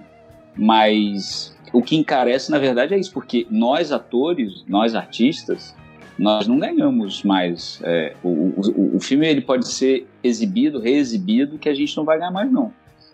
Mas 0.56 1.56
o 1.74 1.82
que 1.82 1.96
encarece, 1.96 2.52
na 2.52 2.60
verdade, 2.60 2.94
é 2.94 3.00
isso, 3.00 3.14
porque 3.14 3.48
nós 3.50 3.92
atores, 3.92 4.64
nós 4.68 4.94
artistas, 4.96 5.76
nós 6.18 6.48
não 6.48 6.60
ganhamos 6.60 7.24
mais. 7.24 7.80
É, 7.84 8.14
o, 8.24 8.30
o, 8.30 8.96
o 8.98 9.00
filme 9.00 9.28
ele 9.28 9.42
pode 9.42 9.68
ser 9.68 10.08
exibido, 10.24 10.80
reexibido, 10.80 11.58
que 11.58 11.70
a 11.70 11.74
gente 11.74 11.96
não 11.96 12.04
vai 12.04 12.18
ganhar 12.18 12.32
mais, 12.32 12.52
não. 12.52 12.72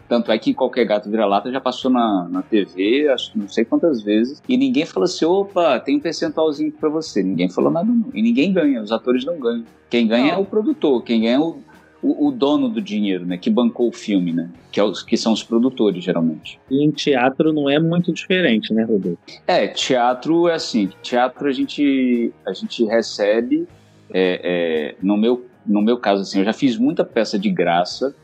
Tanto 0.07 0.31
é 0.31 0.37
que 0.39 0.53
qualquer 0.53 0.85
gato 0.85 1.09
vira-lata 1.09 1.51
já 1.51 1.59
passou 1.59 1.91
na, 1.91 2.27
na 2.29 2.41
TV, 2.41 3.09
acho 3.09 3.33
que 3.33 3.39
não 3.39 3.47
sei 3.47 3.65
quantas 3.65 4.01
vezes, 4.01 4.41
e 4.47 4.55
ninguém 4.55 4.85
falou 4.85 5.03
assim: 5.03 5.25
opa, 5.25 5.79
tem 5.79 5.97
um 5.97 5.99
percentualzinho 5.99 6.71
para 6.71 6.87
você. 6.87 7.21
Ninguém 7.21 7.49
falou 7.49 7.69
nada, 7.69 7.91
não. 7.91 8.09
E 8.13 8.21
ninguém 8.21 8.53
ganha, 8.53 8.81
os 8.81 8.91
atores 8.91 9.25
não 9.25 9.37
ganham. 9.37 9.65
Quem 9.89 10.07
ganha 10.07 10.31
não. 10.31 10.33
é 10.35 10.37
o 10.37 10.45
produtor, 10.45 11.03
quem 11.03 11.21
ganha 11.21 11.35
é 11.35 11.39
o, 11.39 11.57
o, 12.01 12.27
o, 12.27 12.31
dono 12.31 12.69
do 12.69 12.81
dinheiro, 12.81 13.25
né? 13.25 13.37
Que 13.37 13.49
bancou 13.49 13.89
o 13.89 13.91
filme, 13.91 14.31
né? 14.31 14.49
Que, 14.71 14.79
é 14.79 14.83
os, 14.83 15.01
que 15.01 15.17
são 15.17 15.33
os 15.33 15.43
produtores, 15.43 16.03
geralmente. 16.03 16.59
E 16.69 16.83
em 16.83 16.91
teatro 16.91 17.51
não 17.51 17.69
é 17.69 17.79
muito 17.79 18.13
diferente, 18.13 18.73
né, 18.73 18.83
Rodolfo? 18.83 19.17
É, 19.45 19.67
teatro 19.67 20.47
é 20.47 20.53
assim. 20.53 20.89
Teatro 21.01 21.47
a 21.47 21.51
gente, 21.51 22.31
a 22.45 22.53
gente 22.53 22.85
recebe, 22.85 23.67
é, 24.13 24.41
é, 24.43 24.95
no, 25.01 25.17
meu, 25.17 25.45
no 25.65 25.81
meu 25.81 25.97
caso, 25.97 26.21
assim, 26.21 26.39
eu 26.39 26.45
já 26.45 26.53
fiz 26.53 26.77
muita 26.77 27.03
peça 27.03 27.37
de 27.37 27.49
graça, 27.49 28.15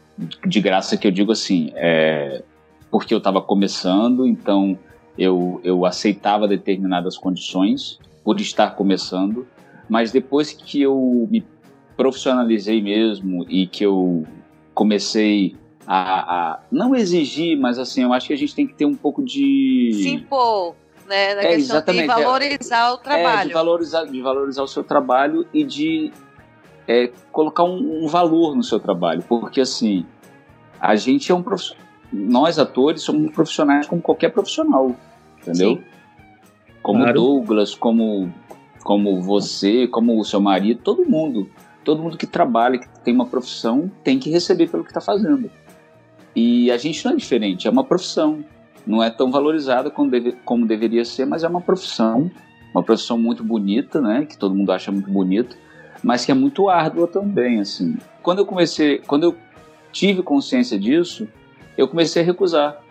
de 0.46 0.62
graça 0.62 0.96
que 0.96 1.08
eu 1.08 1.12
digo 1.12 1.32
assim, 1.32 1.72
é, 1.76 2.44
porque 2.92 3.14
eu 3.14 3.18
estava 3.18 3.42
começando, 3.42 4.28
então 4.28 4.78
eu, 5.18 5.60
eu 5.64 5.86
aceitava 5.86 6.48
determinadas 6.48 7.18
condições 7.18 8.00
por 8.24 8.40
estar 8.40 8.72
começando, 8.76 9.48
mas 9.90 10.12
depois 10.12 10.54
que 10.54 10.82
eu 10.82 11.28
me 11.30 11.44
profissionalizei 11.96 12.82
mesmo 12.82 13.46
e 13.50 13.68
que 13.68 13.86
eu 13.86 14.26
comecei 14.74 15.56
a, 15.86 16.54
a, 16.54 16.60
não 16.72 16.96
exigir, 16.96 17.58
mas 17.60 17.78
assim, 17.78 18.04
eu 18.04 18.14
acho 18.14 18.28
que 18.28 18.34
a 18.34 18.38
gente 18.38 18.56
tem 18.56 18.66
que 18.66 18.74
ter 18.74 18.86
um 18.86 18.96
pouco 18.96 19.24
de 19.24 19.92
se 19.94 20.10
impor, 20.10 20.76
né, 21.08 21.36
na 21.36 21.42
é, 21.42 21.56
questão 21.56 21.82
de 21.82 22.00
é. 22.00 22.08
valorizar 22.08 22.94
o 22.94 22.98
trabalho, 22.98 23.42
é, 23.42 23.46
de 23.48 23.54
valorizar, 23.54 24.06
de 24.06 24.22
valorizar 24.22 24.64
o 24.64 24.68
seu 24.68 24.84
trabalho 24.84 25.46
e 25.54 25.64
de 25.64 26.12
é, 26.88 27.12
colocar 27.32 27.64
um, 27.64 28.04
um, 28.04 28.08
valor 28.08 28.56
no 28.56 28.64
seu 28.64 28.80
trabalho, 28.80 29.24
porque 29.28 29.62
assim, 29.62 30.06
a 30.80 30.96
gente 30.96 31.32
é 31.32 31.36
um 31.36 31.44
profissional, 31.44 31.84
nós 32.12 32.58
atores 32.58 33.02
somos 33.02 33.32
profissionais 33.32 33.88
como 33.88 34.02
qualquer 34.02 34.30
profissional, 34.30 34.96
entendeu? 35.42 35.78
Sim. 35.78 35.84
Como 36.82 37.00
claro. 37.00 37.14
Douglas, 37.14 37.76
como 37.76 38.34
como 38.84 39.22
você, 39.22 39.88
como 39.88 40.20
o 40.20 40.26
seu 40.26 40.42
marido, 40.42 40.82
todo 40.84 41.06
mundo 41.06 41.50
todo 41.84 42.02
mundo 42.02 42.18
que 42.18 42.26
trabalha, 42.26 42.80
que 42.80 42.88
tem 43.02 43.14
uma 43.14 43.26
profissão, 43.26 43.92
tem 44.04 44.18
que 44.18 44.30
receber 44.30 44.68
pelo 44.68 44.84
que 44.84 44.90
está 44.90 45.02
fazendo. 45.02 45.50
E 46.36 46.72
a 46.72 46.78
gente 46.78 47.04
não 47.06 47.14
é 47.14 47.16
diferente, 47.16 47.68
é 47.68 47.72
uma 47.72 47.84
profissão. 47.84 48.44
Não 48.86 49.02
é 49.02 49.10
tão 49.10 49.32
valorizada 49.32 49.90
como, 49.90 50.10
deve, 50.10 50.34
como 50.44 50.66
deveria 50.66 51.06
ser, 51.06 51.26
mas 51.26 51.44
é 51.44 51.48
uma 51.48 51.62
profissão. 51.62 52.30
Uma 52.74 52.84
profissão 52.84 53.18
muito 53.18 53.44
bonita, 53.44 54.02
né? 54.02 54.26
Que 54.26 54.38
todo 54.38 54.56
mundo 54.56 54.72
acha 54.72 54.92
muito 54.92 55.10
bonito, 55.10 55.56
mas 56.04 56.26
que 56.26 56.32
é 56.32 56.36
muito 56.36 56.70
árdua 56.70 57.08
também, 57.08 57.60
assim. 57.60 57.98
Quando 58.22 58.40
eu 58.40 58.46
comecei, 58.46 58.98
quando 59.00 59.24
eu 59.24 59.36
tive 59.92 60.24
consciência 60.24 60.78
disso, 60.80 61.28
eu 61.78 61.88
comecei 61.88 62.24
a 62.24 62.26
recusar 62.26 62.82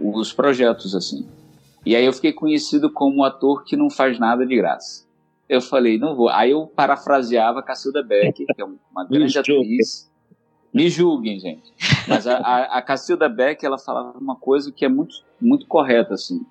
os 0.00 0.32
projetos, 0.32 0.94
assim. 0.94 1.26
E 1.84 1.96
aí 1.96 2.04
eu 2.04 2.12
fiquei 2.12 2.32
conhecido 2.32 2.90
como 2.90 3.18
um 3.18 3.24
ator 3.24 3.64
que 3.64 3.76
não 3.76 3.90
faz 3.90 4.18
nada 4.18 4.46
de 4.46 4.56
graça 4.56 5.09
eu 5.50 5.60
falei, 5.60 5.98
não 5.98 6.14
vou. 6.14 6.28
Aí 6.28 6.52
eu 6.52 6.64
parafraseava 6.64 7.60
Cacilda 7.60 8.04
Beck, 8.04 8.46
que 8.46 8.62
é 8.62 8.64
uma 8.64 9.04
grande 9.04 9.36
atriz. 9.36 10.08
Me 10.72 10.88
julguem, 10.88 11.40
gente. 11.40 11.72
Mas 12.06 12.24
a, 12.24 12.36
a, 12.36 12.78
a 12.78 12.82
Cacilda 12.82 13.28
Beck, 13.28 13.66
ela 13.66 13.76
falava 13.76 14.16
uma 14.16 14.36
coisa 14.36 14.70
que 14.70 14.84
é 14.84 14.88
muito, 14.88 15.16
muito 15.40 15.66
correta, 15.66 16.14
assim. 16.14 16.46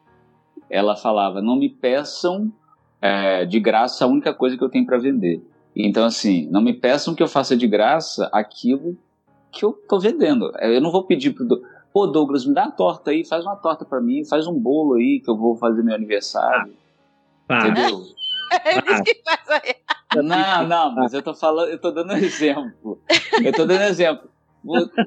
Ela 0.69 0.97
falava, 0.97 1.41
não 1.41 1.55
me 1.55 1.69
peçam 1.69 2.51
é, 3.01 3.45
de 3.45 3.57
graça 3.61 4.03
a 4.03 4.07
única 4.07 4.33
coisa 4.33 4.57
que 4.57 4.63
eu 4.63 4.69
tenho 4.69 4.85
para 4.85 4.97
vender. 4.97 5.41
Então, 5.73 6.03
assim, 6.03 6.49
não 6.51 6.61
me 6.61 6.73
peçam 6.73 7.15
que 7.15 7.23
eu 7.23 7.27
faça 7.27 7.55
de 7.55 7.67
graça 7.67 8.29
aquilo 8.33 8.97
que 9.49 9.63
eu 9.63 9.71
tô 9.71 9.97
vendendo. 9.97 10.51
Eu 10.59 10.81
não 10.81 10.91
vou 10.91 11.05
pedir 11.05 11.31
pro... 11.31 11.47
Pô, 11.93 12.05
Douglas, 12.05 12.45
me 12.45 12.53
dá 12.53 12.65
uma 12.65 12.71
torta 12.71 13.11
aí, 13.11 13.25
faz 13.25 13.45
uma 13.45 13.55
torta 13.55 13.85
para 13.85 14.01
mim, 14.01 14.25
faz 14.25 14.45
um 14.45 14.59
bolo 14.59 14.95
aí 14.95 15.21
que 15.23 15.31
eu 15.31 15.37
vou 15.37 15.55
fazer 15.55 15.81
meu 15.83 15.95
aniversário. 15.95 16.73
Ah, 17.47 17.59
Entendeu? 17.59 18.18
Ah. 20.11 20.23
Não, 20.23 20.67
não, 20.67 20.95
mas 20.95 21.13
eu 21.13 21.21
tô 21.21 21.35
falando, 21.35 21.69
eu 21.69 21.79
tô 21.79 21.91
dando 21.91 22.13
um 22.13 22.17
exemplo. 22.17 22.99
Eu 23.43 23.53
tô 23.53 23.63
dando 23.63 23.81
um 23.81 23.87
exemplo. 23.87 24.27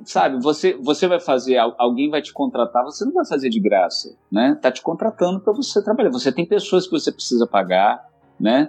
Sabe, 0.05 0.40
você, 0.40 0.74
você 0.74 1.07
vai 1.07 1.20
fazer, 1.20 1.59
alguém 1.59 2.09
vai 2.09 2.22
te 2.22 2.32
contratar, 2.32 2.84
você 2.84 3.05
não 3.05 3.12
vai 3.12 3.26
fazer 3.26 3.51
de 3.51 3.61
graça, 3.61 4.16
né? 4.30 4.57
Tá 4.62 4.70
te 4.70 4.80
contratando 4.80 5.40
para 5.40 5.53
você 5.53 5.82
trabalhar. 5.82 6.11
Você 6.11 6.30
tem 6.30 6.47
pessoas 6.47 6.86
que 6.86 6.93
você 6.93 7.11
precisa 7.12 7.47
pagar, 7.47 8.09
né? 8.38 8.68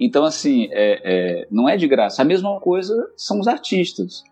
Então, 0.00 0.24
assim, 0.24 0.68
é, 0.72 1.42
é, 1.42 1.48
não 1.50 1.68
é 1.68 1.76
de 1.76 1.86
graça. 1.86 2.22
A 2.22 2.24
mesma 2.24 2.58
coisa 2.60 2.94
são 3.16 3.38
os 3.38 3.46
artistas. 3.46 4.24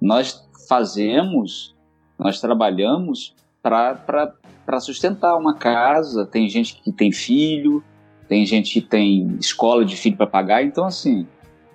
Nós 0.00 0.48
fazemos, 0.66 1.76
nós 2.18 2.40
trabalhamos 2.40 3.34
para 3.62 4.80
sustentar 4.80 5.36
uma 5.36 5.54
casa. 5.54 6.24
Tem 6.24 6.48
gente 6.48 6.80
que 6.80 6.90
tem 6.90 7.12
filho, 7.12 7.84
tem 8.30 8.46
gente 8.46 8.72
que 8.72 8.80
tem 8.80 9.36
escola 9.40 9.84
de 9.84 9.96
filho 9.96 10.16
para 10.16 10.24
pagar. 10.24 10.62
Então, 10.62 10.84
assim, 10.84 11.26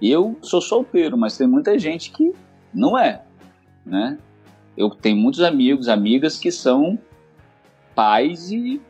eu 0.02 0.40
sou 0.42 0.62
solteiro, 0.62 1.18
mas 1.18 1.38
tem 1.38 1.46
muita 1.46 1.78
gente 1.78 2.12
que 2.12 2.32
não 2.74 2.98
é, 2.98 3.26
né? 3.86 4.18
Eu 4.78 4.90
tenho 4.90 5.18
muitos 5.18 5.42
amigos, 5.42 5.90
amigas 5.90 6.40
que 6.40 6.54
são 6.54 6.98
pais 7.94 8.52
e, 8.52 8.82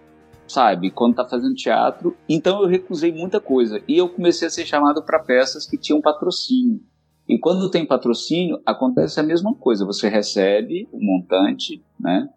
sabe, 0.48 0.92
quando 0.92 1.16
tá 1.16 1.26
fazendo 1.26 1.56
teatro. 1.56 2.16
Então 2.30 2.62
eu 2.62 2.68
recusei 2.68 3.12
muita 3.12 3.40
coisa. 3.40 3.82
E 3.88 3.98
eu 3.98 4.10
comecei 4.10 4.48
a 4.48 4.52
ser 4.52 4.68
chamado 4.68 5.02
para 5.02 5.18
peças 5.18 5.66
que 5.66 5.76
tinham 5.76 6.00
patrocínio. 6.00 6.80
E 7.28 7.40
quando 7.40 7.72
tem 7.72 7.84
patrocínio, 7.84 8.62
acontece 8.64 9.20
a 9.20 9.24
mesma 9.24 9.56
coisa. 9.56 9.84
Você 9.86 10.08
recebe 10.08 10.88
o 10.92 10.98
um 10.98 11.04
montante, 11.04 11.84
né? 12.00 12.30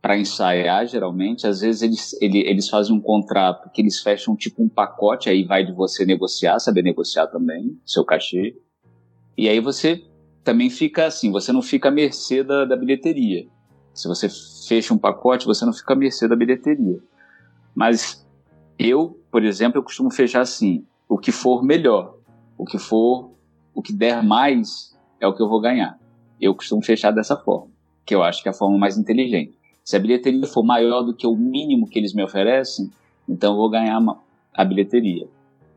Para 0.00 0.18
ensaiar, 0.18 0.86
geralmente. 0.86 1.46
Às 1.46 1.60
vezes 1.60 1.82
eles, 1.82 2.22
eles, 2.22 2.46
eles 2.46 2.68
fazem 2.68 2.94
um 2.94 3.00
contrato 3.00 3.70
que 3.70 3.82
eles 3.82 4.00
fecham 4.00 4.36
tipo 4.36 4.62
um 4.62 4.68
pacote, 4.68 5.28
aí 5.28 5.44
vai 5.44 5.64
de 5.64 5.72
você 5.72 6.04
negociar, 6.04 6.58
saber 6.58 6.82
negociar 6.82 7.26
também, 7.26 7.78
seu 7.84 8.04
cachê. 8.04 8.56
E 9.36 9.48
aí 9.48 9.60
você 9.60 10.04
também 10.44 10.70
fica 10.70 11.06
assim, 11.06 11.30
você 11.30 11.52
não 11.52 11.60
fica 11.60 11.88
à 11.88 11.90
mercê 11.90 12.42
da, 12.42 12.64
da 12.64 12.76
bilheteria. 12.76 13.46
Se 13.92 14.06
você 14.06 14.28
fecha 14.68 14.94
um 14.94 14.98
pacote, 14.98 15.46
você 15.46 15.64
não 15.66 15.72
fica 15.72 15.92
à 15.92 15.96
mercê 15.96 16.28
da 16.28 16.36
bilheteria. 16.36 17.00
Mas 17.74 18.24
eu, 18.78 19.20
por 19.30 19.44
exemplo, 19.44 19.78
eu 19.78 19.82
costumo 19.82 20.10
fechar 20.10 20.40
assim: 20.40 20.86
o 21.08 21.18
que 21.18 21.32
for 21.32 21.64
melhor, 21.64 22.16
o 22.56 22.64
que 22.64 22.78
for, 22.78 23.32
o 23.74 23.82
que 23.82 23.92
der 23.92 24.22
mais 24.22 24.96
é 25.20 25.26
o 25.26 25.34
que 25.34 25.42
eu 25.42 25.48
vou 25.48 25.60
ganhar. 25.60 25.98
Eu 26.40 26.54
costumo 26.54 26.80
fechar 26.80 27.10
dessa 27.10 27.36
forma, 27.36 27.72
que 28.06 28.14
eu 28.14 28.22
acho 28.22 28.42
que 28.42 28.48
é 28.48 28.52
a 28.52 28.54
forma 28.54 28.78
mais 28.78 28.96
inteligente. 28.96 29.57
Se 29.88 29.96
a 29.96 29.98
bilheteria 29.98 30.46
for 30.46 30.62
maior 30.62 31.00
do 31.00 31.14
que 31.14 31.26
o 31.26 31.34
mínimo 31.34 31.88
que 31.88 31.98
eles 31.98 32.12
me 32.12 32.22
oferecem, 32.22 32.90
então 33.26 33.52
eu 33.52 33.56
vou 33.56 33.70
ganhar 33.70 33.98
a 34.52 34.62
bilheteria. 34.62 35.26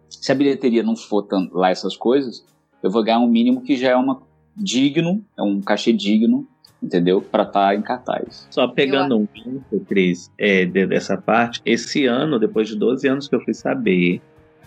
Se 0.09 0.33
a 0.33 0.35
bilheteria 0.35 0.83
não 0.83 0.97
for 0.97 1.25
lá 1.53 1.69
essas 1.69 1.95
coisas, 1.95 2.45
eu 2.83 2.91
vou 2.91 3.01
ganhar 3.05 3.19
um 3.19 3.27
mínimo 3.29 3.61
que 3.61 3.77
já 3.77 3.91
é 3.91 3.95
uma 3.95 4.21
digno, 4.53 5.23
é 5.37 5.41
um 5.41 5.61
cachê 5.61 5.93
digno, 5.93 6.45
entendeu? 6.83 7.21
Para 7.21 7.43
estar 7.43 7.69
tá 7.69 7.73
em 7.73 7.81
cartaz. 7.81 8.45
Só 8.51 8.67
pegando 8.67 9.17
um 9.17 9.25
ponto, 9.25 9.79
Cris, 9.87 10.29
é, 10.37 10.65
dessa 10.65 11.15
parte, 11.15 11.61
esse 11.65 12.05
ano, 12.05 12.37
depois 12.37 12.67
de 12.67 12.75
12 12.75 13.07
anos 13.07 13.29
que 13.29 13.35
eu 13.35 13.39
fui 13.39 13.53
saber 13.53 14.21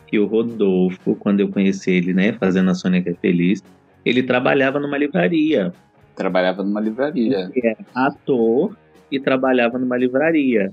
que 0.07 0.19
o 0.19 0.25
Rodolfo, 0.25 1.17
quando 1.17 1.41
eu 1.41 1.51
conheci 1.51 1.91
ele, 1.91 2.15
né, 2.15 2.33
fazendo 2.33 2.71
a 2.71 2.75
Sônia 2.75 3.03
que 3.03 3.11
é 3.11 3.15
Feliz, 3.15 3.63
ele 4.07 4.23
trabalhava 4.23 4.81
numa 4.81 4.97
livraria. 4.97 5.71
Trabalhava 6.17 6.63
numa 6.63 6.81
livraria. 6.81 7.51
Ele 7.55 7.67
é 7.69 7.77
ator 7.95 8.75
e 9.15 9.21
trabalhava 9.21 9.79
numa 9.79 9.97
livraria. 9.97 10.73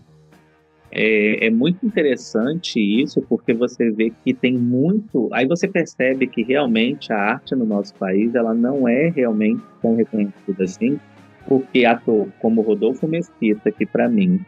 É, 0.93 1.47
é, 1.47 1.49
muito 1.49 1.85
interessante 1.85 2.77
isso, 2.77 3.21
porque 3.29 3.53
você 3.53 3.89
vê 3.91 4.11
que 4.23 4.33
tem 4.33 4.57
muito. 4.57 5.29
Aí 5.31 5.47
você 5.47 5.67
percebe 5.67 6.27
que 6.27 6.43
realmente 6.43 7.13
a 7.13 7.17
arte 7.17 7.55
no 7.55 7.65
nosso 7.65 7.95
país 7.95 8.35
ela 8.35 8.53
não 8.53 8.87
é 8.87 9.09
realmente 9.09 9.61
tão 9.81 9.95
reconhecida 9.95 10.63
assim, 10.65 10.99
porque 11.47 11.85
ator 11.85 12.27
como 12.41 12.61
Rodolfo 12.61 13.07
Mesquita, 13.07 13.71
que 13.71 13.85
para 13.85 14.09
mim, 14.09 14.41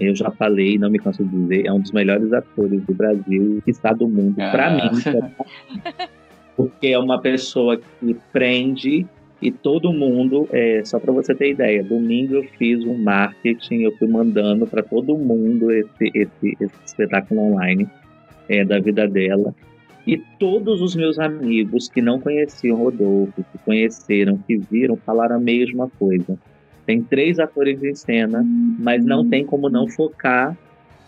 eu 0.00 0.14
já 0.14 0.30
falei, 0.30 0.78
não 0.78 0.90
me 0.90 0.98
canso 0.98 1.22
de 1.22 1.30
dizer, 1.30 1.66
é 1.66 1.72
um 1.72 1.80
dos 1.80 1.92
melhores 1.92 2.32
atores 2.32 2.82
do 2.82 2.94
Brasil 2.94 3.62
e 3.66 3.70
está 3.70 3.92
do 3.92 4.08
mundo, 4.08 4.40
ah. 4.40 4.50
para 4.50 4.70
mim. 4.70 4.90
Porque 6.56 6.86
é 6.86 6.98
uma 6.98 7.20
pessoa 7.20 7.78
que 8.00 8.16
prende 8.32 9.06
e 9.40 9.52
todo 9.52 9.92
mundo, 9.92 10.48
é, 10.50 10.82
só 10.84 10.98
para 10.98 11.12
você 11.12 11.34
ter 11.34 11.50
ideia, 11.50 11.84
domingo 11.84 12.36
eu 12.36 12.44
fiz 12.58 12.82
um 12.84 12.96
marketing, 12.96 13.82
eu 13.82 13.92
fui 13.96 14.08
mandando 14.08 14.66
para 14.66 14.82
todo 14.82 15.16
mundo 15.16 15.70
esse, 15.70 16.10
esse, 16.14 16.56
esse 16.58 16.74
espetáculo 16.84 17.52
online 17.52 17.86
é, 18.48 18.64
da 18.64 18.78
vida 18.78 19.06
dela. 19.06 19.54
E 20.06 20.16
todos 20.38 20.80
os 20.80 20.94
meus 20.94 21.18
amigos 21.18 21.88
que 21.88 22.00
não 22.00 22.20
conheciam 22.20 22.78
Rodolfo, 22.78 23.44
que 23.52 23.58
conheceram, 23.64 24.38
que 24.38 24.56
viram, 24.56 24.96
falaram 24.96 25.36
a 25.36 25.40
mesma 25.40 25.90
coisa. 25.98 26.38
Tem 26.86 27.02
três 27.02 27.40
atores 27.40 27.82
em 27.82 27.94
cena, 27.94 28.44
mas 28.78 29.04
não 29.04 29.28
tem 29.28 29.44
como 29.44 29.68
não 29.68 29.88
focar 29.88 30.56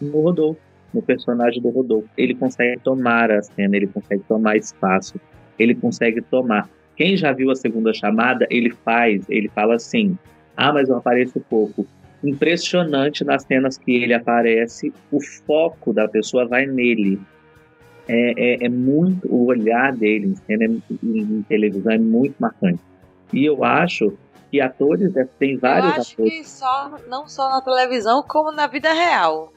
no 0.00 0.20
Rodolfo, 0.20 0.60
no 0.92 1.00
personagem 1.00 1.62
do 1.62 1.70
Rodolfo. 1.70 2.08
Ele 2.16 2.34
consegue 2.34 2.80
tomar 2.80 3.30
a 3.30 3.40
cena, 3.40 3.76
ele 3.76 3.86
consegue 3.86 4.22
tomar 4.26 4.56
espaço, 4.56 5.20
ele 5.56 5.74
consegue 5.76 6.20
tomar. 6.20 6.68
Quem 6.98 7.16
já 7.16 7.32
viu 7.32 7.48
a 7.52 7.54
segunda 7.54 7.94
chamada, 7.94 8.44
ele 8.50 8.70
faz, 8.84 9.24
ele 9.30 9.48
fala 9.48 9.76
assim: 9.76 10.18
ah, 10.56 10.72
mas 10.72 10.88
eu 10.88 10.96
apareço 10.96 11.40
pouco. 11.48 11.86
Impressionante 12.24 13.22
nas 13.22 13.44
cenas 13.44 13.78
que 13.78 13.92
ele 14.02 14.12
aparece, 14.12 14.92
o 15.12 15.20
foco 15.20 15.92
da 15.92 16.08
pessoa 16.08 16.44
vai 16.44 16.66
nele. 16.66 17.20
É, 18.08 18.32
é, 18.36 18.64
é 18.64 18.68
muito 18.68 19.32
o 19.32 19.46
olhar 19.46 19.94
dele 19.94 20.28
em 20.28 20.34
cena, 20.34 20.64
em, 20.64 20.82
em 21.00 21.42
televisão 21.42 21.92
é 21.92 21.98
muito 21.98 22.34
marcante. 22.40 22.80
E 23.32 23.44
eu 23.44 23.62
acho 23.62 24.18
que 24.50 24.60
atores, 24.60 25.14
é, 25.14 25.24
tem 25.38 25.56
vários 25.56 25.94
eu 25.94 26.00
acho 26.00 26.12
atores. 26.14 26.32
que 26.32 26.44
só, 26.44 26.98
não 27.08 27.28
só 27.28 27.48
na 27.50 27.60
televisão, 27.60 28.24
como 28.26 28.50
na 28.50 28.66
vida 28.66 28.92
real. 28.92 29.52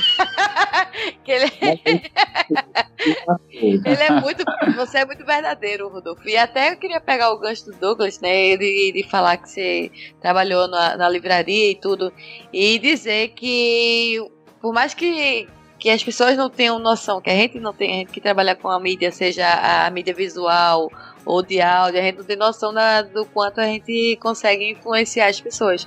que 1.24 1.32
ele... 1.32 1.52
ele 3.50 4.02
é 4.02 4.10
muito. 4.20 4.44
Você 4.76 4.98
é 4.98 5.04
muito 5.04 5.24
verdadeiro, 5.24 5.88
Rodolfo. 5.88 6.28
E 6.28 6.36
até 6.36 6.72
eu 6.72 6.76
queria 6.76 7.00
pegar 7.00 7.32
o 7.32 7.38
gancho 7.38 7.64
do 7.66 7.72
Douglas, 7.72 8.20
né? 8.20 8.34
Ele, 8.34 8.92
de 8.92 9.08
falar 9.08 9.36
que 9.38 9.48
você 9.48 9.90
trabalhou 10.20 10.68
na, 10.68 10.96
na 10.96 11.08
livraria 11.08 11.70
e 11.70 11.74
tudo. 11.74 12.12
E 12.52 12.78
dizer 12.78 13.28
que 13.30 14.20
por 14.62 14.72
mais 14.72 14.94
que, 14.94 15.48
que 15.76 15.90
as 15.90 16.02
pessoas 16.02 16.36
não 16.36 16.48
tenham 16.48 16.78
noção, 16.78 17.20
que 17.20 17.28
a 17.28 17.34
gente 17.34 17.58
não 17.58 17.74
tem, 17.74 17.90
a 17.90 17.94
gente 17.96 18.12
que 18.12 18.20
trabalha 18.20 18.54
com 18.54 18.68
a 18.68 18.78
mídia, 18.78 19.10
seja 19.10 19.44
a, 19.44 19.90
mídia 19.90 20.14
visual 20.14 20.88
ou 21.26 21.42
de 21.42 21.60
áudio, 21.60 21.98
a 21.98 22.02
gente 22.02 22.18
não 22.18 22.24
tem 22.24 22.36
noção 22.36 22.72
da, 22.72 23.02
do 23.02 23.26
quanto 23.26 23.60
a 23.60 23.64
gente 23.64 24.16
consegue 24.20 24.70
influenciar 24.70 25.26
as 25.26 25.40
pessoas. 25.40 25.86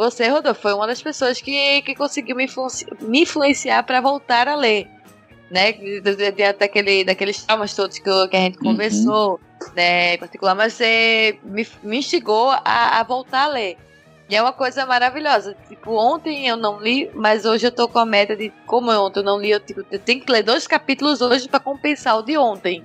Você, 0.00 0.28
Rodolfo, 0.28 0.62
foi 0.62 0.72
uma 0.72 0.86
das 0.86 1.02
pessoas 1.02 1.42
que, 1.42 1.82
que 1.82 1.94
conseguiu 1.94 2.34
me, 2.34 2.46
me 3.02 3.20
influenciar 3.20 3.82
para 3.82 4.00
voltar 4.00 4.48
a 4.48 4.54
ler. 4.54 4.88
Né, 5.50 5.74
daquele, 6.58 7.04
daqueles 7.04 7.44
traumas 7.44 7.74
todos 7.74 7.98
que, 7.98 8.28
que 8.28 8.36
a 8.36 8.40
gente 8.40 8.56
uhum. 8.58 8.70
conversou, 8.70 9.38
né, 9.76 10.14
em 10.14 10.18
particular, 10.18 10.54
mas 10.54 10.72
você 10.72 11.38
me, 11.42 11.66
me 11.82 11.98
instigou 11.98 12.48
a, 12.50 12.98
a 12.98 13.02
voltar 13.02 13.42
a 13.42 13.48
ler. 13.48 13.76
E 14.26 14.34
é 14.34 14.40
uma 14.40 14.54
coisa 14.54 14.86
maravilhosa. 14.86 15.54
Tipo, 15.68 15.92
ontem 15.92 16.48
eu 16.48 16.56
não 16.56 16.80
li, 16.80 17.10
mas 17.14 17.44
hoje 17.44 17.66
eu 17.66 17.72
tô 17.72 17.86
com 17.86 17.98
a 17.98 18.06
meta 18.06 18.34
de, 18.34 18.50
como 18.64 18.90
ontem 18.92 19.20
eu 19.20 19.24
não 19.24 19.38
li, 19.38 19.50
eu, 19.50 19.60
tipo, 19.60 19.84
eu 19.90 19.98
tenho 19.98 20.22
que 20.22 20.32
ler 20.32 20.42
dois 20.42 20.66
capítulos 20.66 21.20
hoje 21.20 21.46
para 21.46 21.60
compensar 21.60 22.16
o 22.16 22.22
de 22.22 22.38
ontem. 22.38 22.82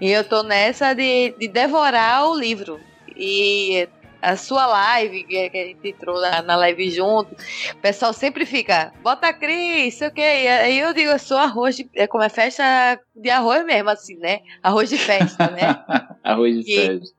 E 0.00 0.10
eu 0.10 0.24
tô 0.24 0.42
nessa 0.42 0.94
de, 0.94 1.34
de 1.38 1.46
devorar 1.46 2.26
o 2.26 2.34
livro. 2.34 2.80
E 3.14 3.86
a 4.24 4.36
sua 4.36 4.66
live, 4.66 5.24
que 5.24 5.36
a 5.36 5.66
gente 5.66 5.88
entrou 5.88 6.18
na, 6.18 6.40
na 6.40 6.56
live 6.56 6.90
junto, 6.90 7.34
o 7.72 7.76
pessoal 7.76 8.12
sempre 8.14 8.46
fica, 8.46 8.92
bota 9.02 9.28
a 9.28 9.32
Cris, 9.32 9.94
sei 9.94 10.08
o 10.08 10.12
que. 10.12 10.20
Aí 10.22 10.78
eu 10.78 10.94
digo, 10.94 11.10
eu 11.10 11.18
sou 11.18 11.36
arroz 11.36 11.76
de. 11.76 11.88
É 11.94 12.06
como 12.06 12.24
é 12.24 12.30
festa 12.30 12.98
de 13.14 13.28
arroz 13.28 13.64
mesmo, 13.66 13.90
assim, 13.90 14.16
né? 14.16 14.40
Arroz 14.62 14.88
de 14.88 14.96
festa, 14.96 15.50
né? 15.50 15.84
arroz 16.24 16.64
de 16.64 16.72
e 16.72 16.74
festa. 16.74 17.16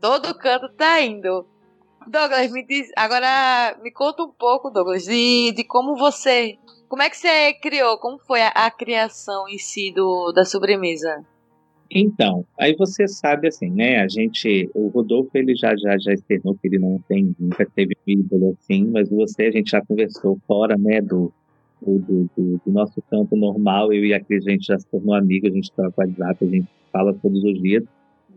Todo 0.00 0.34
canto 0.34 0.68
tá 0.70 1.00
indo. 1.02 1.46
Douglas, 2.06 2.50
me 2.50 2.64
diz. 2.66 2.88
Agora 2.96 3.76
me 3.82 3.90
conta 3.90 4.22
um 4.22 4.32
pouco, 4.32 4.70
Douglas, 4.70 5.04
de, 5.04 5.52
de 5.52 5.64
como 5.64 5.96
você. 5.96 6.56
Como 6.88 7.02
é 7.02 7.10
que 7.10 7.16
você 7.16 7.52
criou? 7.54 7.98
Como 7.98 8.18
foi 8.18 8.40
a, 8.40 8.48
a 8.48 8.70
criação 8.70 9.46
em 9.48 9.58
si 9.58 9.92
do, 9.92 10.32
da 10.32 10.44
sobremesa? 10.44 11.24
Então, 11.90 12.44
aí 12.58 12.74
você 12.76 13.06
sabe 13.06 13.48
assim, 13.48 13.70
né? 13.70 14.00
A 14.00 14.08
gente, 14.08 14.70
o 14.74 14.88
Rodolfo, 14.88 15.30
ele 15.34 15.54
já 15.54 15.76
já 15.76 15.96
já 15.98 16.12
externou 16.12 16.54
que 16.54 16.66
ele 16.66 16.78
não 16.78 16.98
tem, 17.08 17.34
nunca 17.38 17.66
teve 17.74 17.96
um 18.06 18.10
ídolo 18.10 18.56
assim, 18.58 18.84
mas 18.86 19.08
você, 19.08 19.44
a 19.44 19.50
gente 19.50 19.70
já 19.70 19.80
conversou 19.84 20.38
fora, 20.46 20.76
né, 20.76 21.00
do, 21.00 21.32
do, 21.80 21.98
do, 22.36 22.60
do 22.64 22.72
nosso 22.72 23.00
campo 23.10 23.36
normal. 23.36 23.92
Eu 23.92 24.04
e 24.04 24.12
a 24.12 24.20
Cris, 24.20 24.46
a 24.46 24.50
gente 24.50 24.66
já 24.66 24.78
se 24.78 24.86
tornou 24.86 25.14
amigo, 25.14 25.46
a 25.46 25.50
gente 25.50 25.70
troca 25.72 26.02
WhatsApp, 26.02 26.44
a 26.44 26.48
gente 26.48 26.68
fala 26.92 27.14
todos 27.14 27.42
os 27.44 27.62
dias. 27.62 27.84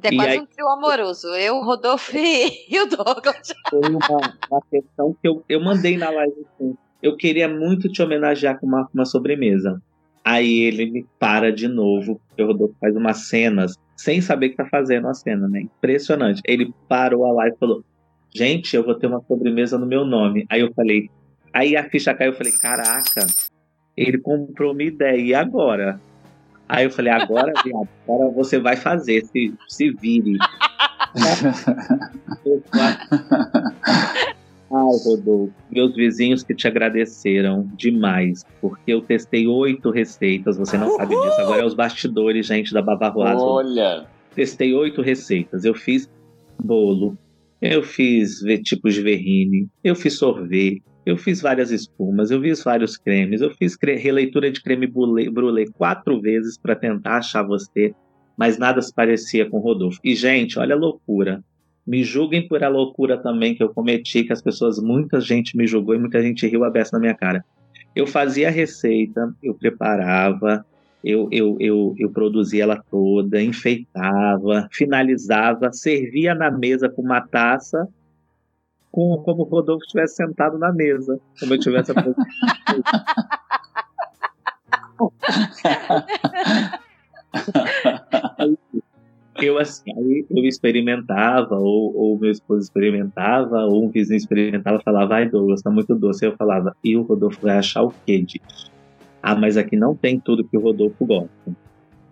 É 0.02 0.16
quase 0.16 0.32
aí, 0.32 0.40
um 0.40 0.46
trio 0.46 0.68
amoroso. 0.68 1.28
Eu, 1.30 1.56
o 1.56 1.64
Rodolfo 1.64 2.12
e 2.16 2.80
o 2.80 2.86
Douglas. 2.86 3.54
Foi 3.70 3.82
uma, 3.90 4.38
uma 4.50 4.62
questão 4.70 5.14
que 5.22 5.28
eu, 5.28 5.44
eu 5.50 5.60
mandei 5.60 5.98
na 5.98 6.10
live 6.10 6.46
assim. 6.54 6.78
Eu 7.02 7.16
queria 7.16 7.48
muito 7.48 7.90
te 7.90 8.02
homenagear 8.02 8.60
com 8.60 8.68
uma, 8.68 8.88
uma 8.94 9.06
sobremesa. 9.06 9.82
Aí 10.24 10.62
ele 10.62 10.92
me 10.92 11.06
para 11.18 11.52
de 11.52 11.68
novo, 11.68 12.22
o 12.38 12.46
Rodolfo 12.46 12.76
faz 12.80 12.96
umas 12.96 13.28
cenas 13.28 13.74
sem 13.96 14.22
saber 14.22 14.50
que 14.50 14.56
tá 14.56 14.66
fazendo 14.66 15.08
a 15.08 15.14
cena, 15.14 15.48
né? 15.48 15.62
Impressionante. 15.62 16.42
Ele 16.46 16.74
parou 16.88 17.26
a 17.26 17.34
live 17.34 17.56
e 17.56 17.60
falou: 17.60 17.84
Gente, 18.34 18.76
eu 18.76 18.84
vou 18.84 18.96
ter 18.96 19.08
uma 19.08 19.22
sobremesa 19.28 19.78
no 19.78 19.86
meu 19.86 20.06
nome. 20.06 20.46
Aí 20.50 20.62
eu 20.62 20.74
falei, 20.74 21.10
aí 21.54 21.76
a 21.76 21.90
ficha 21.90 22.14
caiu, 22.14 22.32
eu 22.32 22.38
falei, 22.38 22.54
caraca, 22.54 23.28
ele 23.98 24.18
comprou 24.20 24.74
minha 24.74 24.90
ideia, 24.90 25.20
e 25.20 25.34
agora? 25.34 26.00
Aí 26.68 26.86
eu 26.86 26.92
falei, 26.92 27.12
agora, 27.12 27.52
viado, 27.66 27.90
agora 28.08 28.32
você 28.32 28.60
vai 28.60 28.76
fazer, 28.76 29.26
se, 29.26 29.54
se 29.68 29.90
vire. 29.92 30.38
Ai, 34.72 34.98
Rodolfo, 35.04 35.54
meus 35.72 35.96
vizinhos 35.96 36.44
que 36.44 36.54
te 36.54 36.68
agradeceram 36.68 37.68
demais, 37.76 38.44
porque 38.62 38.94
eu 38.94 39.02
testei 39.02 39.48
oito 39.48 39.90
receitas, 39.90 40.58
você 40.58 40.78
não 40.78 40.88
Uhul! 40.90 40.98
sabe 40.98 41.16
disso. 41.16 41.42
Agora 41.42 41.62
é 41.62 41.66
os 41.66 41.74
bastidores, 41.74 42.46
gente, 42.46 42.74
da 42.74 42.82
Bavarroasa. 42.82 43.42
Olha! 43.44 44.06
Testei 44.36 44.74
oito 44.74 45.02
receitas. 45.02 45.66
Eu 45.66 45.74
fiz 45.74 46.08
bolo, 46.64 47.18
eu 47.62 47.82
fiz 47.82 48.40
tipos 48.64 48.94
de 48.94 49.02
verrine, 49.02 49.68
eu 49.84 49.96
fiz 49.96 50.18
sorvete, 50.18 50.84
eu 51.06 51.18
fiz 51.18 51.42
várias 51.42 51.72
espumas, 51.72 52.30
eu 52.30 52.40
fiz 52.40 52.64
vários 52.64 52.96
cremes, 52.96 53.42
eu 53.42 53.50
fiz 53.56 53.76
cre 53.76 53.96
releitura 53.96 54.52
de 54.52 54.62
creme 54.62 54.86
brulee 54.86 55.72
quatro 55.74 56.22
vezes 56.22 56.58
para 56.60 56.76
tentar 56.76 57.18
achar 57.18 57.42
você, 57.44 57.94
mas 58.38 58.58
nada 58.58 58.82
se 58.82 58.94
parecia 58.94 59.50
com 59.50 59.58
o 59.58 59.62
Rodolfo. 59.62 60.00
E, 60.04 60.16
gente, 60.16 60.60
olha 60.60 60.76
a 60.76 60.78
loucura. 60.78 61.44
Me 61.90 62.04
julguem 62.04 62.48
por 62.48 62.64
a 62.64 62.68
loucura 62.68 63.18
também 63.18 63.56
que 63.56 63.64
eu 63.64 63.74
cometi, 63.74 64.24
que 64.24 64.32
as 64.32 64.44
pessoas, 64.44 64.80
muita 64.80 65.20
gente 65.20 65.58
me 65.58 65.66
julgou 65.66 65.96
e 65.96 65.98
muita 65.98 66.22
gente 66.22 66.46
riu 66.46 66.64
a 66.64 66.70
beça 66.70 66.92
na 66.94 67.00
minha 67.00 67.16
cara. 67.16 67.44
Eu 67.96 68.06
fazia 68.06 68.50
a 68.50 68.52
receita, 68.52 69.34
eu 69.42 69.56
preparava, 69.56 70.64
eu, 71.04 71.28
eu, 71.32 71.58
eu, 71.60 71.96
eu 71.98 72.12
produzia 72.12 72.62
ela 72.62 72.80
toda, 72.92 73.42
enfeitava, 73.42 74.70
finalizava, 74.72 75.74
servia 75.74 76.36
na 76.36 76.52
mesa 76.52 76.88
com 76.88 77.02
uma 77.02 77.22
taça, 77.22 77.88
com, 78.92 79.18
como 79.26 79.42
o 79.42 79.46
Rodolfo 79.46 79.84
estivesse 79.84 80.18
sentado 80.18 80.60
na 80.60 80.72
mesa, 80.72 81.20
como 81.40 81.56
eu 81.56 81.60
tivesse 81.60 81.92
eu 89.46 89.58
assim, 89.58 89.92
eu 90.30 90.44
experimentava, 90.44 91.56
ou, 91.56 91.96
ou 91.96 92.20
meu 92.20 92.32
esposo 92.32 92.62
experimentava, 92.62 93.66
ou 93.66 93.86
um 93.86 93.90
vizinho 93.90 94.18
experimentava, 94.18 94.82
falava, 94.84 95.08
vai 95.08 95.30
Douglas, 95.30 95.62
tá 95.62 95.70
muito 95.70 95.96
doce. 95.96 96.26
Eu 96.26 96.36
falava, 96.36 96.76
e 96.84 96.96
o 96.96 97.02
Rodolfo 97.02 97.40
vai 97.42 97.58
achar 97.58 97.84
o 97.84 97.94
quê 98.06 98.22
disso? 98.22 98.72
Ah, 99.22 99.36
mas 99.36 99.58
aqui 99.58 99.76
não 99.76 99.96
tem 99.96 100.20
tudo 100.20 100.44
que 100.44 100.58
o 100.58 100.62
Rodolfo 100.62 101.06
gosta. 101.06 101.56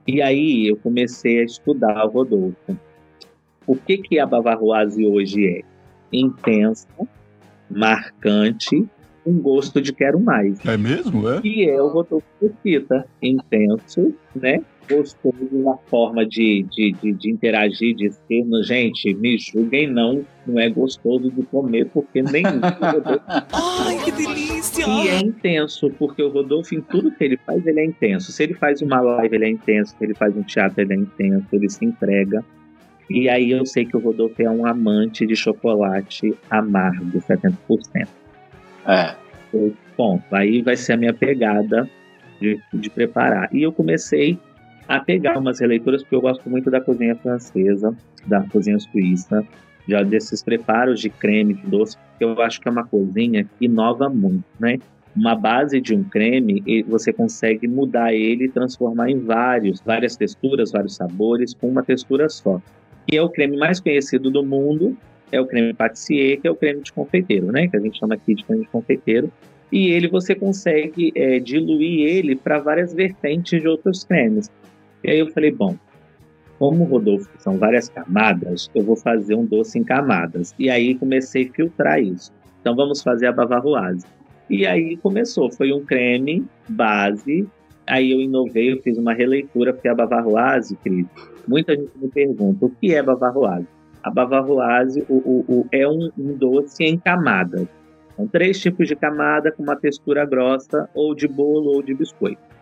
E 0.06 0.22
aí 0.22 0.68
eu 0.68 0.78
comecei 0.78 1.40
a 1.40 1.44
estudar 1.44 2.06
o 2.06 2.10
Rodolfo. 2.10 2.78
O 3.66 3.76
que 3.76 3.98
que 3.98 4.20
a 4.20 4.26
Bavaroise 4.26 5.06
hoje 5.06 5.46
é? 5.46 5.62
Intensa, 6.12 6.88
marcante, 7.70 8.88
um 9.26 9.42
gosto 9.42 9.82
de 9.82 9.92
quero 9.92 10.20
mais. 10.20 10.66
É 10.66 10.78
mesmo, 10.78 11.30
é? 11.30 11.42
E 11.44 11.70
é 11.70 11.82
o 11.82 11.88
Rodolfo 11.88 12.26
Mesquita. 12.42 13.06
Intenso, 13.22 14.14
né? 14.34 14.62
Gostoso 14.90 15.50
na 15.52 15.78
forma 15.90 16.26
de, 16.26 16.66
de, 16.72 16.92
de, 16.94 17.14
de, 17.14 17.32
interagir, 17.32 17.96
de 17.96 18.12
ser. 18.12 18.46
Gente, 18.64 19.14
me 19.16 19.38
julguem, 19.38 19.88
não, 19.88 20.26
não 20.46 20.60
é 20.60 20.70
gostoso 20.70 21.30
de 21.32 21.44
comer, 21.44 21.86
porque 21.94 22.22
nem. 22.22 22.44
Ai, 23.54 24.04
que 24.04 24.12
delícia! 24.12 24.86
E 24.88 25.08
é 25.10 25.20
intenso, 25.20 25.90
porque 25.98 26.22
o 26.24 26.30
Rodolfo, 26.30 26.76
em 26.76 26.82
tudo 26.82 27.12
que 27.12 27.24
ele 27.24 27.38
faz, 27.38 27.66
ele 27.66 27.80
é 27.80 27.86
intenso. 27.86 28.32
Se 28.32 28.44
ele 28.44 28.54
faz 28.54 28.82
uma 28.82 29.00
live, 29.00 29.36
ele 29.36 29.46
é 29.46 29.50
intenso. 29.50 29.96
Se 29.98 30.04
ele 30.04 30.14
faz 30.14 30.36
um 30.36 30.44
teatro, 30.44 30.82
ele 30.82 30.94
é 30.94 30.98
intenso. 30.98 31.48
Ele 31.52 31.70
se 31.70 31.86
entrega. 31.86 32.44
E 33.10 33.30
aí 33.30 33.52
eu 33.52 33.66
sei 33.66 33.86
que 33.86 33.96
o 33.96 34.00
Rodolfo 34.00 34.42
é 34.42 34.50
um 34.50 34.66
amante 34.66 35.26
de 35.26 35.36
chocolate 35.36 36.36
amargo, 36.50 37.20
70%. 37.20 38.08
É. 38.86 39.16
Bom, 39.98 40.22
aí 40.32 40.62
vai 40.62 40.76
ser 40.76 40.94
a 40.94 40.98
minha 40.98 41.14
pegada 41.14 41.90
de, 42.40 42.60
de 42.74 42.90
preparar. 42.90 43.50
E 43.54 43.64
eu 43.64 43.72
comecei 43.72 44.38
a 44.88 45.00
pegar 45.00 45.38
umas 45.38 45.60
releituras, 45.60 46.02
porque 46.02 46.16
eu 46.16 46.22
gosto 46.22 46.50
muito 46.50 46.72
da 46.72 46.80
cozinha 46.80 47.16
francesa, 47.16 47.96
da 48.26 48.42
cozinha 48.44 48.80
suíça, 48.80 49.46
já 49.88 50.04
desses 50.04 50.44
preparos 50.44 51.00
de 51.00 51.10
creme, 51.10 51.54
de 51.54 51.68
doce, 51.68 51.98
porque 51.98 52.24
eu 52.24 52.42
acho 52.42 52.62
que 52.62 52.68
é 52.68 52.72
uma 52.72 52.86
cozinha 52.86 53.44
que 53.44 53.66
inova 53.66 54.10
muito, 54.10 54.44
né? 54.60 54.78
Uma 55.16 55.36
base 55.36 55.82
de 55.82 55.96
um 55.96 56.04
creme, 56.04 56.64
você 56.88 57.12
consegue 57.12 57.68
mudar 57.68 58.14
ele 58.14 58.46
e 58.46 58.50
transformar 58.50 59.10
em 59.10 59.20
vários, 59.20 59.82
várias 59.82 60.16
texturas, 60.16 60.72
vários 60.72 60.96
sabores, 60.96 61.54
com 61.56 61.68
uma 61.68 61.84
textura 61.84 62.30
só. 62.30 62.62
E 63.12 63.18
é 63.18 63.22
o 63.22 63.30
creme 63.30 63.58
mais 63.58 63.80
conhecido 63.80 64.30
do 64.30 64.46
mundo, 64.46 64.96
é 65.32 65.42
o 65.42 65.46
creme 65.46 65.74
patissier, 65.74 66.40
que 66.40 66.48
é 66.48 66.52
o 66.52 66.56
creme 66.56 66.82
de 66.82 66.94
confeiteiro, 66.94 67.52
né? 67.52 67.68
Que 67.68 67.78
a 67.78 67.80
gente 67.80 67.98
chama 67.98 68.14
aqui 68.16 68.36
de 68.36 68.44
creme 68.44 68.64
de 68.64 68.70
confeiteiro. 68.70 69.32
E 69.72 69.88
ele 69.88 70.08
você 70.08 70.36
consegue 70.36 71.12
é, 71.16 71.40
diluir 71.40 72.08
ele 72.08 72.36
para 72.36 72.60
várias 72.60 72.94
vertentes 72.94 73.62
de 73.62 73.68
outros 73.68 74.04
cremes. 74.04 74.52
E 75.08 75.12
aí 75.12 75.20
eu 75.20 75.28
falei, 75.32 75.52
bom, 75.52 75.74
como 76.60 76.84
o 76.84 76.88
Rodolfo 76.88 77.30
são 77.40 77.58
várias 77.58 77.88
camadas, 77.88 78.70
eu 78.76 78.84
vou 78.84 78.98
fazer 78.98 79.36
um 79.36 79.46
doce 79.46 79.80
em 79.80 79.84
camadas. 79.84 80.54
E 80.60 80.70
aí 80.70 80.96
comecei 80.96 81.48
a 81.48 81.54
filtrar 81.54 82.02
isso. 82.02 82.34
Então 82.60 82.76
vamos 82.76 83.02
fazer 83.02 83.28
a 83.28 83.32
bavaroise. 83.32 84.06
E 84.50 84.68
aí 84.68 84.98
começou, 84.98 85.50
foi 85.50 85.72
um 85.72 85.86
creme 85.86 86.46
base. 86.68 87.48
Aí 87.88 88.12
eu 88.12 88.20
inovei, 88.20 88.74
eu 88.74 88.82
fiz 88.82 88.98
uma 88.98 89.14
releitura, 89.14 89.72
porque 89.72 89.88
a 89.88 89.96
bavaroise, 89.96 90.76
Cris, 90.84 91.06
muita 91.48 91.74
gente 91.74 91.92
me 91.96 92.10
pergunta, 92.10 92.66
o 92.66 92.70
que 92.70 92.94
é 92.94 93.02
bavaroise? 93.02 93.68
A 94.04 94.12
bavaroise 94.12 95.06
o, 95.08 95.16
o, 95.16 95.46
o, 95.48 95.68
é 95.72 95.88
um, 95.88 96.12
um 96.18 96.34
doce 96.34 96.84
em 96.84 96.98
camadas. 96.98 97.66
São 98.18 98.28
três 98.28 98.60
tipos 98.60 98.90
de 98.90 98.96
camada 98.96 99.54
com 99.54 99.64
uma 99.64 99.78
textura 99.78 100.26
grossa, 100.26 100.90
ou 100.94 101.16
de 101.16 101.30
bolo 101.30 101.76
ou 101.76 101.82
de 101.82 101.94
biscoito. 101.94 102.57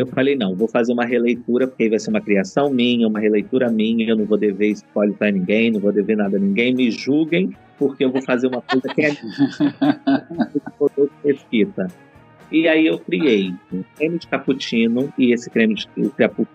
Eu 0.00 0.06
falei, 0.06 0.36
não, 0.36 0.54
vou 0.54 0.68
fazer 0.68 0.92
uma 0.92 1.04
releitura, 1.04 1.66
porque 1.66 1.84
aí 1.84 1.88
vai 1.88 1.98
ser 1.98 2.10
uma 2.10 2.20
criação 2.20 2.70
minha, 2.70 3.06
uma 3.06 3.20
releitura 3.20 3.70
minha, 3.70 4.08
eu 4.08 4.16
não 4.16 4.24
vou 4.24 4.38
dever 4.38 4.70
spoiler 4.70 5.16
para 5.16 5.30
ninguém, 5.30 5.70
não 5.70 5.80
vou 5.80 5.92
dever 5.92 6.16
nada 6.16 6.36
a 6.36 6.40
ninguém, 6.40 6.74
me 6.74 6.90
julguem, 6.90 7.50
porque 7.78 8.04
eu 8.04 8.10
vou 8.10 8.22
fazer 8.22 8.48
uma 8.48 8.62
coisa 8.62 8.88
que 8.88 9.02
é 9.02 9.14
pesquisa. 11.22 11.86
E 12.54 12.68
aí 12.68 12.86
eu 12.86 13.00
criei 13.00 13.52
um 13.72 13.82
creme 13.96 14.16
de 14.16 14.28
cappuccino, 14.28 15.12
e 15.18 15.32
esse 15.32 15.50
creme 15.50 15.74
de 15.74 15.88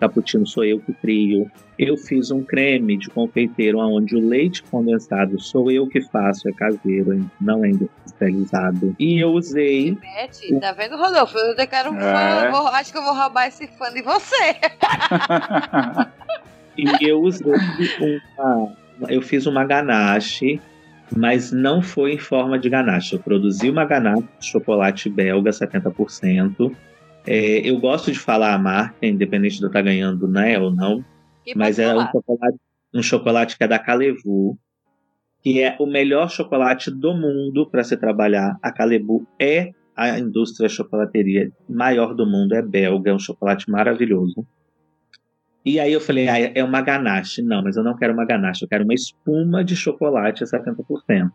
cappuccino 0.00 0.46
sou 0.46 0.64
eu 0.64 0.80
que 0.80 0.94
crio. 0.94 1.50
Eu 1.78 1.94
fiz 1.94 2.30
um 2.30 2.42
creme 2.42 2.96
de 2.96 3.10
confeiteiro 3.10 3.80
onde 3.80 4.16
o 4.16 4.26
leite 4.26 4.62
condensado 4.62 5.38
sou 5.38 5.70
eu 5.70 5.86
que 5.86 6.00
faço, 6.00 6.48
é 6.48 6.52
caseiro, 6.52 7.30
não 7.38 7.62
é 7.62 7.68
industrializado. 7.68 8.96
E 8.98 9.22
eu 9.22 9.32
usei. 9.32 9.94
Mete, 10.00 10.58
tá 10.58 10.72
vendo, 10.72 10.96
Rodolfo? 10.96 11.36
Eu 11.36 11.68
quero 11.68 11.92
um 11.92 11.98
é. 11.98 12.00
fã, 12.00 12.50
vou, 12.50 12.66
acho 12.68 12.92
que 12.92 12.96
eu 12.96 13.04
vou 13.04 13.14
roubar 13.14 13.48
esse 13.48 13.66
fã 13.66 13.92
de 13.92 14.00
você. 14.00 14.56
e 16.78 17.10
eu 17.10 17.20
usei 17.20 17.52
uma. 18.38 18.72
Eu 19.06 19.20
fiz 19.20 19.44
uma 19.44 19.66
ganache 19.66 20.58
mas 21.16 21.52
não 21.52 21.82
foi 21.82 22.14
em 22.14 22.18
forma 22.18 22.58
de 22.58 22.68
ganache. 22.68 23.14
Eu 23.14 23.20
produzi 23.20 23.70
uma 23.70 23.84
ganache 23.84 24.28
de 24.38 24.46
chocolate 24.46 25.08
belga, 25.08 25.50
70%. 25.50 26.74
É, 27.26 27.68
eu 27.68 27.78
gosto 27.78 28.10
de 28.10 28.18
falar 28.18 28.54
a 28.54 28.58
marca, 28.58 29.06
independente 29.06 29.58
de 29.58 29.62
eu 29.62 29.68
estar 29.68 29.82
ganhando 29.82 30.26
né, 30.26 30.58
ou 30.58 30.70
não, 30.70 31.04
mas 31.54 31.78
é 31.78 31.94
um 31.94 32.06
chocolate, 32.10 32.58
um 32.94 33.02
chocolate 33.02 33.58
que 33.58 33.64
é 33.64 33.68
da 33.68 33.78
Calevu, 33.78 34.58
que 35.42 35.62
é 35.62 35.76
o 35.78 35.86
melhor 35.86 36.30
chocolate 36.30 36.90
do 36.90 37.14
mundo 37.14 37.68
para 37.70 37.84
se 37.84 37.96
trabalhar. 37.96 38.56
A 38.62 38.72
Calebu 38.72 39.26
é 39.38 39.70
a 39.96 40.18
indústria 40.18 40.68
chocolateria 40.68 41.50
maior 41.68 42.14
do 42.14 42.26
mundo, 42.26 42.54
é 42.54 42.62
belga, 42.62 43.10
é 43.10 43.14
um 43.14 43.18
chocolate 43.18 43.70
maravilhoso. 43.70 44.46
E 45.64 45.78
aí 45.78 45.92
eu 45.92 46.00
falei, 46.00 46.28
ah, 46.28 46.38
é 46.38 46.64
uma 46.64 46.80
ganache. 46.80 47.42
Não, 47.42 47.62
mas 47.62 47.76
eu 47.76 47.84
não 47.84 47.96
quero 47.96 48.12
uma 48.14 48.24
ganache, 48.24 48.64
eu 48.64 48.68
quero 48.68 48.84
uma 48.84 48.94
espuma 48.94 49.62
de 49.62 49.76
chocolate 49.76 50.42
a 50.42 50.46
70%. 50.46 51.30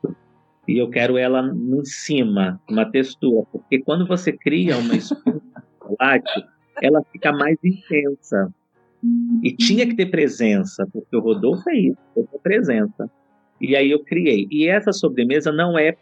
E 0.67 0.79
eu 0.79 0.89
quero 0.89 1.17
ela 1.17 1.41
em 1.41 1.85
cima, 1.85 2.59
uma 2.67 2.89
textura, 2.89 3.45
porque 3.51 3.79
quando 3.79 4.07
você 4.07 4.31
cria 4.31 4.77
uma 4.77 4.95
espuma 4.95 5.39
de 5.39 5.63
chocolate, 5.79 6.45
ela 6.81 7.03
fica 7.11 7.31
mais 7.31 7.57
intensa. 7.63 8.51
E 9.43 9.55
tinha 9.55 9.85
que 9.85 9.95
ter 9.95 10.07
presença, 10.07 10.87
porque 10.91 11.15
o 11.15 11.19
Rodolfo 11.19 11.69
é 11.69 11.75
isso, 11.75 11.97
é 12.17 12.37
presença. 12.39 13.09
E 13.61 13.75
aí 13.75 13.91
eu 13.91 14.03
criei. 14.03 14.47
E 14.49 14.67
essa 14.67 14.91
sobremesa 14.91 15.51
não 15.51 15.77
é 15.77 15.95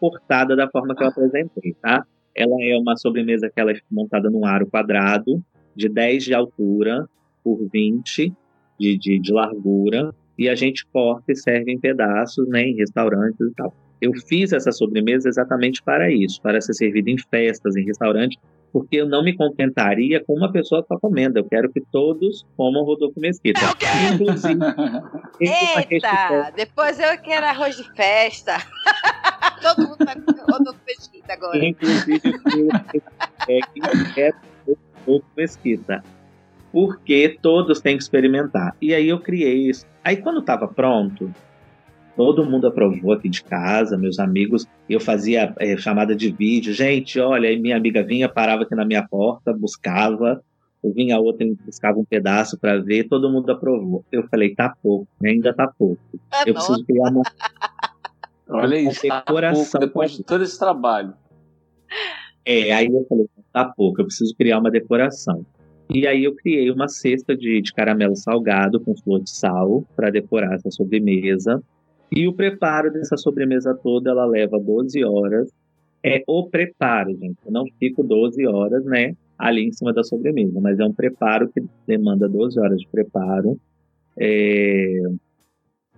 cortada 0.00 0.56
da 0.56 0.68
forma 0.68 0.94
que 0.96 1.02
eu 1.02 1.08
apresentei, 1.08 1.74
tá? 1.82 2.06
Ela 2.34 2.56
é 2.62 2.78
uma 2.78 2.96
sobremesa 2.96 3.50
que 3.54 3.60
ela 3.60 3.72
é 3.72 3.76
montada 3.90 4.30
num 4.30 4.46
aro 4.46 4.66
quadrado, 4.66 5.42
de 5.74 5.88
10 5.88 6.24
de 6.24 6.34
altura 6.34 7.08
por 7.42 7.58
20 7.72 8.32
de, 8.78 8.96
de, 8.96 9.18
de 9.18 9.32
largura, 9.32 10.14
e 10.38 10.48
a 10.48 10.54
gente 10.54 10.86
corta 10.86 11.32
e 11.32 11.36
serve 11.36 11.70
em 11.70 11.78
pedaços, 11.78 12.48
né, 12.48 12.62
em 12.62 12.74
restaurantes 12.74 13.40
e 13.40 13.54
tal. 13.54 13.74
Eu 14.00 14.12
fiz 14.26 14.54
essa 14.54 14.72
sobremesa 14.72 15.28
exatamente 15.28 15.82
para 15.82 16.10
isso, 16.10 16.40
para 16.40 16.58
ser 16.62 16.72
servida 16.72 17.10
em 17.10 17.18
festas, 17.18 17.76
em 17.76 17.84
restaurantes, 17.84 18.38
porque 18.72 18.96
eu 18.96 19.06
não 19.06 19.22
me 19.22 19.36
contentaria 19.36 20.24
com 20.24 20.32
uma 20.32 20.50
pessoa 20.50 20.82
só 20.88 20.98
comendo. 20.98 21.38
Eu 21.38 21.44
quero 21.44 21.70
que 21.70 21.82
todos 21.92 22.46
comam 22.56 22.84
Rodolfo 22.84 23.20
Mesquita. 23.20 23.60
Inclusive. 24.14 24.60
Eita! 25.40 26.50
Depois 26.56 26.98
eu 26.98 27.18
quero 27.18 27.44
arroz 27.44 27.76
de 27.76 27.84
festa. 27.94 28.52
Todo 29.60 29.88
mundo 29.88 30.04
vai 30.06 30.18
comer 30.18 30.42
Rodolfo 30.50 30.80
Mesquita 30.86 31.34
agora. 31.34 31.62
Inclusive, 31.62 32.20
eu 33.46 34.14
quero 34.14 34.36
Rodolfo 35.06 35.26
Mesquita. 35.36 36.02
porque 36.72 37.36
todos 37.42 37.80
têm 37.80 37.96
que 37.96 38.02
experimentar. 38.02 38.76
E 38.80 38.94
aí 38.94 39.08
eu 39.08 39.18
criei 39.18 39.68
isso. 39.68 39.84
Aí 40.04 40.16
quando 40.16 40.38
estava 40.40 40.68
pronto, 40.68 41.32
todo 42.16 42.44
mundo 42.44 42.68
aprovou 42.68 43.12
aqui 43.12 43.28
de 43.28 43.42
casa, 43.42 43.98
meus 43.98 44.18
amigos, 44.18 44.66
eu 44.88 45.00
fazia 45.00 45.52
é, 45.58 45.76
chamada 45.76 46.14
de 46.14 46.30
vídeo, 46.30 46.72
gente, 46.72 47.18
olha, 47.18 47.48
aí 47.48 47.58
minha 47.58 47.76
amiga 47.76 48.04
vinha, 48.04 48.28
parava 48.28 48.62
aqui 48.62 48.74
na 48.74 48.84
minha 48.84 49.06
porta, 49.06 49.52
buscava, 49.52 50.40
eu 50.82 50.92
vinha 50.92 51.18
outra 51.18 51.44
e 51.46 51.54
buscava 51.54 51.98
um 51.98 52.04
pedaço 52.04 52.58
para 52.58 52.78
ver, 52.78 53.08
todo 53.08 53.30
mundo 53.30 53.50
aprovou. 53.50 54.04
Eu 54.10 54.26
falei, 54.28 54.54
tá 54.54 54.74
pouco, 54.82 55.08
ainda 55.24 55.52
tá 55.52 55.66
pouco. 55.66 56.00
É 56.32 56.48
eu 56.48 56.54
preciso 56.54 56.84
criar 56.84 57.10
uma, 57.10 57.22
Olha 58.50 58.76
isso, 58.76 59.06
tá 59.06 59.22
pouco, 59.22 59.78
depois 59.78 60.12
de 60.12 60.24
todo 60.24 60.42
esse 60.42 60.58
trabalho. 60.58 61.14
É, 62.44 62.72
aí 62.72 62.86
eu 62.86 63.06
falei, 63.08 63.28
tá 63.52 63.64
pouco, 63.64 64.00
eu 64.00 64.06
preciso 64.06 64.34
criar 64.36 64.58
uma 64.58 64.70
decoração. 64.70 65.44
E 65.92 66.06
aí 66.06 66.22
eu 66.22 66.34
criei 66.36 66.70
uma 66.70 66.86
cesta 66.86 67.36
de, 67.36 67.60
de 67.60 67.72
caramelo 67.72 68.14
salgado 68.14 68.78
com 68.78 68.96
flor 68.96 69.20
de 69.20 69.30
sal 69.30 69.84
para 69.96 70.08
decorar 70.08 70.54
essa 70.54 70.70
sobremesa. 70.70 71.60
E 72.12 72.28
o 72.28 72.32
preparo 72.32 72.92
dessa 72.92 73.16
sobremesa 73.16 73.74
toda, 73.74 74.10
ela 74.10 74.24
leva 74.24 74.58
12 74.58 75.04
horas. 75.04 75.50
É 76.02 76.22
o 76.28 76.48
preparo, 76.48 77.10
gente. 77.16 77.38
Eu 77.44 77.52
não 77.52 77.64
fico 77.78 78.04
12 78.04 78.46
horas, 78.46 78.84
né, 78.84 79.16
ali 79.36 79.66
em 79.66 79.72
cima 79.72 79.92
da 79.92 80.04
sobremesa, 80.04 80.60
mas 80.60 80.78
é 80.78 80.84
um 80.84 80.92
preparo 80.92 81.48
que 81.48 81.62
demanda 81.86 82.28
12 82.28 82.58
horas 82.60 82.80
de 82.80 82.88
preparo. 82.88 83.58
É... 84.16 85.02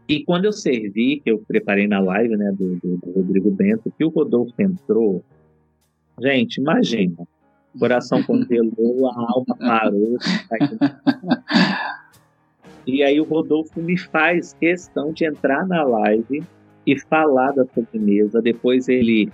E 0.08 0.24
quando 0.24 0.46
eu 0.46 0.52
servi, 0.52 1.20
que 1.20 1.30
eu 1.30 1.38
preparei 1.46 1.86
na 1.86 2.00
live, 2.00 2.36
né, 2.36 2.50
do, 2.52 2.76
do, 2.76 2.96
do 2.96 3.12
Rodrigo 3.12 3.50
Bento, 3.50 3.92
que 3.96 4.04
o 4.04 4.08
Rodolfo 4.08 4.54
entrou, 4.58 5.22
gente, 6.20 6.60
imagina, 6.60 7.26
o 7.74 7.78
coração 7.78 8.22
congelou, 8.22 9.08
a 9.10 9.14
alma 9.14 9.56
parou. 9.58 10.16
e 12.86 13.02
aí 13.02 13.20
o 13.20 13.24
Rodolfo 13.24 13.80
me 13.80 13.98
faz 13.98 14.54
questão 14.54 15.12
de 15.12 15.24
entrar 15.24 15.66
na 15.66 15.82
live 15.82 16.42
e 16.86 16.98
falar 16.98 17.52
da 17.52 17.64
sobremesa. 17.66 18.42
Depois 18.42 18.88
ele 18.88 19.30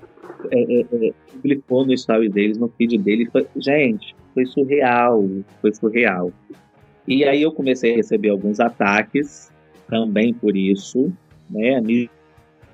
é, 0.51 0.81
é, 0.81 0.81
é, 0.81 1.13
publicou 1.33 1.85
no 1.85 1.93
story 1.93 2.29
deles, 2.29 2.59
no 2.59 2.69
feed 2.69 2.99
dele. 2.99 3.29
Foi, 3.31 3.47
gente, 3.57 4.15
foi 4.35 4.47
surreal, 4.47 5.27
foi 5.61 5.75
surreal. 5.75 6.33
E 7.07 7.25
aí 7.25 7.43
eu 7.43 7.53
comecei 7.53 7.93
a 7.93 7.97
receber 7.97 8.29
alguns 8.29 8.61
ataques 8.61 9.51
também 9.89 10.35
por 10.35 10.57
isso, 10.57 11.11
né? 11.51 11.81
Me 11.81 12.11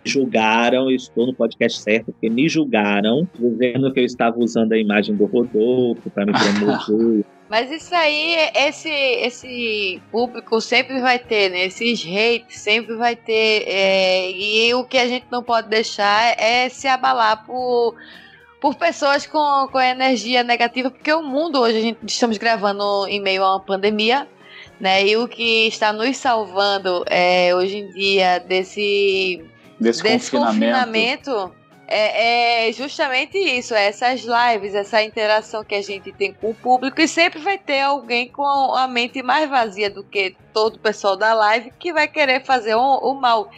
julgaram, 0.05 0.91
estou 0.91 1.27
no 1.27 1.35
podcast 1.35 1.81
certo, 1.81 2.13
porque 2.13 2.29
me 2.29 2.49
julgaram, 2.49 3.27
dizendo 3.39 3.93
que 3.93 4.01
eu 4.01 4.05
estava 4.05 4.39
usando 4.39 4.73
a 4.73 4.79
imagem 4.79 5.17
do 5.17 5.25
Rodolfo 5.25 6.11
para 6.11 6.27
me 6.27 6.33
promover. 6.33 7.25
Mas 7.49 7.71
isso 7.71 7.95
aí, 7.95 8.37
esse, 8.55 8.89
esse 8.89 10.03
público 10.11 10.61
sempre 10.61 11.01
vai 11.01 11.19
ter, 11.19 11.51
né? 11.51 11.67
Esses 11.67 12.05
hates 12.05 12.59
sempre 12.59 12.97
vai 12.97 13.15
ter. 13.15 13.65
É, 13.67 14.31
e 14.31 14.75
o 14.75 14.85
que 14.85 14.99
a 14.99 15.07
gente 15.07 15.27
não 15.31 15.43
pode 15.43 15.69
deixar 15.69 16.35
é 16.39 16.69
se 16.69 16.89
abalar 16.89 17.45
por, 17.45 17.95
por 18.61 18.75
pessoas 18.75 19.27
com, 19.27 19.69
com 19.71 19.81
energia 19.81 20.43
negativa, 20.43 20.91
porque 20.91 21.13
o 21.13 21.23
mundo 21.23 21.61
hoje, 21.61 21.79
a 21.79 21.81
gente 21.81 21.99
estamos 22.07 22.39
gravando 22.39 23.07
em 23.07 23.21
meio 23.21 23.45
a 23.45 23.53
uma 23.53 23.61
pandemia, 23.61 24.27
né? 24.81 25.07
E 25.07 25.17
o 25.17 25.29
que 25.29 25.69
está 25.69 25.93
nos 25.93 26.17
salvando 26.17 27.05
é, 27.07 27.55
hoje 27.55 27.77
em 27.77 27.91
dia 27.91 28.39
desse 28.39 29.45
desse, 29.85 30.03
desse 30.03 30.31
confinamento, 30.31 31.31
confinamento 31.31 31.65
é, 31.87 32.69
é, 32.69 32.73
justamente 32.73 33.37
isso, 33.37 33.75
é 33.75 33.87
essas 33.87 34.23
lives, 34.23 34.75
essa 34.75 35.03
interação 35.03 35.63
que 35.63 35.75
a 35.75 35.83
gente 35.83 36.13
tem 36.13 36.33
com 36.33 36.51
o 36.51 36.55
público 36.55 37.01
e 37.01 37.07
sempre 37.07 37.41
vai 37.41 37.59
ter 37.59 37.83
alguém 37.83 38.29
com 38.29 38.75
a 38.75 38.89
mente 38.89 39.23
mais 39.23 39.49
vazia 39.49 39.91
do 39.91 40.03
que 40.03 40.35
todo 40.53 40.77
o 40.77 40.79
pessoal 40.81 41.17
da 41.17 41.35
live 41.35 41.73
que 41.79 41.93
vai 41.93 42.09
querer 42.09 42.43
fazer 42.43 42.75
o, 42.75 42.81
o 42.81 43.15
mal, 43.15 43.51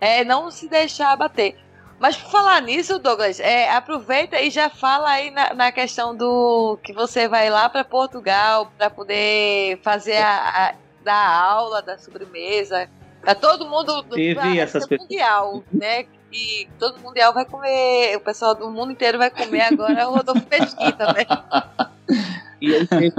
é, 0.00 0.24
não 0.24 0.50
se 0.50 0.68
deixar 0.68 1.12
abater. 1.12 1.56
Mas 1.98 2.16
por 2.16 2.30
falar 2.30 2.62
nisso, 2.62 2.98
Douglas, 2.98 3.40
é, 3.40 3.70
aproveita 3.70 4.40
e 4.40 4.50
já 4.50 4.70
fala 4.70 5.10
aí 5.10 5.30
na, 5.30 5.52
na, 5.52 5.72
questão 5.72 6.16
do 6.16 6.78
que 6.82 6.94
você 6.94 7.28
vai 7.28 7.50
lá 7.50 7.68
para 7.68 7.84
Portugal 7.84 8.72
para 8.76 8.88
poder 8.88 9.78
fazer 9.82 10.16
a, 10.16 10.68
a 10.68 10.74
dar 11.04 11.42
aula 11.42 11.82
da 11.82 11.98
sobremesa 11.98 12.88
Tá 13.24 13.34
todo 13.34 13.68
mundo 13.68 14.02
Teve 14.04 14.58
essas 14.58 14.86
mundial, 14.88 15.62
né? 15.72 16.06
E 16.32 16.68
todo 16.78 17.00
mundial 17.00 17.34
vai 17.34 17.44
comer, 17.44 18.16
o 18.16 18.20
pessoal 18.20 18.54
do 18.54 18.70
mundo 18.70 18.92
inteiro 18.92 19.18
vai 19.18 19.30
comer 19.30 19.62
agora 19.62 20.08
o 20.08 20.14
Rodolfo 20.14 20.42
Pesquita, 20.42 21.12
né? 21.12 21.26
E 22.60 22.74
aí 22.74 22.86
teve 22.86 23.12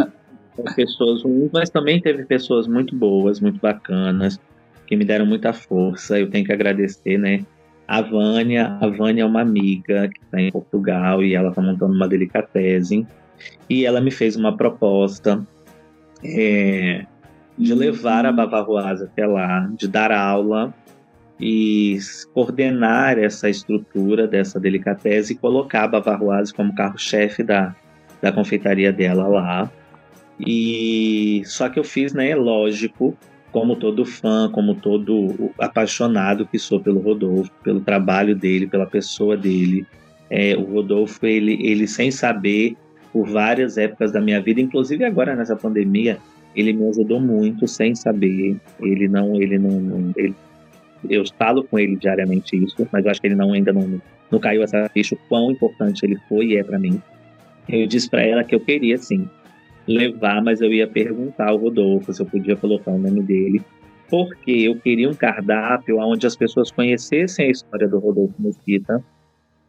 pessoas 0.75 1.23
ruins, 1.23 1.49
mas 1.51 1.69
também 1.69 2.01
teve 2.01 2.25
pessoas 2.25 2.67
muito 2.67 2.95
boas, 2.95 3.39
muito 3.39 3.59
bacanas, 3.59 4.39
que 4.87 4.95
me 4.95 5.03
deram 5.03 5.25
muita 5.25 5.51
força. 5.51 6.19
Eu 6.19 6.29
tenho 6.29 6.45
que 6.45 6.53
agradecer, 6.53 7.17
né? 7.17 7.45
A 7.87 8.01
Vânia, 8.01 8.77
a 8.79 8.87
Vânia 8.87 9.23
é 9.23 9.25
uma 9.25 9.41
amiga 9.41 10.07
que 10.07 10.23
está 10.23 10.39
em 10.39 10.51
Portugal 10.51 11.21
e 11.21 11.35
ela 11.35 11.49
está 11.49 11.61
montando 11.61 11.93
uma 11.93 12.07
delicatese. 12.07 13.05
E 13.69 13.85
ela 13.85 13.99
me 13.99 14.11
fez 14.11 14.35
uma 14.37 14.55
proposta 14.55 15.45
é, 16.23 17.05
de 17.61 17.75
levar 17.75 18.25
a 18.25 18.31
Bavaroise 18.31 19.03
até 19.03 19.25
lá, 19.27 19.69
de 19.77 19.87
dar 19.87 20.11
aula 20.11 20.73
e 21.39 21.99
coordenar 22.33 23.19
essa 23.19 23.47
estrutura 23.49 24.27
dessa 24.27 24.59
delicatese 24.59 25.33
e 25.33 25.37
colocar 25.37 25.83
a 25.83 25.87
Bavaroise 25.87 26.51
como 26.51 26.73
carro-chefe 26.73 27.43
da, 27.43 27.75
da 28.19 28.31
confeitaria 28.31 28.91
dela 28.91 29.27
lá. 29.27 29.71
E 30.39 31.43
só 31.45 31.69
que 31.69 31.77
eu 31.79 31.83
fiz, 31.83 32.13
né, 32.13 32.33
lógico, 32.33 33.15
como 33.51 33.75
todo 33.75 34.05
fã, 34.05 34.49
como 34.51 34.73
todo 34.73 35.51
apaixonado 35.59 36.47
que 36.47 36.57
sou 36.57 36.79
pelo 36.79 36.99
Rodolfo, 36.99 37.51
pelo 37.63 37.81
trabalho 37.81 38.35
dele, 38.35 38.65
pela 38.65 38.87
pessoa 38.87 39.37
dele. 39.37 39.85
É, 40.31 40.55
o 40.55 40.63
Rodolfo, 40.63 41.23
ele, 41.27 41.59
ele 41.61 41.87
sem 41.87 42.09
saber, 42.09 42.75
por 43.13 43.27
várias 43.27 43.77
épocas 43.77 44.11
da 44.11 44.19
minha 44.19 44.41
vida, 44.41 44.61
inclusive 44.61 45.03
agora 45.03 45.35
nessa 45.35 45.55
pandemia, 45.55 46.17
ele 46.55 46.73
me 46.73 46.87
ajudou 46.89 47.19
muito 47.19 47.67
sem 47.67 47.95
saber. 47.95 48.57
Ele 48.79 49.07
não, 49.07 49.41
ele 49.41 49.57
não, 49.57 50.11
ele, 50.15 50.35
eu 51.09 51.23
falo 51.37 51.63
com 51.63 51.79
ele 51.79 51.95
diariamente 51.95 52.55
isso, 52.55 52.87
mas 52.91 53.05
eu 53.05 53.11
acho 53.11 53.21
que 53.21 53.27
ele 53.27 53.35
não 53.35 53.53
ainda 53.53 53.71
não, 53.71 54.01
não 54.29 54.39
caiu 54.39 54.63
essa 54.63 54.89
ficha 54.89 55.15
o 55.15 55.19
quão 55.29 55.51
importante 55.51 56.05
ele 56.05 56.17
foi 56.27 56.47
e 56.47 56.57
é 56.57 56.63
para 56.63 56.79
mim. 56.79 57.01
Eu 57.67 57.87
disse 57.87 58.09
para 58.09 58.23
ela 58.23 58.43
que 58.43 58.53
eu 58.53 58.59
queria 58.59 58.97
sim 58.97 59.27
levar, 59.87 60.43
mas 60.43 60.61
eu 60.61 60.71
ia 60.71 60.87
perguntar 60.87 61.49
ao 61.49 61.57
Rodolfo 61.57 62.13
se 62.13 62.21
eu 62.21 62.25
podia 62.25 62.55
colocar 62.55 62.91
o 62.91 62.97
nome 62.97 63.21
dele, 63.21 63.61
porque 64.09 64.51
eu 64.51 64.75
queria 64.75 65.09
um 65.09 65.13
cardápio 65.13 65.97
onde 65.99 66.27
as 66.27 66.35
pessoas 66.35 66.71
conhecessem 66.71 67.47
a 67.47 67.51
história 67.51 67.87
do 67.87 67.99
Rodolfo 67.99 68.35
Mesquita 68.39 69.03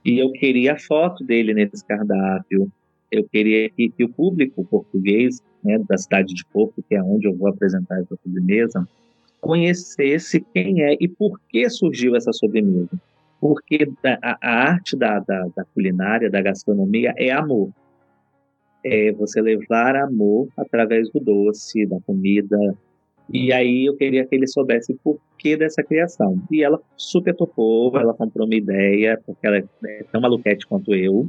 e 0.04 0.18
eu 0.18 0.32
queria 0.32 0.74
a 0.74 0.78
foto 0.78 1.24
dele 1.24 1.54
nesse 1.54 1.84
cardápio. 1.86 2.70
Eu 3.12 3.24
queria 3.24 3.68
que, 3.68 3.90
que 3.90 4.04
o 4.04 4.08
público 4.08 4.64
português 4.64 5.42
né, 5.62 5.78
da 5.86 5.98
cidade 5.98 6.32
de 6.32 6.44
Porto, 6.46 6.82
que 6.88 6.94
é 6.94 7.02
onde 7.02 7.28
eu 7.28 7.36
vou 7.36 7.48
apresentar 7.48 8.00
essa 8.00 8.16
sobremesa, 8.16 8.88
conhecesse 9.38 10.40
quem 10.54 10.82
é 10.82 10.96
e 10.98 11.06
por 11.06 11.38
que 11.50 11.68
surgiu 11.68 12.16
essa 12.16 12.32
sobremesa. 12.32 12.98
Porque 13.38 13.86
a, 14.02 14.38
a 14.40 14.70
arte 14.70 14.96
da, 14.96 15.18
da, 15.18 15.46
da, 15.54 15.64
culinária, 15.74 16.30
da 16.30 16.40
gastronomia, 16.40 17.12
é 17.18 17.30
amor. 17.30 17.70
É 18.82 19.12
você 19.12 19.42
levar 19.42 19.94
amor 19.94 20.48
através 20.56 21.10
do 21.10 21.20
doce, 21.20 21.84
da 21.84 22.00
comida. 22.00 22.56
E 23.30 23.52
aí 23.52 23.84
eu 23.86 23.96
queria 23.96 24.24
que 24.24 24.34
ele 24.34 24.46
soubesse 24.46 24.94
por 25.04 25.20
que 25.36 25.54
dessa 25.54 25.82
criação. 25.82 26.40
E 26.50 26.62
ela 26.62 26.80
super 26.96 27.34
topou, 27.34 27.94
ela 27.98 28.14
comprou 28.14 28.46
uma 28.46 28.54
ideia, 28.54 29.20
porque 29.26 29.46
ela 29.46 29.58
é 29.58 30.04
tão 30.10 30.20
maluquete 30.20 30.66
quanto 30.66 30.94
eu. 30.94 31.28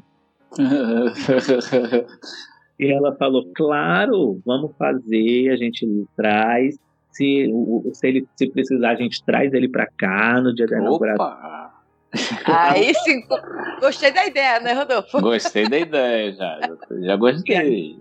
E 2.79 2.91
ela 2.91 3.15
falou: 3.15 3.49
claro, 3.55 4.41
vamos 4.45 4.71
fazer, 4.77 5.49
a 5.49 5.55
gente 5.55 5.87
traz. 6.15 6.77
Se, 7.11 7.47
se 7.93 8.07
ele 8.07 8.27
se 8.35 8.49
precisar, 8.49 8.89
a 8.89 8.95
gente 8.95 9.23
traz 9.23 9.53
ele 9.53 9.69
para 9.69 9.85
cá 9.85 10.41
no 10.41 10.53
dia 10.53 10.65
da 10.65 10.79
inauguração. 10.79 11.71
Aí 12.45 12.93
sim, 12.95 13.21
gostei 13.79 14.11
da 14.11 14.25
ideia, 14.25 14.59
né, 14.59 14.73
Rodolfo? 14.73 15.21
Gostei 15.21 15.69
da 15.69 15.77
ideia, 15.77 16.33
já. 16.33 16.59
Já 17.01 17.15
gostei. 17.15 17.97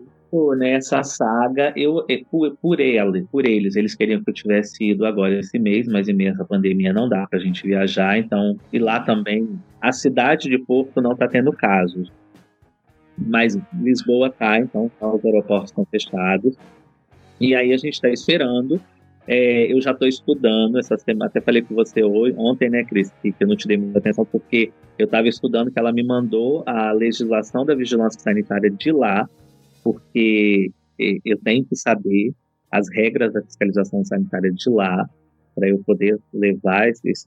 Nessa 0.56 1.02
saga, 1.02 1.74
eu 1.76 2.06
por, 2.30 2.56
por 2.56 2.80
ele, 2.80 3.26
por 3.30 3.44
eles, 3.44 3.76
eles 3.76 3.94
queriam 3.94 4.24
que 4.24 4.30
eu 4.30 4.34
tivesse 4.34 4.82
ido 4.82 5.04
agora 5.04 5.38
esse 5.38 5.58
mês, 5.58 5.86
mas 5.86 6.08
em 6.08 6.14
meio 6.14 6.34
a 6.40 6.44
pandemia 6.46 6.90
não 6.90 7.06
dá 7.06 7.26
pra 7.26 7.38
gente 7.38 7.66
viajar, 7.66 8.16
então, 8.16 8.56
e 8.72 8.78
lá 8.78 9.00
também, 9.00 9.60
a 9.78 9.92
cidade 9.92 10.48
de 10.48 10.56
Porto 10.56 11.02
não 11.02 11.14
tá 11.14 11.28
tendo 11.28 11.52
casos 11.52 12.10
mas 13.26 13.58
Lisboa 13.74 14.30
tá, 14.30 14.58
então 14.58 14.90
os 15.00 15.24
aeroportos 15.24 15.70
estão 15.70 15.84
fechados. 15.84 16.56
E 17.40 17.54
aí 17.54 17.72
a 17.72 17.76
gente 17.76 17.94
está 17.94 18.08
esperando. 18.08 18.80
É, 19.26 19.72
eu 19.72 19.80
já 19.80 19.92
estou 19.92 20.08
estudando 20.08 20.78
essa 20.78 20.96
semana, 20.98 21.26
até 21.26 21.40
falei 21.40 21.62
com 21.62 21.74
você 21.74 22.02
hoje, 22.02 22.34
ontem, 22.36 22.68
né, 22.68 22.84
Cris, 22.84 23.12
que 23.22 23.32
eu 23.38 23.46
não 23.46 23.56
te 23.56 23.68
dei 23.68 23.76
muita 23.76 24.00
atenção, 24.00 24.24
porque 24.24 24.72
eu 24.98 25.04
estava 25.04 25.28
estudando 25.28 25.70
que 25.70 25.78
ela 25.78 25.92
me 25.92 26.02
mandou 26.02 26.64
a 26.66 26.90
legislação 26.90 27.64
da 27.64 27.74
vigilância 27.74 28.20
sanitária 28.20 28.68
de 28.68 28.90
lá, 28.90 29.28
porque 29.84 30.72
eu 30.98 31.38
tenho 31.38 31.64
que 31.64 31.76
saber 31.76 32.32
as 32.70 32.88
regras 32.92 33.32
da 33.32 33.42
fiscalização 33.42 34.04
sanitária 34.04 34.50
de 34.50 34.68
lá, 34.70 35.08
para 35.54 35.68
eu 35.68 35.78
poder 35.84 36.18
levar 36.32 36.88
esses 36.88 37.24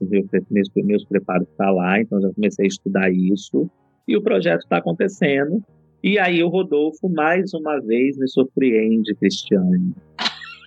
meus 0.82 1.04
preparos 1.04 1.48
para 1.56 1.70
lá. 1.70 2.00
Então, 2.00 2.20
já 2.20 2.28
comecei 2.32 2.64
a 2.64 2.68
estudar 2.68 3.10
isso. 3.10 3.70
E 4.06 4.16
o 4.16 4.22
projeto 4.22 4.62
está 4.62 4.78
acontecendo. 4.78 5.62
E 6.06 6.20
aí, 6.20 6.40
o 6.40 6.46
Rodolfo, 6.48 7.08
mais 7.08 7.52
uma 7.52 7.80
vez, 7.80 8.16
me 8.16 8.28
surpreende, 8.28 9.12
Cristiane. 9.16 9.92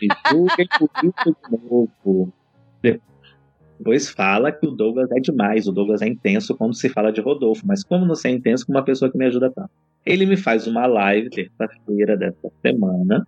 E 0.01 0.07
divulguem 0.25 0.67
por 0.77 0.89
isso 1.01 1.37
de 1.49 1.57
novo. 1.69 2.33
Depois 2.81 4.09
fala 4.09 4.51
que 4.51 4.67
o 4.67 4.71
Douglas 4.71 5.09
é 5.13 5.19
demais, 5.21 5.65
o 5.65 5.71
Douglas 5.71 6.01
é 6.01 6.09
intenso 6.09 6.57
quando 6.57 6.75
se 6.75 6.89
fala 6.89 7.13
de 7.13 7.21
Rodolfo, 7.21 7.65
mas 7.65 7.85
como 7.85 8.05
não 8.05 8.15
ser 8.15 8.31
intenso 8.31 8.65
com 8.65 8.73
uma 8.73 8.83
pessoa 8.83 9.09
que 9.09 9.17
me 9.17 9.27
ajuda 9.27 9.49
tanto? 9.49 9.69
Ele 10.05 10.25
me 10.25 10.35
faz 10.35 10.67
uma 10.67 10.85
live 10.85 11.29
terça-feira 11.29 12.17
dessa 12.17 12.51
semana 12.61 13.25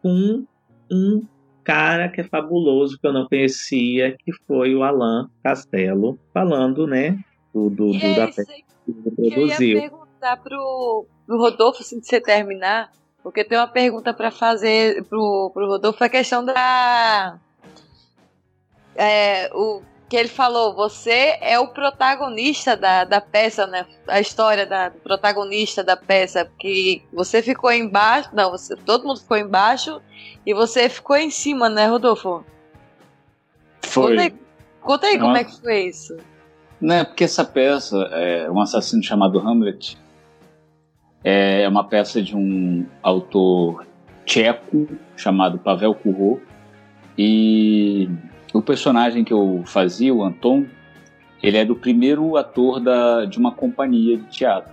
com 0.00 0.44
um 0.88 1.26
cara 1.64 2.08
que 2.08 2.20
é 2.20 2.24
fabuloso 2.24 2.96
que 2.96 3.08
eu 3.08 3.12
não 3.12 3.26
conhecia, 3.26 4.16
que 4.24 4.32
foi 4.46 4.72
o 4.76 4.84
Alan 4.84 5.28
Castelo, 5.42 6.16
falando, 6.32 6.86
né, 6.86 7.18
do, 7.52 7.68
do, 7.68 7.90
do 7.90 8.14
da 8.14 8.28
peça 8.28 8.44
que 8.44 8.64
ele 8.86 9.30
produziu. 9.32 9.99
Perguntar 10.20 10.36
pro, 10.36 11.06
pro 11.26 11.38
Rodolfo, 11.38 11.80
assim, 11.80 11.98
de 11.98 12.06
você 12.06 12.20
terminar, 12.20 12.92
porque 13.22 13.42
tem 13.42 13.56
uma 13.56 13.66
pergunta 13.66 14.12
para 14.12 14.30
fazer 14.30 15.02
pro, 15.04 15.50
pro 15.54 15.66
Rodolfo, 15.66 16.04
a 16.04 16.10
questão 16.10 16.44
da 16.44 17.38
é, 18.94 19.50
o 19.54 19.80
que 20.10 20.16
ele 20.16 20.28
falou, 20.28 20.74
você 20.74 21.38
é 21.40 21.58
o 21.58 21.68
protagonista 21.68 22.76
da, 22.76 23.04
da 23.04 23.18
peça, 23.18 23.66
né? 23.66 23.86
A 24.06 24.20
história 24.20 24.66
da, 24.66 24.90
do 24.90 24.98
protagonista 24.98 25.82
da 25.82 25.96
peça, 25.96 26.50
que 26.58 27.02
você 27.10 27.40
ficou 27.40 27.72
embaixo, 27.72 28.28
não, 28.34 28.50
você, 28.50 28.76
todo 28.76 29.06
mundo 29.06 29.20
ficou 29.20 29.38
embaixo 29.38 30.02
e 30.44 30.52
você 30.52 30.90
ficou 30.90 31.16
em 31.16 31.30
cima, 31.30 31.70
né, 31.70 31.86
Rodolfo? 31.86 32.44
Foi. 33.82 34.10
Conta 34.10 34.22
aí, 34.22 34.34
conta 34.82 35.06
aí 35.06 35.18
como 35.18 35.36
é 35.36 35.44
que 35.44 35.60
foi 35.60 35.84
isso. 35.84 36.18
Né, 36.78 37.04
porque 37.04 37.24
essa 37.24 37.44
peça, 37.44 37.96
é 38.12 38.50
um 38.50 38.60
assassino 38.60 39.02
chamado 39.02 39.38
Hamlet, 39.38 39.96
é 41.22 41.68
uma 41.68 41.84
peça 41.84 42.22
de 42.22 42.36
um 42.36 42.86
autor 43.02 43.86
tcheco 44.24 44.88
chamado 45.16 45.58
Pavel 45.58 45.94
Kurro 45.94 46.40
e 47.16 48.08
o 48.52 48.62
personagem 48.62 49.24
que 49.24 49.32
eu 49.32 49.62
fazia, 49.66 50.14
o 50.14 50.24
Anton, 50.24 50.66
ele 51.42 51.56
é 51.56 51.64
do 51.64 51.76
primeiro 51.76 52.36
ator 52.36 52.80
da, 52.80 53.24
de 53.24 53.38
uma 53.38 53.52
companhia 53.52 54.16
de 54.16 54.24
teatro. 54.24 54.72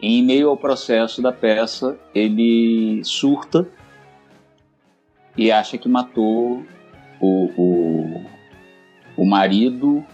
E 0.00 0.18
em 0.18 0.24
meio 0.24 0.48
ao 0.48 0.56
processo 0.56 1.22
da 1.22 1.32
peça, 1.32 1.96
ele 2.14 3.00
surta 3.04 3.66
e 5.36 5.50
acha 5.50 5.78
que 5.78 5.88
matou 5.88 6.64
o, 7.20 7.50
o, 7.56 8.24
o 9.16 9.24
marido 9.24 10.04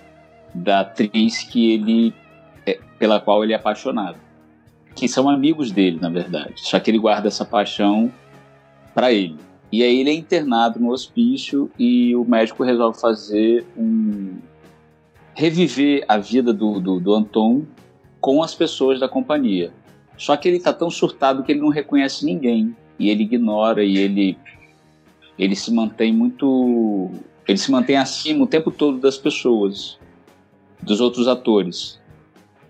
da 0.54 0.80
atriz 0.80 1.42
que 1.42 1.72
ele 1.72 2.14
é, 2.66 2.78
pela 2.98 3.20
qual 3.20 3.42
ele 3.42 3.52
é 3.52 3.56
apaixonado, 3.56 4.18
que 4.98 5.08
são 5.08 5.28
amigos 5.28 5.70
dele, 5.70 5.98
na 6.00 6.08
verdade. 6.08 6.54
Só 6.56 6.78
que 6.78 6.90
ele 6.90 6.98
guarda 6.98 7.28
essa 7.28 7.44
paixão 7.44 8.12
para 8.94 9.12
ele. 9.12 9.36
E 9.70 9.82
aí 9.82 10.00
ele 10.00 10.10
é 10.10 10.14
internado 10.14 10.80
no 10.80 10.90
hospício 10.90 11.70
e 11.78 12.16
o 12.16 12.24
médico 12.24 12.64
resolve 12.64 12.98
fazer 12.98 13.66
um. 13.76 14.38
reviver 15.34 16.04
a 16.08 16.18
vida 16.18 16.52
do, 16.52 16.80
do, 16.80 16.98
do 16.98 17.14
Anton 17.14 17.64
com 18.20 18.42
as 18.42 18.54
pessoas 18.54 18.98
da 18.98 19.08
companhia. 19.08 19.72
Só 20.16 20.36
que 20.36 20.48
ele 20.48 20.56
está 20.56 20.72
tão 20.72 20.90
surtado 20.90 21.42
que 21.42 21.52
ele 21.52 21.60
não 21.60 21.68
reconhece 21.68 22.24
ninguém. 22.24 22.74
E 22.98 23.08
ele 23.10 23.22
ignora 23.22 23.84
e 23.84 23.96
ele. 23.96 24.36
ele 25.38 25.54
se 25.54 25.72
mantém 25.72 26.12
muito. 26.12 27.10
ele 27.46 27.58
se 27.58 27.70
mantém 27.70 27.96
acima 27.96 28.44
o 28.44 28.46
tempo 28.46 28.70
todo 28.70 28.98
das 28.98 29.16
pessoas, 29.16 29.98
dos 30.82 31.00
outros 31.00 31.28
atores. 31.28 32.00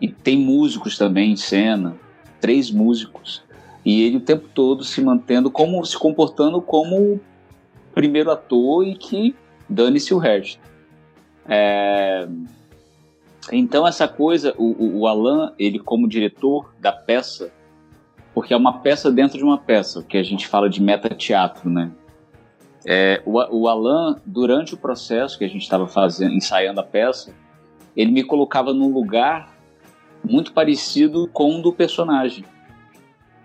E 0.01 0.09
tem 0.09 0.37
músicos 0.37 0.99
também 0.99 1.33
em 1.33 1.37
cena, 1.37 1.97
três 2.41 2.71
músicos. 2.71 3.43
E 3.85 4.03
ele 4.03 4.19
o 4.19 4.21
tempo 4.21 4.49
todo 4.55 4.85
se 4.85 5.01
mantendo 5.01 5.51
como 5.51 5.85
se 5.85 5.99
comportando 5.99 6.61
como 6.61 7.21
primeiro 7.95 8.31
ator 8.31 8.87
e 8.87 8.95
que 8.95 9.35
dane-se 9.69 10.13
o 10.13 10.19
resto. 10.19 10.61
É... 11.49 12.29
Então 13.51 13.87
essa 13.87 14.07
coisa, 14.07 14.55
o, 14.59 15.01
o 15.01 15.07
Alan, 15.07 15.53
ele 15.59 15.79
como 15.79 16.09
diretor 16.09 16.73
da 16.79 16.93
peça, 16.93 17.51
porque 18.35 18.53
é 18.53 18.57
uma 18.57 18.81
peça 18.81 19.11
dentro 19.11 19.39
de 19.39 19.45
uma 19.45 19.59
peça, 19.59 20.03
que 20.03 20.17
a 20.17 20.23
gente 20.23 20.47
fala 20.47 20.69
de 20.69 20.83
meta-teatro, 20.83 21.71
né? 21.71 21.91
É, 22.87 23.23
o, 23.27 23.33
o 23.33 23.69
Alan, 23.69 24.21
durante 24.25 24.75
o 24.75 24.77
processo 24.77 25.37
que 25.39 25.45
a 25.45 25.49
gente 25.49 25.63
estava 25.63 25.87
fazendo, 25.87 26.35
ensaiando 26.35 26.81
a 26.81 26.85
peça, 26.85 27.35
ele 27.97 28.13
me 28.13 28.23
colocava 28.23 28.73
num 28.73 28.93
lugar 28.93 29.58
muito 30.25 30.53
parecido 30.53 31.29
com 31.33 31.59
o 31.59 31.63
do 31.63 31.73
personagem. 31.73 32.45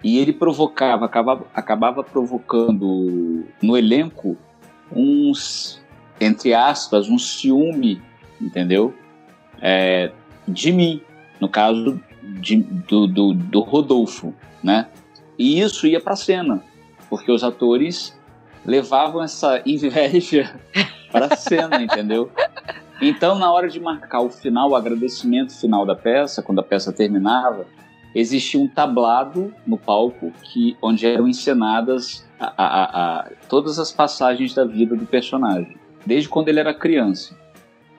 E 0.03 0.17
ele 0.19 0.34
provocava, 0.34 1.05
acabava, 1.05 1.47
acabava 1.53 2.03
provocando 2.03 3.45
no 3.61 3.78
elenco 3.78 4.38
uns, 4.91 5.82
entre 6.19 6.53
aspas, 6.53 7.07
um 7.09 7.17
ciúme, 7.17 8.01
entendeu? 8.41 8.93
É, 9.61 10.11
de 10.47 10.71
mim, 10.74 11.01
no 11.39 11.47
caso 11.47 12.01
de, 12.21 12.57
do, 12.57 13.07
do, 13.07 13.34
do 13.34 13.61
Rodolfo, 13.61 14.34
né? 14.61 14.88
E 15.38 15.61
isso 15.61 15.88
ia 15.88 16.01
para 16.01 16.15
cena, 16.15 16.61
porque 17.09 17.32
os 17.32 17.43
atores 17.43 18.17
levavam 18.65 19.24
essa 19.24 19.61
inveja 19.65 20.53
para 21.11 21.36
cena, 21.36 21.82
entendeu? 21.82 22.30
Então, 23.02 23.38
na 23.38 23.52
hora 23.52 23.68
de 23.68 23.80
marcar 23.80 24.22
o 24.22 24.30
final, 24.30 24.70
o 24.70 24.76
agradecimento 24.76 25.54
final 25.54 25.86
da 25.86 25.96
peça, 25.96 26.41
quando 26.41 26.60
a 26.60 26.64
peça 26.64 26.94
terminava, 26.94 27.66
existia 28.14 28.60
um 28.60 28.68
tablado 28.68 29.54
no 29.66 29.78
palco 29.78 30.32
que 30.44 30.78
onde 30.82 31.06
eram 31.06 31.28
encenadas 31.28 32.28
a, 32.39 32.54
a, 32.58 33.20
a, 33.20 33.32
todas 33.50 33.80
as 33.80 33.91
passagens 33.91 34.54
da 34.54 34.64
vida 34.64 34.96
do 34.96 35.06
personagem, 35.06 35.76
desde 36.06 36.30
quando 36.30 36.50
ele 36.50 36.60
era 36.60 36.74
criança. 36.74 37.38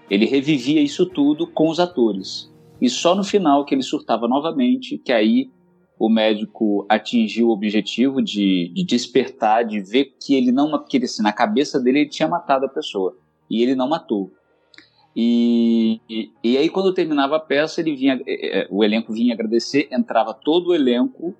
Ele 0.08 0.26
revivia 0.26 0.80
isso 0.80 1.06
tudo 1.06 1.46
com 1.46 1.68
os 1.68 1.80
atores. 1.80 2.52
E 2.80 2.88
só 2.88 3.14
no 3.14 3.24
final 3.24 3.64
que 3.64 3.74
ele 3.74 3.82
surtava 3.82 4.28
novamente, 4.28 4.98
que 4.98 5.12
aí 5.12 5.50
o 5.98 6.08
médico 6.08 6.84
atingiu 6.88 7.48
o 7.48 7.52
objetivo 7.52 8.20
de, 8.20 8.70
de 8.74 8.84
despertar, 8.84 9.64
de 9.64 9.80
ver 9.80 10.14
que 10.20 10.34
ele 10.34 10.52
não, 10.52 10.70
porque 10.70 10.96
ele, 10.96 11.04
assim, 11.06 11.22
na 11.22 11.32
cabeça 11.32 11.80
dele 11.80 12.00
ele 12.00 12.10
tinha 12.10 12.28
matado 12.28 12.66
a 12.66 12.68
pessoa 12.68 13.16
e 13.48 13.62
ele 13.62 13.74
não 13.74 13.88
matou. 13.88 14.32
E, 15.16 16.00
e, 16.10 16.32
e, 16.42 16.56
aí, 16.56 16.68
quando 16.68 16.92
terminava 16.92 17.36
a 17.36 17.40
peça, 17.40 17.80
ele 17.80 17.94
vinha, 17.94 18.20
é, 18.26 18.62
é, 18.62 18.68
o 18.70 18.82
elenco 18.82 19.12
vinha 19.12 19.34
agradecer, 19.34 19.88
entrava 19.92 20.34
todo 20.34 20.70
o 20.70 20.74
elenco, 20.74 21.34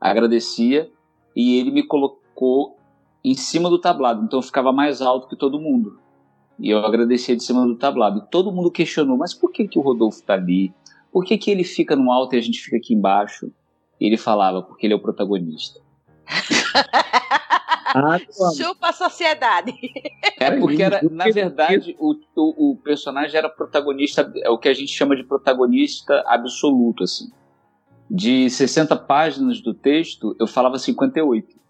agradecia, 0.00 0.90
e 1.36 1.58
ele 1.58 1.70
me 1.70 1.84
colocou 1.84 2.76
em 3.24 3.34
cima 3.34 3.68
do 3.68 3.78
tablado, 3.78 4.24
então 4.24 4.38
eu 4.38 4.42
ficava 4.42 4.72
mais 4.72 5.00
alto 5.00 5.28
que 5.28 5.36
todo 5.36 5.60
mundo. 5.60 5.98
E 6.58 6.70
eu 6.70 6.84
agradecia 6.84 7.34
de 7.34 7.42
cima 7.42 7.66
do 7.66 7.76
tablado. 7.76 8.18
E 8.18 8.30
todo 8.30 8.52
mundo 8.52 8.70
questionou: 8.70 9.16
mas 9.16 9.32
por 9.32 9.50
que, 9.50 9.66
que 9.66 9.78
o 9.78 9.82
Rodolfo 9.82 10.18
está 10.18 10.34
ali? 10.34 10.72
Por 11.10 11.24
que, 11.24 11.38
que 11.38 11.50
ele 11.50 11.64
fica 11.64 11.96
no 11.96 12.12
alto 12.12 12.34
e 12.34 12.38
a 12.38 12.42
gente 12.42 12.60
fica 12.60 12.76
aqui 12.76 12.92
embaixo? 12.92 13.50
E 13.98 14.06
ele 14.06 14.18
falava: 14.18 14.62
porque 14.62 14.86
ele 14.86 14.92
é 14.92 14.96
o 14.96 15.00
protagonista. 15.00 15.80
Ah, 17.94 18.18
Chupa 18.56 18.88
a 18.88 18.92
sociedade. 18.92 19.72
É 20.38 20.50
porque 20.58 20.82
era, 20.82 21.00
na 21.10 21.24
verdade, 21.24 21.96
o, 21.98 22.14
o, 22.36 22.72
o, 22.72 22.76
personagem 22.76 23.36
era 23.36 23.48
protagonista, 23.48 24.32
é 24.36 24.50
o 24.50 24.58
que 24.58 24.68
a 24.68 24.74
gente 24.74 24.92
chama 24.92 25.16
de 25.16 25.24
protagonista 25.24 26.22
absoluto, 26.26 27.04
assim. 27.04 27.30
De 28.10 28.50
60 28.50 28.96
páginas 28.96 29.60
do 29.60 29.72
texto, 29.72 30.36
eu 30.40 30.46
falava 30.46 30.78
58. 30.78 31.60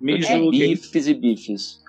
Me 0.00 0.24
é, 0.24 0.50
bifes 0.50 1.06
e 1.06 1.14
bifes 1.14 1.85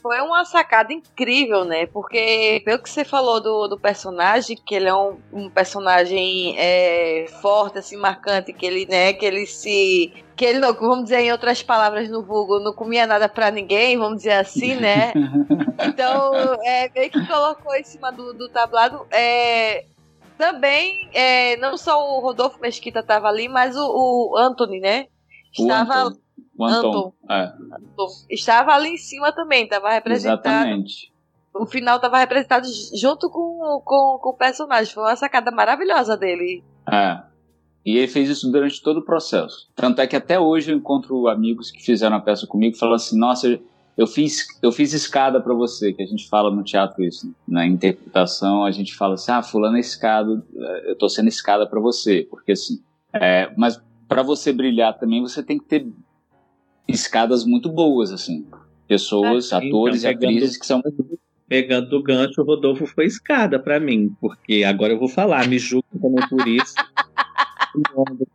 foi 0.00 0.20
uma 0.20 0.44
sacada 0.44 0.92
incrível, 0.92 1.64
né? 1.64 1.86
Porque 1.86 2.62
pelo 2.64 2.82
que 2.82 2.90
você 2.90 3.04
falou 3.04 3.40
do, 3.40 3.68
do 3.68 3.78
personagem, 3.78 4.56
que 4.56 4.74
ele 4.74 4.88
é 4.88 4.94
um, 4.94 5.18
um 5.32 5.50
personagem 5.50 6.54
é, 6.58 7.26
forte, 7.40 7.78
assim, 7.78 7.96
marcante, 7.96 8.52
que 8.52 8.66
ele, 8.66 8.86
né, 8.86 9.12
que 9.12 9.24
ele 9.24 9.46
se. 9.46 10.12
Que 10.36 10.44
ele 10.44 10.60
não, 10.60 10.72
vamos 10.72 11.04
dizer 11.04 11.20
em 11.20 11.32
outras 11.32 11.62
palavras 11.62 12.08
no 12.08 12.22
vulgo, 12.22 12.60
não 12.60 12.72
comia 12.72 13.06
nada 13.06 13.28
para 13.28 13.50
ninguém, 13.50 13.98
vamos 13.98 14.18
dizer 14.18 14.32
assim, 14.32 14.74
né? 14.76 15.12
Então, 15.80 16.34
é, 16.64 16.90
meio 16.92 17.08
que 17.08 17.24
colocou 17.24 17.72
em 17.76 17.84
cima 17.84 18.10
do, 18.10 18.34
do 18.34 18.48
tablado. 18.48 19.06
É, 19.12 19.84
também, 20.36 21.08
é, 21.12 21.56
não 21.58 21.76
só 21.76 22.00
o 22.00 22.20
Rodolfo 22.20 22.60
Mesquita 22.60 22.98
estava 22.98 23.28
ali, 23.28 23.48
mas 23.48 23.76
o, 23.76 23.86
o 23.86 24.36
Anthony, 24.36 24.80
né? 24.80 25.06
Estava 25.52 26.08
o 26.08 26.27
Anton. 26.64 26.88
Anton. 26.88 27.12
É. 27.30 27.52
Estava 28.30 28.72
ali 28.72 28.90
em 28.90 28.96
cima 28.96 29.32
também, 29.32 29.64
estava 29.64 29.90
representado. 29.90 30.40
Exatamente. 30.46 31.12
O 31.54 31.66
final 31.66 31.96
estava 31.96 32.18
representado 32.18 32.66
junto 32.94 33.28
com, 33.30 33.80
com, 33.84 34.18
com 34.20 34.30
o 34.30 34.36
personagem. 34.36 34.92
Foi 34.92 35.02
uma 35.02 35.16
sacada 35.16 35.50
maravilhosa 35.50 36.16
dele. 36.16 36.62
É. 36.90 37.22
E 37.84 37.96
ele 37.96 38.08
fez 38.08 38.28
isso 38.28 38.50
durante 38.50 38.82
todo 38.82 38.98
o 38.98 39.04
processo. 39.04 39.68
Tanto 39.74 40.00
é 40.00 40.06
que 40.06 40.14
até 40.14 40.38
hoje 40.38 40.70
eu 40.70 40.76
encontro 40.76 41.26
amigos 41.28 41.70
que 41.70 41.82
fizeram 41.82 42.16
a 42.16 42.20
peça 42.20 42.46
comigo 42.46 42.76
e 42.76 42.78
falam 42.78 42.94
assim: 42.94 43.18
nossa, 43.18 43.58
eu 43.96 44.06
fiz, 44.06 44.46
eu 44.62 44.70
fiz 44.70 44.92
escada 44.92 45.40
para 45.40 45.54
você, 45.54 45.92
que 45.92 46.02
a 46.02 46.06
gente 46.06 46.28
fala 46.28 46.54
no 46.54 46.62
teatro 46.62 47.02
isso. 47.02 47.26
Né? 47.26 47.32
Na 47.48 47.66
interpretação, 47.66 48.64
a 48.64 48.70
gente 48.70 48.94
fala 48.94 49.14
assim: 49.14 49.32
ah, 49.32 49.42
fulano 49.42 49.76
é 49.76 49.80
escada, 49.80 50.44
eu 50.84 50.96
tô 50.96 51.08
sendo 51.08 51.28
escada 51.28 51.66
para 51.66 51.80
você. 51.80 52.26
Porque 52.30 52.52
assim, 52.52 52.80
é, 53.12 53.50
mas 53.56 53.82
para 54.06 54.22
você 54.22 54.52
brilhar 54.52 54.96
também, 54.98 55.22
você 55.22 55.42
tem 55.42 55.58
que 55.58 55.64
ter 55.64 55.86
escadas 56.88 57.44
muito 57.44 57.68
boas, 57.68 58.10
assim. 58.10 58.46
Pessoas, 58.86 59.52
ah, 59.52 59.58
atores 59.58 60.04
então, 60.04 60.10
e 60.10 60.14
atrizes 60.14 60.56
que 60.56 60.66
são. 60.66 60.82
Pegando 61.46 61.96
o 61.96 62.02
gancho, 62.02 62.42
o 62.42 62.44
Rodolfo 62.44 62.86
foi 62.86 63.06
escada 63.06 63.58
para 63.58 63.80
mim, 63.80 64.14
porque 64.20 64.64
agora 64.64 64.92
eu 64.92 64.98
vou 64.98 65.08
falar, 65.08 65.48
me 65.48 65.58
julgo 65.58 65.86
também 66.00 66.28
por 66.28 66.46
isso. 66.46 66.74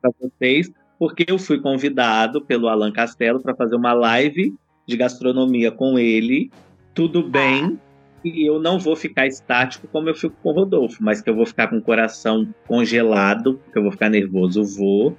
para 0.01 0.12
vocês, 0.20 0.72
porque 0.97 1.26
eu 1.28 1.38
fui 1.38 1.60
convidado 1.60 2.41
pelo 2.41 2.68
Alan 2.68 2.91
Castelo 2.91 3.39
para 3.39 3.56
fazer 3.56 3.76
uma 3.76 3.93
live 3.93 4.54
de 4.88 4.97
gastronomia 4.97 5.72
com 5.72 5.99
ele. 5.99 6.51
Tudo 6.95 7.22
bem, 7.24 7.80
e 8.24 8.47
eu 8.47 8.60
não 8.60 8.80
vou 8.80 8.95
ficar 8.95 9.28
estático 9.28 9.88
como 9.88 10.10
eu 10.10 10.16
fico 10.16 10.36
com 10.41 10.49
o 10.49 10.54
Rodolfo, 10.54 11.04
mas 11.04 11.22
que 11.22 11.30
eu 11.30 11.36
vou 11.36 11.45
ficar 11.45 11.68
com 11.68 11.78
o 11.78 11.82
coração 11.82 12.47
congelado, 12.66 13.60
que 13.72 13.78
eu 13.78 13.84
vou 13.84 13.91
ficar 13.91 14.10
nervoso, 14.10 14.64
vou. 14.64 15.18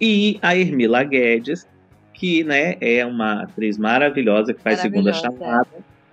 E 0.00 0.38
a 0.42 0.56
Ermila 0.56 1.04
Guedes, 1.04 1.66
que 2.20 2.44
né, 2.44 2.76
é 2.82 3.04
uma 3.06 3.44
atriz 3.44 3.78
maravilhosa 3.78 4.52
que 4.52 4.60
faz 4.60 4.80
segunda 4.80 5.10
chamada. 5.10 5.66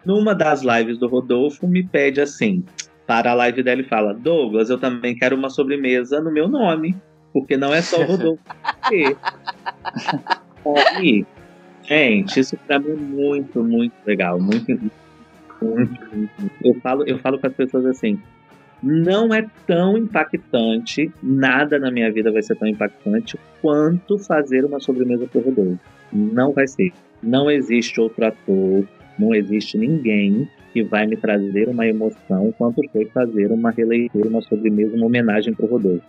Numa 0.06 0.34
das 0.34 0.62
lives 0.62 0.98
do 0.98 1.06
Rodolfo, 1.06 1.68
me 1.68 1.86
pede 1.86 2.22
assim, 2.22 2.64
para 3.06 3.32
a 3.32 3.34
live 3.34 3.62
dela 3.62 3.82
e 3.82 3.84
fala: 3.84 4.14
Douglas, 4.14 4.70
eu 4.70 4.78
também 4.78 5.18
quero 5.18 5.36
uma 5.36 5.50
sobremesa 5.50 6.22
no 6.22 6.32
meu 6.32 6.48
nome, 6.48 6.96
porque 7.34 7.58
não 7.58 7.74
é 7.74 7.82
só 7.82 8.00
o 8.00 8.06
Rodolfo. 8.06 8.42
e, 11.04 11.26
gente, 11.84 12.40
isso 12.40 12.56
para 12.66 12.80
mim 12.80 12.92
é 12.92 12.96
muito, 12.96 13.62
muito 13.62 13.94
legal, 14.06 14.40
muito, 14.40 14.70
muito, 14.70 14.92
muito. 15.62 16.00
Eu 16.64 16.74
falo, 16.76 17.04
eu 17.06 17.20
falo 17.20 17.38
para 17.38 17.50
as 17.50 17.56
pessoas 17.56 17.86
assim: 17.86 18.18
não 18.82 19.34
é 19.34 19.46
tão 19.66 19.98
impactante, 19.98 21.12
nada 21.22 21.78
na 21.78 21.92
minha 21.92 22.10
vida 22.10 22.32
vai 22.32 22.42
ser 22.42 22.56
tão 22.56 22.70
impactante 22.70 23.38
quanto 23.62 24.18
fazer 24.18 24.64
uma 24.64 24.80
sobremesa 24.80 25.28
para 25.28 25.42
o 25.42 25.44
Rodolfo. 25.44 25.97
Não 26.12 26.52
vai 26.52 26.68
ser. 26.68 26.92
Não 27.22 27.50
existe 27.50 28.00
outro 28.00 28.26
ator, 28.26 28.88
não 29.18 29.34
existe 29.34 29.78
ninguém 29.78 30.48
que 30.72 30.84
vai 30.84 31.08
me 31.08 31.18
trazer 31.18 31.68
uma 31.68 31.88
emoção 31.88 32.54
quanto 32.58 32.82
foi 32.92 33.06
fazer 33.06 33.52
uma 33.52 33.72
releitura, 33.72 34.30
uma 34.30 34.42
sobremesa, 34.42 34.96
uma 34.96 35.08
homenagem 35.08 35.54
para 35.54 35.66
o 35.66 35.70
Rodolfo. 35.70 36.06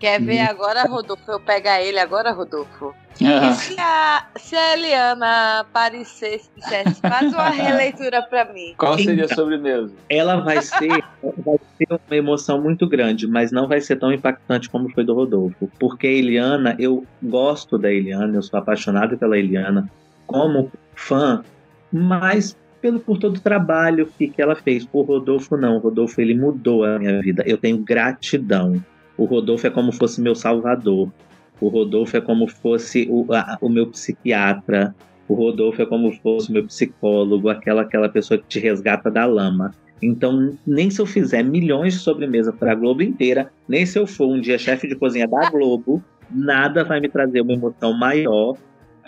Quer 0.00 0.18
ver 0.18 0.40
uhum. 0.40 0.48
agora, 0.48 0.82
Rodolfo? 0.84 1.30
Eu 1.30 1.38
pegar 1.38 1.82
ele 1.82 1.98
agora, 1.98 2.32
Rodolfo? 2.32 2.94
Uhum. 3.20 3.50
E 3.50 3.52
se 3.52 3.76
a, 3.78 4.26
se 4.34 4.56
a 4.56 4.72
Eliana 4.72 5.60
aparecesse 5.60 6.48
e 6.56 6.60
dissesse, 6.60 7.02
faz 7.02 7.34
uma 7.34 7.50
releitura 7.50 8.22
para 8.22 8.50
mim? 8.50 8.72
Qual 8.78 8.96
seria 8.96 9.24
então, 9.24 9.26
a 9.26 9.34
sobremesa? 9.34 9.92
Ela 10.08 10.36
vai 10.36 10.62
ser, 10.62 11.04
vai 11.22 11.58
ter 11.78 11.86
uma 11.90 12.16
emoção 12.16 12.62
muito 12.62 12.88
grande, 12.88 13.26
mas 13.26 13.52
não 13.52 13.68
vai 13.68 13.82
ser 13.82 13.96
tão 13.96 14.10
impactante 14.10 14.70
como 14.70 14.88
foi 14.88 15.04
do 15.04 15.12
Rodolfo. 15.12 15.70
Porque 15.78 16.06
a 16.06 16.10
Eliana, 16.10 16.74
eu 16.78 17.04
gosto 17.22 17.76
da 17.76 17.92
Eliana, 17.92 18.38
eu 18.38 18.42
sou 18.42 18.58
apaixonado 18.58 19.18
pela 19.18 19.36
Eliana 19.36 19.86
como 20.26 20.72
fã, 20.94 21.44
mas 21.92 22.56
pelo 22.80 23.00
por 23.00 23.18
todo 23.18 23.36
o 23.36 23.40
trabalho 23.40 24.10
que, 24.16 24.28
que 24.28 24.40
ela 24.40 24.56
fez. 24.56 24.86
Por 24.86 25.02
Rodolfo, 25.02 25.58
não. 25.58 25.76
O 25.76 25.80
Rodolfo, 25.80 26.18
ele 26.22 26.34
mudou 26.34 26.84
a 26.84 26.98
minha 26.98 27.20
vida. 27.20 27.42
Eu 27.46 27.58
tenho 27.58 27.76
gratidão 27.76 28.82
o 29.20 29.26
Rodolfo 29.26 29.66
é 29.66 29.70
como 29.70 29.92
fosse 29.92 30.18
meu 30.18 30.34
salvador. 30.34 31.12
O 31.60 31.68
Rodolfo 31.68 32.16
é 32.16 32.22
como 32.22 32.48
fosse 32.48 33.06
o, 33.10 33.26
a, 33.34 33.58
o 33.60 33.68
meu 33.68 33.86
psiquiatra. 33.88 34.94
O 35.28 35.34
Rodolfo 35.34 35.82
é 35.82 35.84
como 35.84 36.10
fosse 36.10 36.50
meu 36.50 36.64
psicólogo, 36.64 37.50
aquela 37.50 37.82
aquela 37.82 38.08
pessoa 38.08 38.38
que 38.38 38.46
te 38.46 38.58
resgata 38.58 39.10
da 39.10 39.26
lama. 39.26 39.74
Então, 40.00 40.56
nem 40.66 40.88
se 40.88 41.02
eu 41.02 41.04
fizer 41.04 41.42
milhões 41.42 41.92
de 41.92 41.98
sobremesas 41.98 42.54
para 42.54 42.72
a 42.72 42.74
Globo 42.74 43.02
inteira, 43.02 43.52
nem 43.68 43.84
se 43.84 43.98
eu 43.98 44.06
for 44.06 44.26
um 44.26 44.40
dia 44.40 44.56
chefe 44.56 44.88
de 44.88 44.96
cozinha 44.96 45.28
da 45.28 45.50
Globo, 45.50 46.02
nada 46.30 46.82
vai 46.82 46.98
me 46.98 47.08
trazer 47.10 47.42
uma 47.42 47.52
emoção 47.52 47.92
maior 47.92 48.56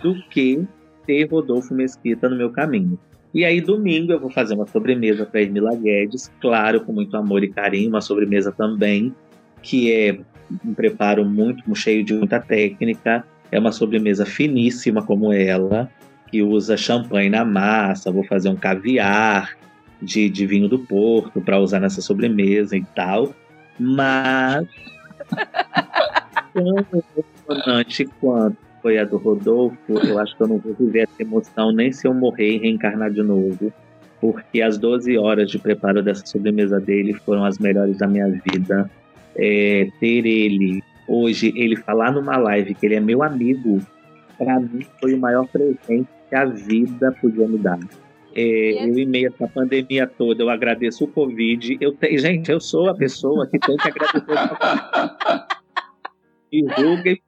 do 0.03 0.15
que 0.29 0.63
ter 1.07 1.25
Rodolfo 1.25 1.73
Mesquita 1.73 2.29
no 2.29 2.37
meu 2.37 2.51
caminho. 2.51 2.99
E 3.33 3.47
aí, 3.47 3.63
domingo, 3.63 4.13
eu 4.13 4.21
vou 4.21 4.29
fazer 4.29 4.53
uma 4.53 4.67
sobremesa 4.67 5.25
para 5.25 5.41
Emila 5.41 5.75
Guedes, 5.75 6.31
claro, 6.39 6.83
com 6.83 6.93
muito 6.93 7.17
amor 7.17 7.43
e 7.43 7.49
carinho, 7.49 7.89
uma 7.89 8.03
sobremesa 8.03 8.53
também 8.53 9.15
que 9.63 9.93
é 9.93 10.19
um 10.65 10.75
preparo 10.75 11.25
muito 11.25 11.75
cheio 11.75 12.05
de 12.05 12.13
muita 12.13 12.41
técnica. 12.41 13.25
É 13.51 13.59
uma 13.59 13.73
sobremesa 13.73 14.27
finíssima 14.27 15.03
como 15.03 15.33
ela, 15.33 15.91
que 16.29 16.43
usa 16.43 16.77
champanhe 16.77 17.31
na 17.31 17.45
massa. 17.45 18.11
Vou 18.11 18.25
fazer 18.25 18.49
um 18.49 18.57
caviar 18.57 19.57
de, 20.01 20.29
de 20.29 20.47
vinho 20.47 20.69
do 20.69 20.79
Porto 20.79 21.41
para 21.41 21.59
usar 21.59 21.81
nessa 21.81 22.01
sobremesa 22.01 22.77
e 22.77 22.85
tal. 22.95 23.35
Mas 23.79 24.67
tão 26.53 26.77
emocionante 27.47 28.05
quanto 28.21 28.57
foi 28.83 28.99
a 28.99 29.05
do 29.05 29.17
Rodolfo, 29.17 29.77
eu 29.89 30.19
acho 30.19 30.37
que 30.37 30.43
eu 30.43 30.49
não 30.49 30.59
vou 30.59 30.75
viver 30.75 31.05
essa 31.05 31.23
emoção 31.23 31.71
nem 31.71 31.93
se 31.93 32.07
eu 32.07 32.13
morrer 32.13 32.57
e 32.57 32.59
reencarnar 32.59 33.13
de 33.13 33.23
novo, 33.23 33.73
porque 34.21 34.61
as 34.61 34.77
12 34.77 35.17
horas 35.17 35.49
de 35.49 35.59
preparo 35.59 36.03
dessa 36.03 36.27
sobremesa 36.27 36.81
dele 36.81 37.15
foram 37.15 37.45
as 37.45 37.59
melhores 37.59 37.97
da 37.97 38.09
minha 38.09 38.29
vida 38.29 38.91
é, 39.37 39.89
ter 40.01 40.27
ele 40.27 40.83
hoje, 41.07 41.53
ele 41.57 41.77
falar 41.77 42.13
numa 42.13 42.37
live 42.37 42.75
que 42.75 42.87
ele 42.87 42.95
é 42.95 43.01
meu 43.01 43.23
amigo, 43.23 43.81
para 44.39 44.61
mim 44.61 44.87
foi 45.01 45.15
o 45.15 45.19
maior 45.19 45.47
presente 45.49 46.09
que 46.29 46.35
a 46.35 46.45
vida 46.45 47.13
podia 47.21 47.47
me 47.47 47.59
dar. 47.59 47.79
É, 48.35 48.89
eu, 48.89 48.99
em 48.99 49.07
meio 49.07 49.31
a 49.31 49.35
essa 49.35 49.47
pandemia 49.47 50.07
toda, 50.07 50.43
eu 50.43 50.49
agradeço 50.49 51.05
o 51.05 51.09
Covid. 51.09 51.77
Eu 51.81 51.93
te, 51.95 52.17
gente, 52.17 52.51
eu 52.51 52.61
sou 52.61 52.89
a 52.89 52.95
pessoa 52.95 53.47
que 53.47 53.59
tem 53.59 53.77
que 53.77 53.89
agradecer 53.89 54.31
o 54.31 54.35
Me 56.53 56.67
julguem, 56.79 57.21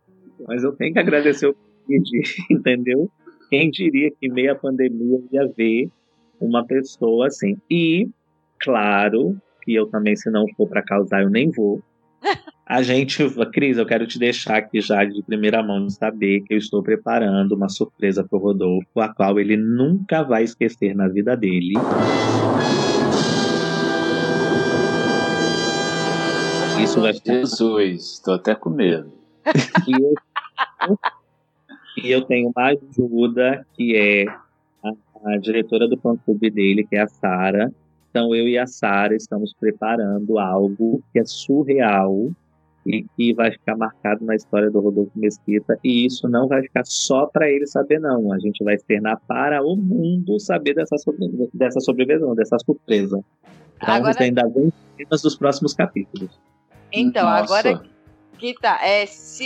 mas 0.46 0.64
eu 0.64 0.72
tenho 0.72 0.92
que 0.92 0.98
agradecer 0.98 1.46
o 1.46 1.54
Covid, 1.54 2.10
entendeu? 2.50 3.10
Quem 3.50 3.70
diria 3.70 4.10
que 4.10 4.26
em 4.26 4.32
meio 4.32 4.52
à 4.52 4.54
pandemia 4.54 5.20
ia 5.30 5.46
ver 5.46 5.90
uma 6.40 6.64
pessoa 6.64 7.26
assim. 7.26 7.56
E, 7.70 8.08
claro, 8.60 9.36
que 9.62 9.74
eu 9.74 9.86
também, 9.86 10.16
se 10.16 10.30
não 10.30 10.46
for 10.56 10.68
para 10.68 10.82
causar, 10.82 11.22
eu 11.22 11.30
nem 11.30 11.50
vou. 11.50 11.82
A 12.66 12.82
gente, 12.82 13.22
Cris, 13.52 13.76
eu 13.76 13.84
quero 13.84 14.06
te 14.06 14.18
deixar 14.18 14.56
aqui 14.56 14.80
já 14.80 15.04
de 15.04 15.22
primeira 15.22 15.62
mão 15.62 15.88
saber 15.90 16.40
que 16.40 16.54
eu 16.54 16.58
estou 16.58 16.82
preparando 16.82 17.52
uma 17.52 17.68
surpresa 17.68 18.24
para 18.24 18.38
o 18.38 18.40
Rodolfo, 18.40 19.00
a 19.00 19.08
qual 19.12 19.38
ele 19.38 19.56
nunca 19.56 20.22
vai 20.22 20.44
esquecer 20.44 20.94
na 20.94 21.06
vida 21.06 21.36
dele. 21.36 21.74
Isso 26.82 27.00
vai 27.00 27.12
ficar... 27.12 27.34
Jesus, 27.34 28.14
estou 28.14 28.34
até 28.34 28.54
com 28.54 28.70
medo. 28.70 29.12
E 29.86 29.92
eu, 29.92 30.14
e 32.02 32.10
eu 32.10 32.22
tenho 32.22 32.50
uma 32.54 32.68
ajuda 32.68 33.66
que 33.74 33.94
é 33.94 34.24
a, 34.82 35.34
a 35.34 35.36
diretora 35.36 35.86
do 35.86 35.98
fã 35.98 36.16
clube 36.16 36.50
dele, 36.50 36.86
que 36.88 36.96
é 36.96 37.02
a 37.02 37.06
Sara 37.06 37.70
então, 38.14 38.32
eu 38.32 38.46
e 38.46 38.56
a 38.56 38.64
Sara 38.64 39.16
estamos 39.16 39.52
preparando 39.58 40.38
algo 40.38 41.02
que 41.12 41.18
é 41.18 41.24
surreal 41.24 42.30
e 42.86 43.02
que 43.16 43.34
vai 43.34 43.50
ficar 43.50 43.76
marcado 43.76 44.24
na 44.24 44.36
história 44.36 44.70
do 44.70 44.78
Rodolfo 44.78 45.10
Mesquita. 45.16 45.76
E 45.82 46.06
isso 46.06 46.28
não 46.28 46.46
vai 46.46 46.62
ficar 46.62 46.84
só 46.84 47.26
para 47.26 47.50
ele 47.50 47.66
saber, 47.66 47.98
não. 47.98 48.32
A 48.32 48.38
gente 48.38 48.62
vai 48.62 48.76
externar 48.76 49.20
para 49.26 49.60
o 49.64 49.74
mundo 49.74 50.38
saber 50.38 50.74
dessa, 50.74 50.96
sobre... 50.96 51.28
dessa 51.52 51.80
sobrevivência, 51.80 52.32
dessa 52.36 52.56
surpresa. 52.64 53.18
Então, 53.82 53.94
agora... 53.94 54.22
ainda 54.22 54.46
vem 54.46 54.72
cenas 54.96 55.20
dos 55.20 55.36
próximos 55.36 55.74
capítulos. 55.74 56.38
Então, 56.92 57.24
Nossa. 57.24 57.42
agora 57.42 57.82
tá. 58.60 58.78
É, 58.82 59.06
se 59.06 59.44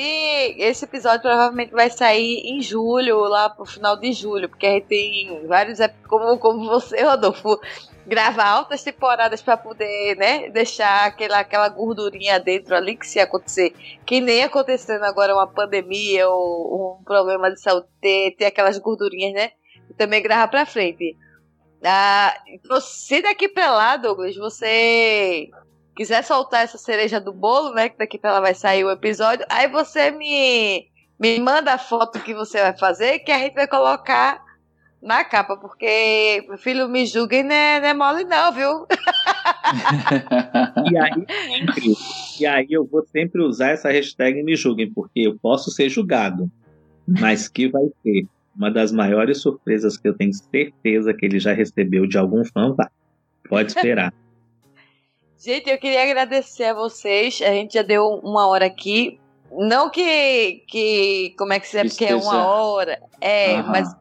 esse 0.59 0.84
episódio 0.84 1.22
provavelmente 1.22 1.72
vai 1.72 1.91
sair 1.91 2.41
em 2.45 2.61
julho, 2.61 3.20
lá 3.20 3.49
pro 3.49 3.64
final 3.64 3.97
de 3.97 4.12
julho, 4.12 4.49
porque 4.49 4.66
a 4.66 4.72
gente 4.72 4.86
tem 4.86 5.47
vários, 5.47 5.78
como, 6.09 6.39
como 6.39 6.68
você, 6.68 7.03
Rodolfo, 7.03 7.61
gravar 8.07 8.47
altas 8.47 8.82
temporadas 8.82 9.43
para 9.43 9.57
poder, 9.57 10.16
né, 10.16 10.49
deixar 10.51 11.07
aquela, 11.07 11.41
aquela 11.41 11.68
gordurinha 11.68 12.41
dentro 12.41 12.74
ali 12.74 12.97
que 12.97 13.07
se 13.07 13.20
acontecer, 13.20 13.74
que 14.07 14.20
nem 14.20 14.45
acontecendo 14.45 15.05
agora 15.05 15.34
uma 15.34 15.47
pandemia 15.47 16.28
ou 16.28 16.99
um 17.01 17.05
problema 17.05 17.51
de 17.51 17.61
saúde, 17.61 17.86
ter, 18.01 18.34
ter 18.36 18.47
aquelas 18.47 18.78
gordurinhas, 18.78 19.34
né, 19.34 19.53
e 19.91 19.95
também 19.95 20.22
gravar 20.22 20.49
para 20.49 20.64
frente. 20.66 21.16
Ah, 21.84 22.34
se 22.80 23.22
daqui 23.22 23.49
para 23.49 23.70
lá, 23.70 23.97
Douglas, 23.97 24.34
você 24.36 25.49
quiser 25.99 26.22
soltar 26.22 26.62
essa 26.62 26.78
cereja 26.78 27.20
do 27.20 27.32
bolo, 27.32 27.74
né, 27.74 27.88
que 27.88 27.99
daqui 27.99 28.16
para 28.16 28.34
lá 28.34 28.40
vai 28.40 28.55
sair 28.55 28.84
o 28.84 28.90
episódio, 28.90 29.44
aí 29.51 29.68
você 29.68 30.12
me 30.12 30.86
me 31.18 31.40
manda 31.40 31.74
a 31.74 31.78
foto 31.78 32.20
que 32.20 32.32
você 32.32 32.61
vai 32.61 32.78
fazer, 32.78 33.18
que 33.18 33.32
a 33.32 33.38
gente 33.40 33.55
vai 33.55 33.66
colocar 33.66 34.40
na 35.03 35.24
capa, 35.24 35.57
porque, 35.57 36.46
filho, 36.59 36.88
me 36.88 37.05
julguem, 37.05 37.42
não 37.42 37.53
é, 37.53 37.80
não 37.80 37.88
é 37.88 37.94
mole 37.94 38.22
não, 38.22 38.53
viu? 38.53 38.86
e, 40.88 40.96
aí, 40.96 41.26
sempre, 41.49 41.92
e 42.40 42.46
aí 42.46 42.66
eu 42.70 42.86
vou 42.86 43.05
sempre 43.07 43.42
usar 43.42 43.70
essa 43.70 43.90
hashtag 43.90 44.40
me 44.44 44.55
julguem, 44.55 44.92
porque 44.92 45.22
eu 45.22 45.36
posso 45.36 45.72
ser 45.72 45.88
julgado, 45.88 46.49
mas 47.09 47.49
que 47.49 47.68
vai 47.68 47.86
ser 48.05 48.24
uma 48.57 48.70
das 48.70 48.92
maiores 48.92 49.40
surpresas 49.40 49.96
que 49.96 50.07
eu 50.07 50.14
tenho 50.14 50.32
certeza 50.32 51.12
que 51.12 51.26
ele 51.26 51.40
já 51.40 51.53
recebeu 51.53 52.07
de 52.07 52.16
algum 52.16 52.44
fã, 52.44 52.72
vai. 52.72 52.86
Pode 53.49 53.72
esperar. 53.72 54.12
Gente, 55.39 55.70
eu 55.70 55.78
queria 55.78 56.03
agradecer 56.03 56.64
a 56.64 56.74
vocês. 56.74 57.41
A 57.43 57.51
gente 57.51 57.74
já 57.74 57.82
deu 57.82 58.07
uma 58.22 58.47
hora 58.47 58.66
aqui. 58.66 59.20
Não 59.51 59.89
que. 59.89 60.64
que 60.66 61.34
como 61.39 61.53
é 61.53 61.61
que 61.61 61.76
é? 61.76 61.84
Porque 61.84 62.05
é 62.05 62.16
uma 62.16 62.47
hora. 62.47 63.01
É, 63.20 63.57
uhum. 63.57 63.68
mas 63.68 63.97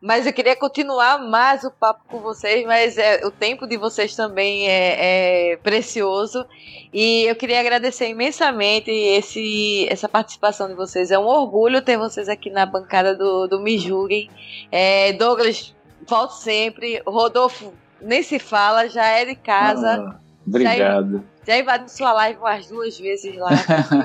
mas 0.00 0.26
eu 0.26 0.32
queria 0.32 0.56
continuar 0.56 1.18
mais 1.18 1.62
o 1.62 1.70
papo 1.70 2.02
com 2.08 2.20
vocês, 2.20 2.64
mas 2.64 2.96
é, 2.96 3.26
o 3.26 3.30
tempo 3.30 3.66
de 3.66 3.76
vocês 3.76 4.16
também 4.16 4.66
é, 4.66 5.52
é, 5.52 5.56
precioso. 5.58 6.46
E 6.90 7.24
eu 7.24 7.36
queria 7.36 7.60
agradecer 7.60 8.08
imensamente 8.08 8.90
esse, 8.90 9.86
essa 9.90 10.08
participação 10.08 10.68
de 10.68 10.74
vocês. 10.74 11.10
É 11.10 11.18
um 11.18 11.26
orgulho 11.26 11.82
ter 11.82 11.98
vocês 11.98 12.30
aqui 12.30 12.48
na 12.48 12.64
bancada 12.64 13.14
do, 13.14 13.46
do 13.46 13.60
Me 13.60 13.78
Julguem. 13.78 14.30
É, 14.72 15.12
Douglas, 15.12 15.74
volte 16.06 16.36
sempre. 16.36 17.02
Rodolfo, 17.06 17.74
nem 18.00 18.22
se 18.22 18.38
fala, 18.38 18.88
já 18.88 19.06
é 19.06 19.26
de 19.26 19.34
casa. 19.34 19.96
Ah, 19.96 20.29
obrigado. 20.50 21.24
Já 21.46 21.58
invadi 21.58 21.90
sua 21.90 22.12
live 22.12 22.38
umas 22.38 22.66
duas 22.68 22.98
vezes 22.98 23.34
lá. 23.36 23.50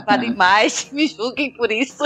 Invadem 0.02 0.34
mais, 0.36 0.90
me 0.92 1.08
julguem 1.08 1.52
por 1.52 1.72
isso. 1.72 2.04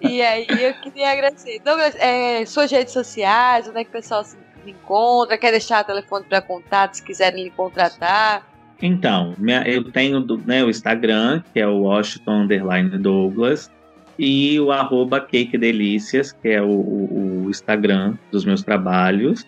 e 0.00 0.22
aí 0.22 0.46
eu 0.48 0.74
queria 0.74 1.12
agradecer. 1.12 1.60
Douglas, 1.64 1.94
é, 1.96 2.46
suas 2.46 2.70
redes 2.70 2.92
sociais, 2.92 3.68
onde 3.68 3.78
é 3.78 3.84
que 3.84 3.90
o 3.90 3.92
pessoal 3.92 4.24
se 4.24 4.36
encontra? 4.66 5.36
Quer 5.36 5.50
deixar 5.50 5.82
o 5.82 5.86
telefone 5.86 6.24
para 6.28 6.40
contato 6.40 6.94
se 6.94 7.02
quiserem 7.02 7.44
lhe 7.44 7.50
contratar? 7.50 8.46
Então, 8.80 9.34
eu 9.66 9.90
tenho 9.90 10.24
né, 10.46 10.62
o 10.62 10.70
Instagram, 10.70 11.42
que 11.52 11.58
é 11.58 11.66
o 11.66 11.80
Washington 11.80 12.42
Underline 12.42 12.90
Douglas, 12.98 13.70
e 14.18 14.58
o 14.58 14.72
arroba 14.72 15.20
Cake 15.20 15.56
Delícias, 15.56 16.32
que 16.32 16.48
é 16.48 16.62
o, 16.62 16.68
o, 16.68 17.44
o 17.44 17.50
Instagram 17.50 18.16
dos 18.30 18.44
meus 18.44 18.62
trabalhos. 18.62 19.44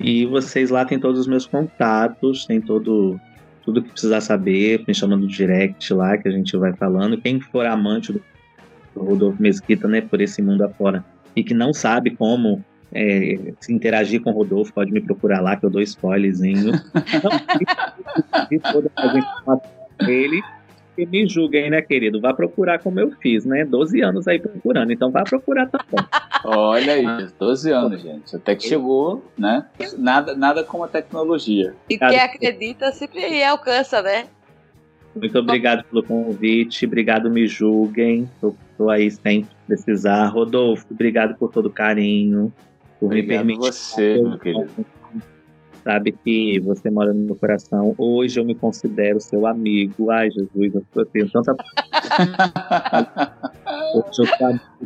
E 0.00 0.26
vocês 0.26 0.70
lá 0.70 0.84
têm 0.84 0.98
todos 0.98 1.20
os 1.20 1.26
meus 1.26 1.46
contatos, 1.46 2.46
tem 2.46 2.60
todo 2.60 3.18
tudo 3.64 3.82
que 3.82 3.90
precisar 3.90 4.22
saber, 4.22 4.82
me 4.88 4.94
chamando 4.94 5.22
no 5.22 5.28
direct 5.28 5.92
lá, 5.92 6.16
que 6.16 6.26
a 6.26 6.30
gente 6.30 6.56
vai 6.56 6.72
falando. 6.72 7.20
Quem 7.20 7.38
for 7.38 7.66
amante 7.66 8.14
do 8.14 8.22
Rodolfo 8.96 9.42
Mesquita, 9.42 9.86
né, 9.86 10.00
por 10.00 10.22
esse 10.22 10.40
mundo 10.40 10.62
afora, 10.62 11.04
e 11.36 11.44
que 11.44 11.52
não 11.52 11.74
sabe 11.74 12.12
como 12.12 12.64
é, 12.90 13.52
se 13.60 13.70
interagir 13.70 14.22
com 14.22 14.30
o 14.30 14.32
Rodolfo, 14.32 14.72
pode 14.72 14.90
me 14.90 15.02
procurar 15.02 15.40
lá, 15.40 15.54
que 15.54 15.66
eu 15.66 15.70
dou 15.70 15.82
spoilerzinho. 15.82 16.72
toda 18.72 18.90
a 19.46 20.04
dele 20.04 20.42
que 20.98 21.06
me 21.06 21.28
julguem, 21.28 21.70
né, 21.70 21.80
querido? 21.80 22.20
Vá 22.20 22.34
procurar 22.34 22.80
como 22.80 22.98
eu 22.98 23.12
fiz, 23.20 23.44
né? 23.44 23.64
12 23.64 24.00
anos 24.00 24.26
aí 24.26 24.40
procurando, 24.40 24.92
então 24.92 25.10
vá 25.10 25.22
procurar 25.22 25.68
também. 25.68 26.04
Olha 26.44 26.92
aí, 26.94 27.28
12 27.38 27.70
anos, 27.70 28.02
gente. 28.02 28.34
Até 28.34 28.56
que 28.56 28.66
chegou, 28.66 29.24
né? 29.38 29.64
Nada, 29.96 30.34
nada 30.34 30.64
como 30.64 30.82
a 30.82 30.88
tecnologia. 30.88 31.74
E 31.88 31.96
quem 31.96 32.18
acredita 32.18 32.90
sempre 32.90 33.42
alcança, 33.44 34.02
né? 34.02 34.26
Muito 35.14 35.38
obrigado 35.38 35.84
pelo 35.84 36.02
convite, 36.02 36.86
obrigado, 36.86 37.30
me 37.30 37.46
julguem. 37.46 38.28
Estou 38.34 38.90
aí 38.90 39.10
sempre 39.10 39.50
precisar. 39.66 40.26
Rodolfo, 40.26 40.86
obrigado 40.90 41.36
por 41.36 41.50
todo 41.50 41.66
o 41.66 41.70
carinho. 41.70 42.52
Por 42.98 43.06
obrigado 43.06 43.46
me 43.46 43.54
permitir. 43.54 43.58
você, 43.58 44.20
meu 44.20 44.38
querido 44.38 44.70
sabe 45.84 46.12
que 46.12 46.58
você 46.60 46.90
mora 46.90 47.12
no 47.12 47.20
meu 47.20 47.36
coração. 47.36 47.94
Hoje 47.98 48.40
eu 48.40 48.44
me 48.44 48.54
considero 48.54 49.20
seu 49.20 49.46
amigo. 49.46 50.10
Ai, 50.10 50.30
Jesus, 50.30 50.72
eu 50.94 51.06
tenho 51.06 51.30
tanta. 51.30 51.54
Hoje 53.94 54.22
eu 54.22 54.26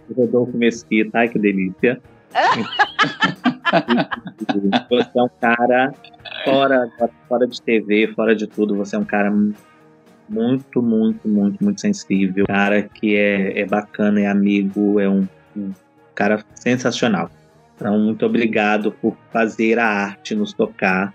do 0.08 0.14
Rodolfo 0.14 0.56
Mesquita. 0.56 1.18
Ai, 1.18 1.28
que 1.28 1.38
delícia. 1.38 2.00
você 4.88 5.18
é 5.18 5.22
um 5.22 5.28
cara 5.40 5.92
fora, 6.44 6.90
fora 7.28 7.46
de 7.46 7.60
TV, 7.60 8.12
fora 8.14 8.34
de 8.34 8.46
tudo. 8.46 8.74
Você 8.76 8.96
é 8.96 8.98
um 8.98 9.04
cara 9.04 9.30
muito, 10.28 10.82
muito, 10.82 11.28
muito, 11.28 11.62
muito 11.62 11.80
sensível. 11.80 12.46
Cara 12.46 12.82
que 12.82 13.16
é, 13.16 13.60
é 13.60 13.66
bacana, 13.66 14.20
é 14.20 14.26
amigo, 14.26 14.98
é 14.98 15.08
um, 15.08 15.26
um 15.56 15.72
cara 16.14 16.44
sensacional. 16.54 17.30
Então, 17.82 17.98
muito 17.98 18.24
obrigado 18.24 18.92
por 18.92 19.16
fazer 19.32 19.76
a 19.76 19.84
arte 19.84 20.36
nos 20.36 20.52
tocar. 20.52 21.12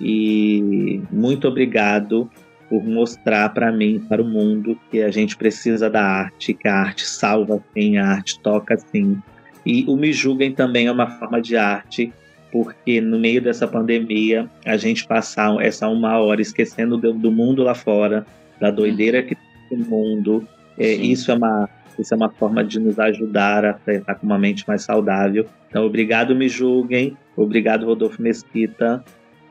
E 0.00 1.00
muito 1.12 1.46
obrigado 1.46 2.28
por 2.68 2.84
mostrar 2.84 3.48
para 3.50 3.70
mim, 3.70 4.04
para 4.08 4.20
o 4.20 4.24
mundo, 4.24 4.76
que 4.90 5.00
a 5.00 5.12
gente 5.12 5.36
precisa 5.36 5.88
da 5.88 6.02
arte, 6.02 6.54
que 6.54 6.66
a 6.66 6.74
arte 6.74 7.06
salva 7.06 7.62
sim, 7.72 7.98
a 7.98 8.08
arte 8.08 8.40
toca 8.40 8.76
sim. 8.76 9.16
E 9.64 9.84
o 9.86 9.96
Me 9.96 10.12
Julguem 10.12 10.52
também 10.52 10.88
é 10.88 10.92
uma 10.92 11.06
forma 11.06 11.40
de 11.40 11.56
arte, 11.56 12.12
porque 12.50 13.00
no 13.00 13.16
meio 13.16 13.40
dessa 13.40 13.68
pandemia, 13.68 14.50
a 14.66 14.76
gente 14.76 15.06
passar 15.06 15.56
essa 15.64 15.88
uma 15.88 16.18
hora 16.18 16.42
esquecendo 16.42 16.96
do, 16.96 17.12
do 17.12 17.30
mundo 17.30 17.62
lá 17.62 17.76
fora, 17.76 18.26
da 18.60 18.72
doideira 18.72 19.22
que 19.22 19.36
tem 19.68 19.78
no 19.78 19.86
mundo, 19.86 20.48
é, 20.76 20.92
isso 20.94 21.30
é 21.30 21.34
uma 21.34 21.68
isso 22.00 22.14
é 22.14 22.16
uma 22.16 22.30
forma 22.30 22.64
de 22.64 22.78
nos 22.78 22.98
ajudar 22.98 23.64
a 23.64 23.78
estar 23.86 24.14
com 24.14 24.26
uma 24.26 24.38
mente 24.38 24.66
mais 24.66 24.82
saudável. 24.82 25.46
Então, 25.68 25.84
obrigado, 25.84 26.34
me 26.34 26.48
julguem. 26.48 27.16
Obrigado, 27.36 27.86
Rodolfo 27.86 28.20
Mesquita, 28.22 29.04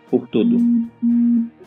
por 0.10 0.28
tudo. 0.28 0.58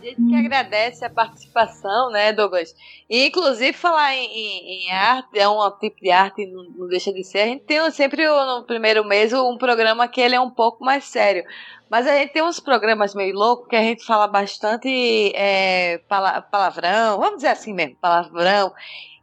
A 0.01 0.05
gente 0.05 0.17
que 0.29 0.35
agradece 0.35 1.05
a 1.05 1.11
participação, 1.11 2.11
né, 2.11 2.33
Douglas? 2.33 2.75
E, 3.09 3.27
inclusive, 3.27 3.73
falar 3.75 4.15
em, 4.15 4.25
em, 4.25 4.87
em, 4.87 4.93
arte, 4.93 5.39
é 5.39 5.47
um 5.47 5.59
tipo 5.79 6.01
de 6.01 6.11
arte, 6.11 6.47
não, 6.47 6.65
não, 6.65 6.89
deixa 6.89 7.13
de 7.13 7.23
ser. 7.23 7.41
A 7.41 7.47
gente 7.47 7.65
tem 7.65 7.91
sempre, 7.91 8.27
no 8.27 8.65
primeiro 8.65 9.05
mês, 9.05 9.33
um 9.33 9.59
programa 9.59 10.09
que 10.09 10.21
ele 10.21 10.35
é 10.35 10.41
um 10.41 10.51
pouco 10.51 10.83
mais 10.85 11.05
sério. 11.05 11.45
Mas 11.91 12.07
a 12.07 12.17
gente 12.17 12.33
tem 12.33 12.43
uns 12.43 12.61
programas 12.61 13.15
meio 13.15 13.35
loucos 13.35 13.69
que 13.69 13.77
a 13.77 13.83
gente 13.83 14.05
fala 14.05 14.27
bastante 14.27 14.89
é, 15.35 15.99
palavrão, 16.09 17.19
vamos 17.19 17.37
dizer 17.37 17.49
assim 17.49 17.75
mesmo, 17.75 17.97
palavrão. 18.01 18.73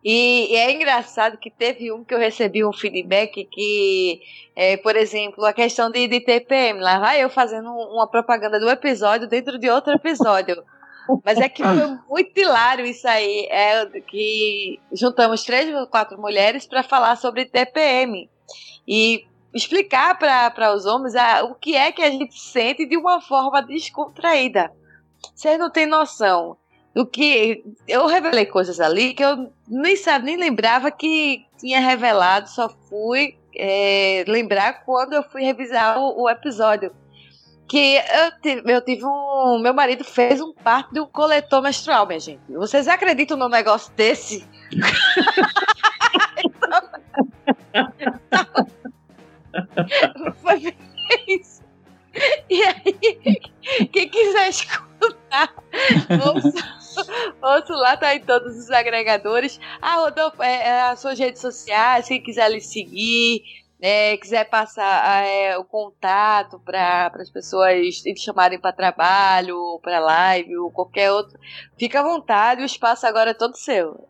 E, 0.10 0.54
e, 0.54 0.56
é 0.56 0.72
engraçado 0.72 1.38
que 1.38 1.52
teve 1.52 1.92
um 1.92 2.02
que 2.02 2.14
eu 2.14 2.18
recebi 2.18 2.64
um 2.64 2.72
feedback 2.72 3.44
que, 3.44 4.22
é, 4.56 4.78
por 4.78 4.96
exemplo, 4.96 5.44
a 5.44 5.52
questão 5.52 5.92
de, 5.92 6.08
de 6.08 6.22
TPM, 6.22 6.80
lá 6.80 6.98
vai 6.98 7.22
eu 7.22 7.30
fazendo 7.30 7.70
uma 7.70 8.08
propaganda 8.08 8.58
do 8.58 8.70
episódio 8.70 9.28
dentro 9.28 9.60
de 9.60 9.70
outro 9.70 9.92
episódio. 9.92 10.64
Mas 11.26 11.38
é 11.38 11.50
que 11.50 11.62
foi 11.62 11.98
muito 12.08 12.40
hilário 12.40 12.86
isso 12.86 13.06
aí, 13.06 13.50
é 13.52 13.86
que 14.00 14.80
juntamos 14.94 15.44
três 15.44 15.76
ou 15.76 15.86
quatro 15.86 16.18
mulheres 16.18 16.66
para 16.66 16.84
falar 16.84 17.18
sobre 17.18 17.44
TPM 17.44 18.30
e 18.88 19.26
explicar 19.54 20.18
para 20.18 20.74
os 20.74 20.86
homens 20.86 21.16
a, 21.18 21.44
o 21.44 21.54
que 21.54 21.76
é 21.76 21.92
que 21.92 22.02
a 22.02 22.10
gente 22.10 22.40
sente 22.40 22.86
de 22.86 22.96
uma 22.96 23.20
forma 23.20 23.62
descontraída. 23.62 24.72
Vocês 25.36 25.60
não 25.60 25.70
têm 25.70 25.86
noção 25.86 26.56
o 26.98 27.06
que 27.06 27.64
eu 27.88 28.08
revelei 28.08 28.46
coisas 28.46 28.80
ali 28.80 29.14
que 29.14 29.24
eu 29.24 29.52
nem 29.68 29.96
sabe 29.96 30.26
nem 30.26 30.38
lembrava 30.38 30.92
que 30.92 31.46
tinha 31.58 31.80
revelado, 31.80 32.50
só 32.50 32.70
fui 32.90 33.38
é, 33.56 34.24
lembrar 34.28 34.84
quando 34.86 35.14
eu 35.14 35.24
fui 35.24 35.44
revisar 35.44 35.98
o, 35.98 36.24
o 36.24 36.30
episódio. 36.30 36.92
Que 37.68 37.98
eu 37.98 38.32
tive, 38.42 38.72
eu 38.72 38.82
tive 38.82 39.04
um. 39.04 39.60
Meu 39.62 39.74
marido 39.74 40.06
fez 40.06 40.40
um 40.40 40.54
parto 40.54 40.94
de 40.94 41.02
um 41.02 41.06
coletor 41.06 41.62
menstrual, 41.62 42.08
minha 42.08 42.20
gente. 42.20 42.40
Vocês 42.50 42.88
acreditam 42.88 43.36
num 43.36 43.50
negócio 43.50 43.92
desse? 43.94 44.48
Foi 50.42 50.76
isso. 51.28 51.62
E 52.50 52.64
aí, 52.64 52.94
quem 53.92 54.10
quiser 54.10 54.50
escutar, 54.50 55.54
ouça, 56.26 56.78
ouça 57.42 57.76
lá, 57.76 57.98
tá 57.98 58.16
em 58.16 58.22
todos 58.22 58.58
os 58.58 58.70
agregadores. 58.72 59.60
Ah, 59.82 59.98
Rodolfo, 59.98 60.42
é, 60.42 60.68
é 60.68 60.82
as 60.84 61.00
suas 61.00 61.18
redes 61.18 61.42
sociais, 61.42 62.08
quem 62.08 62.22
quiser 62.22 62.50
lhe 62.50 62.62
seguir, 62.62 63.42
é, 63.80 64.18
quiser 64.18 64.50
passar 64.50 65.26
é, 65.26 65.58
o 65.58 65.64
contato 65.64 66.60
para 66.60 67.12
as 67.16 67.30
pessoas 67.30 67.98
te 67.98 68.20
chamarem 68.20 68.60
para 68.60 68.72
trabalho, 68.72 69.80
para 69.82 70.00
live 70.00 70.58
ou 70.58 70.72
qualquer 70.72 71.12
outro, 71.12 71.38
fica 71.78 72.00
à 72.00 72.04
vontade, 72.04 72.62
o 72.62 72.66
espaço 72.66 73.06
agora 73.06 73.32
é 73.32 73.36
todo 73.36 73.56
seu. 73.56 74.08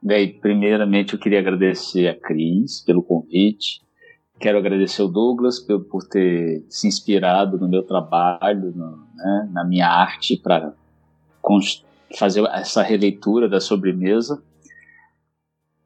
Bem, 0.00 0.38
primeiramente 0.38 1.14
eu 1.14 1.18
queria 1.18 1.40
agradecer 1.40 2.06
a 2.06 2.14
Cris 2.14 2.80
pelo 2.80 3.02
convite. 3.02 3.80
Quero 4.38 4.58
agradecer 4.58 5.02
o 5.02 5.08
Douglas 5.08 5.58
por, 5.58 6.06
ter 6.08 6.64
se 6.68 6.86
inspirado 6.86 7.58
no 7.58 7.68
meu 7.68 7.82
trabalho, 7.82 8.70
no, 8.72 8.98
né, 9.16 9.48
na 9.50 9.64
minha 9.64 9.88
arte, 9.88 10.36
para 10.36 10.74
fazer 12.14 12.44
essa 12.52 12.82
releitura 12.82 13.48
da 13.48 13.60
sobremesa. 13.60 14.42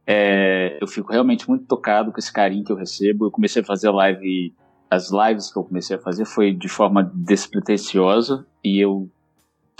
É, 0.06 0.78
eu 0.80 0.86
fico 0.86 1.12
realmente 1.12 1.48
muito 1.48 1.66
tocado 1.66 2.12
com 2.12 2.18
esse 2.18 2.32
carinho 2.32 2.64
que 2.64 2.72
eu 2.72 2.76
recebo. 2.76 3.26
Eu 3.26 3.30
comecei 3.30 3.62
a 3.62 3.64
fazer 3.64 3.90
live, 3.90 4.54
as 4.90 5.10
lives 5.10 5.52
que 5.52 5.58
eu 5.58 5.64
comecei 5.64 5.96
a 5.96 6.00
fazer 6.00 6.24
foi 6.24 6.52
de 6.52 6.68
forma 6.68 7.10
despretensiosa 7.14 8.44
e 8.62 8.78
eu 8.80 9.08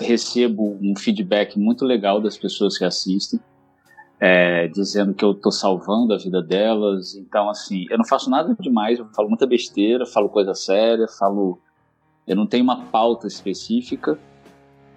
recebo 0.01 0.79
um 0.81 0.95
feedback 0.97 1.59
muito 1.59 1.85
legal 1.85 2.21
das 2.21 2.39
pessoas 2.39 2.79
que 2.79 2.85
assistem, 2.85 3.39
é, 4.19 4.69
dizendo 4.69 5.13
que 5.13 5.25
eu 5.25 5.33
estou 5.33 5.53
salvando 5.53 6.15
a 6.15 6.19
vida 6.19 6.43
delas. 6.43 7.15
Então, 7.15 7.51
assim, 7.51 7.87
eu 7.91 7.99
não 7.99 8.05
faço 8.07 8.31
nada 8.31 8.57
demais, 8.59 8.99
eu 8.99 9.07
falo 9.15 9.29
muita 9.29 9.47
besteira, 9.47 10.07
falo 10.07 10.29
coisa 10.29 10.55
séria, 10.55 11.07
falo. 11.19 11.59
Eu 12.27 12.37
não 12.37 12.47
tenho 12.47 12.63
uma 12.63 12.85
pauta 12.85 13.27
específica, 13.27 14.19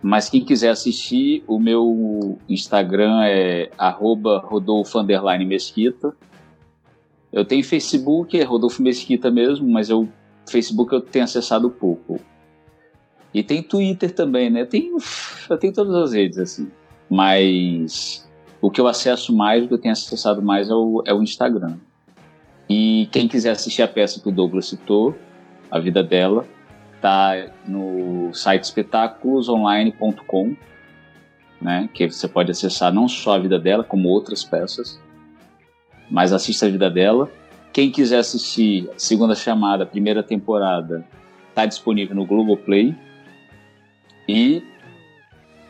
mas 0.03 0.29
quem 0.29 0.43
quiser 0.43 0.69
assistir, 0.69 1.45
o 1.47 1.57
meu 1.57 2.37
Instagram 2.49 3.23
é 3.23 3.69
@rodolfo_mesquita. 4.43 6.13
Eu 7.31 7.45
tenho 7.45 7.63
Facebook, 7.63 8.37
é 8.37 8.43
Rodolfo 8.43 8.83
Mesquita 8.83 9.31
mesmo, 9.31 9.67
mas 9.67 9.89
eu 9.89 10.09
Facebook 10.47 10.93
eu 10.93 10.99
tenho 10.99 11.23
acessado 11.23 11.69
pouco. 11.69 12.19
E 13.33 13.41
tem 13.41 13.63
Twitter 13.63 14.13
também, 14.13 14.49
né? 14.49 14.65
Tem, 14.65 14.91
eu 15.49 15.57
tenho 15.57 15.71
todas 15.73 15.95
as 15.95 16.11
redes, 16.11 16.37
assim. 16.37 16.69
Mas 17.09 18.29
o 18.61 18.69
que 18.69 18.81
eu 18.81 18.87
acesso 18.87 19.33
mais, 19.33 19.63
o 19.63 19.67
que 19.69 19.73
eu 19.73 19.79
tenho 19.79 19.93
acessado 19.93 20.41
mais 20.41 20.69
é 20.69 20.73
o, 20.73 21.01
é 21.07 21.13
o 21.13 21.23
Instagram. 21.23 21.77
E 22.69 23.07
quem 23.11 23.27
quiser 23.27 23.51
assistir 23.51 23.81
a 23.81 23.87
peça 23.87 24.19
que 24.19 24.27
o 24.27 24.31
Douglas 24.31 24.67
citou, 24.67 25.15
A 25.71 25.79
Vida 25.79 26.03
Dela, 26.03 26.45
tá 27.03 27.47
no 27.67 28.33
site 28.33 28.63
espetáculosonline.com, 28.63 30.55
né? 31.61 31.89
Que 31.93 32.09
você 32.09 32.29
pode 32.29 32.49
acessar 32.49 32.93
não 32.93 33.09
só 33.09 33.35
a 33.35 33.39
vida 33.39 33.59
dela, 33.59 33.83
como 33.83 34.07
outras 34.07 34.45
peças. 34.45 34.97
Mas 36.09 36.31
assista 36.31 36.65
a 36.65 36.69
vida 36.69 36.89
dela. 36.89 37.29
Quem 37.73 37.91
quiser 37.91 38.19
assistir 38.19 38.89
a 38.95 38.97
segunda 38.97 39.35
chamada, 39.35 39.85
primeira 39.85 40.23
temporada, 40.23 41.05
está 41.49 41.65
disponível 41.65 42.15
no 42.15 42.25
Globoplay. 42.25 42.95
E 44.25 44.63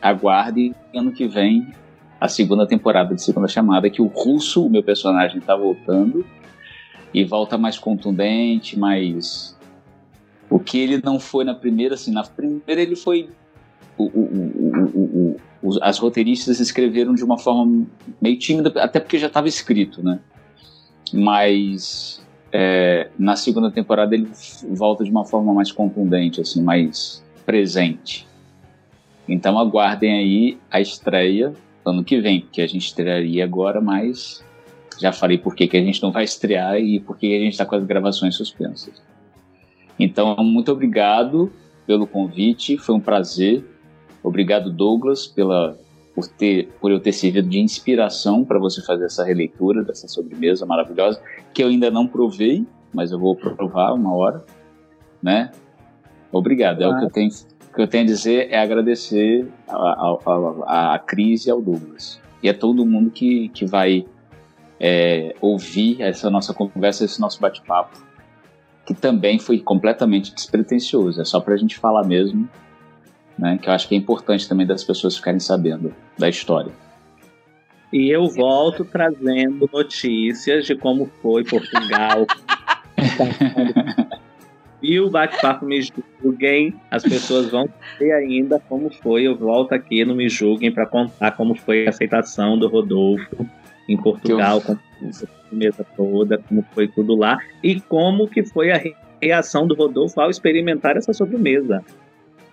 aguarde 0.00 0.72
ano 0.94 1.10
que 1.10 1.26
vem 1.26 1.66
a 2.20 2.28
segunda 2.28 2.64
temporada 2.64 3.12
de 3.12 3.20
Segunda 3.20 3.48
Chamada, 3.48 3.90
que 3.90 4.00
o 4.00 4.06
Russo, 4.06 4.64
o 4.64 4.70
meu 4.70 4.84
personagem, 4.84 5.38
está 5.38 5.56
voltando 5.56 6.24
e 7.12 7.24
volta 7.24 7.58
mais 7.58 7.76
contundente, 7.76 8.78
mais. 8.78 9.53
O 10.50 10.58
que 10.58 10.78
ele 10.78 11.00
não 11.02 11.18
foi 11.18 11.44
na 11.44 11.54
primeira, 11.54 11.94
assim, 11.94 12.12
na 12.12 12.22
primeira 12.22 12.80
ele 12.80 12.96
foi. 12.96 13.30
O, 13.96 14.04
o, 14.04 15.36
o, 15.62 15.78
as 15.82 15.98
roteiristas 15.98 16.60
escreveram 16.60 17.14
de 17.14 17.24
uma 17.24 17.38
forma 17.38 17.86
meio 18.20 18.38
tímida, 18.38 18.72
até 18.82 19.00
porque 19.00 19.18
já 19.18 19.28
estava 19.28 19.48
escrito, 19.48 20.02
né? 20.02 20.18
Mas 21.12 22.24
é, 22.52 23.08
na 23.18 23.36
segunda 23.36 23.70
temporada 23.70 24.14
ele 24.14 24.28
volta 24.70 25.04
de 25.04 25.10
uma 25.10 25.24
forma 25.24 25.54
mais 25.54 25.70
contundente, 25.72 26.40
assim, 26.40 26.62
mais 26.62 27.24
presente. 27.46 28.26
Então 29.28 29.58
aguardem 29.58 30.12
aí 30.12 30.58
a 30.70 30.80
estreia 30.80 31.52
ano 31.84 32.02
que 32.02 32.20
vem, 32.20 32.46
que 32.50 32.60
a 32.60 32.66
gente 32.66 32.86
estrearia 32.86 33.44
agora, 33.44 33.80
mas 33.80 34.44
já 35.00 35.12
falei 35.12 35.38
por 35.38 35.54
que 35.54 35.68
a 35.76 35.80
gente 35.80 36.02
não 36.02 36.12
vai 36.12 36.24
estrear 36.24 36.78
e 36.78 37.00
por 37.00 37.16
que 37.18 37.34
a 37.34 37.40
gente 37.40 37.52
está 37.52 37.66
com 37.66 37.74
as 37.74 37.84
gravações 37.84 38.34
suspensas. 38.34 39.02
Então, 40.04 40.36
muito 40.44 40.70
obrigado 40.70 41.50
pelo 41.86 42.06
convite, 42.06 42.76
foi 42.76 42.94
um 42.94 43.00
prazer. 43.00 43.64
Obrigado, 44.22 44.70
Douglas, 44.70 45.26
pela, 45.26 45.78
por, 46.14 46.28
ter, 46.28 46.68
por 46.78 46.90
eu 46.90 47.00
ter 47.00 47.12
servido 47.12 47.48
de 47.48 47.58
inspiração 47.58 48.44
para 48.44 48.58
você 48.58 48.82
fazer 48.82 49.06
essa 49.06 49.24
releitura 49.24 49.82
dessa 49.82 50.06
sobremesa 50.06 50.66
maravilhosa, 50.66 51.20
que 51.54 51.62
eu 51.62 51.68
ainda 51.68 51.90
não 51.90 52.06
provei, 52.06 52.66
mas 52.92 53.12
eu 53.12 53.18
vou 53.18 53.34
provar 53.34 53.94
uma 53.94 54.14
hora, 54.14 54.44
né? 55.22 55.50
Obrigado, 56.30 56.82
é 56.82 56.88
o 56.88 56.98
que 56.98 57.04
eu 57.04 57.10
tenho 57.10 57.30
o 57.30 57.76
que 57.76 57.82
eu 57.82 57.88
tenho 57.88 58.04
a 58.04 58.06
dizer 58.06 58.52
é 58.52 58.58
agradecer 58.58 59.48
a 59.66 61.02
Cris 61.04 61.46
e 61.46 61.50
ao 61.50 61.60
Douglas. 61.60 62.20
E 62.40 62.48
a 62.48 62.54
todo 62.54 62.86
mundo 62.86 63.10
que, 63.10 63.48
que 63.48 63.66
vai 63.66 64.06
é, 64.78 65.34
ouvir 65.40 66.00
essa 66.00 66.30
nossa 66.30 66.54
conversa, 66.54 67.04
esse 67.04 67.20
nosso 67.20 67.40
bate-papo, 67.40 67.98
que 68.84 68.94
também 68.94 69.38
foi 69.38 69.58
completamente 69.58 70.34
despretensioso. 70.34 71.20
É 71.20 71.24
só 71.24 71.40
para 71.40 71.54
a 71.54 71.56
gente 71.56 71.78
falar 71.78 72.04
mesmo, 72.04 72.48
né, 73.38 73.58
que 73.60 73.68
eu 73.68 73.72
acho 73.72 73.88
que 73.88 73.94
é 73.94 73.98
importante 73.98 74.48
também 74.48 74.66
das 74.66 74.84
pessoas 74.84 75.16
ficarem 75.16 75.40
sabendo 75.40 75.94
da 76.18 76.28
história. 76.28 76.72
E 77.92 78.10
eu 78.10 78.26
volto 78.28 78.84
trazendo 78.84 79.70
notícias 79.72 80.66
de 80.66 80.74
como 80.74 81.10
foi 81.22 81.44
Portugal. 81.44 82.26
e 84.82 84.98
o 84.98 85.08
bate-papo 85.08 85.64
Me 85.64 85.80
Julguem, 85.80 86.74
as 86.90 87.04
pessoas 87.04 87.50
vão 87.50 87.68
ver 87.98 88.12
ainda 88.12 88.58
como 88.68 88.90
foi. 88.90 89.22
Eu 89.22 89.36
volto 89.36 89.72
aqui 89.72 90.04
no 90.04 90.14
Me 90.14 90.28
Julguem 90.28 90.72
para 90.72 90.86
contar 90.86 91.32
como 91.32 91.54
foi 91.54 91.86
a 91.86 91.90
aceitação 91.90 92.58
do 92.58 92.68
Rodolfo 92.68 93.48
em 93.88 93.96
Portugal, 93.96 94.60
como 94.60 94.78
foi 95.12 95.28
a 95.28 95.54
mesa 95.54 95.86
toda, 95.96 96.38
como 96.38 96.64
foi 96.72 96.88
tudo 96.88 97.14
lá 97.14 97.38
e 97.62 97.80
como 97.80 98.28
que 98.28 98.44
foi 98.44 98.72
a 98.72 98.80
reação 99.20 99.66
do 99.66 99.74
Rodolfo 99.74 100.20
ao 100.20 100.30
experimentar 100.30 100.96
essa 100.96 101.12
sobremesa. 101.12 101.84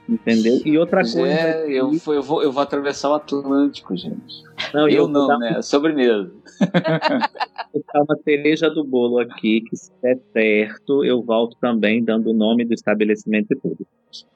Entendeu? 0.10 0.60
E 0.66 0.78
outra 0.78 1.04
coisa. 1.04 1.28
É, 1.28 1.66
eu, 1.68 1.92
eu, 2.08 2.22
vou, 2.22 2.44
eu 2.44 2.52
vou 2.52 2.62
atravessar 2.62 3.10
o 3.10 3.14
Atlântico, 3.14 3.96
gente. 3.96 4.44
Não, 4.74 4.88
eu, 4.90 5.04
eu 5.04 5.08
não, 5.08 5.40
né? 5.40 5.58
Um... 5.58 5.62
Sobremesa. 5.62 6.32
Vou 7.74 8.04
uma 8.04 8.18
cereja 8.24 8.70
do 8.70 8.84
bolo 8.84 9.20
aqui, 9.20 9.62
que 9.62 9.78
se 9.78 9.90
der 10.02 10.20
certo, 10.34 11.06
eu 11.06 11.24
volto 11.24 11.56
também 11.62 12.04
dando 12.04 12.32
o 12.32 12.34
nome 12.34 12.66
do 12.66 12.74
estabelecimento 12.74 13.54
e 13.54 13.56
tudo. 13.56 13.88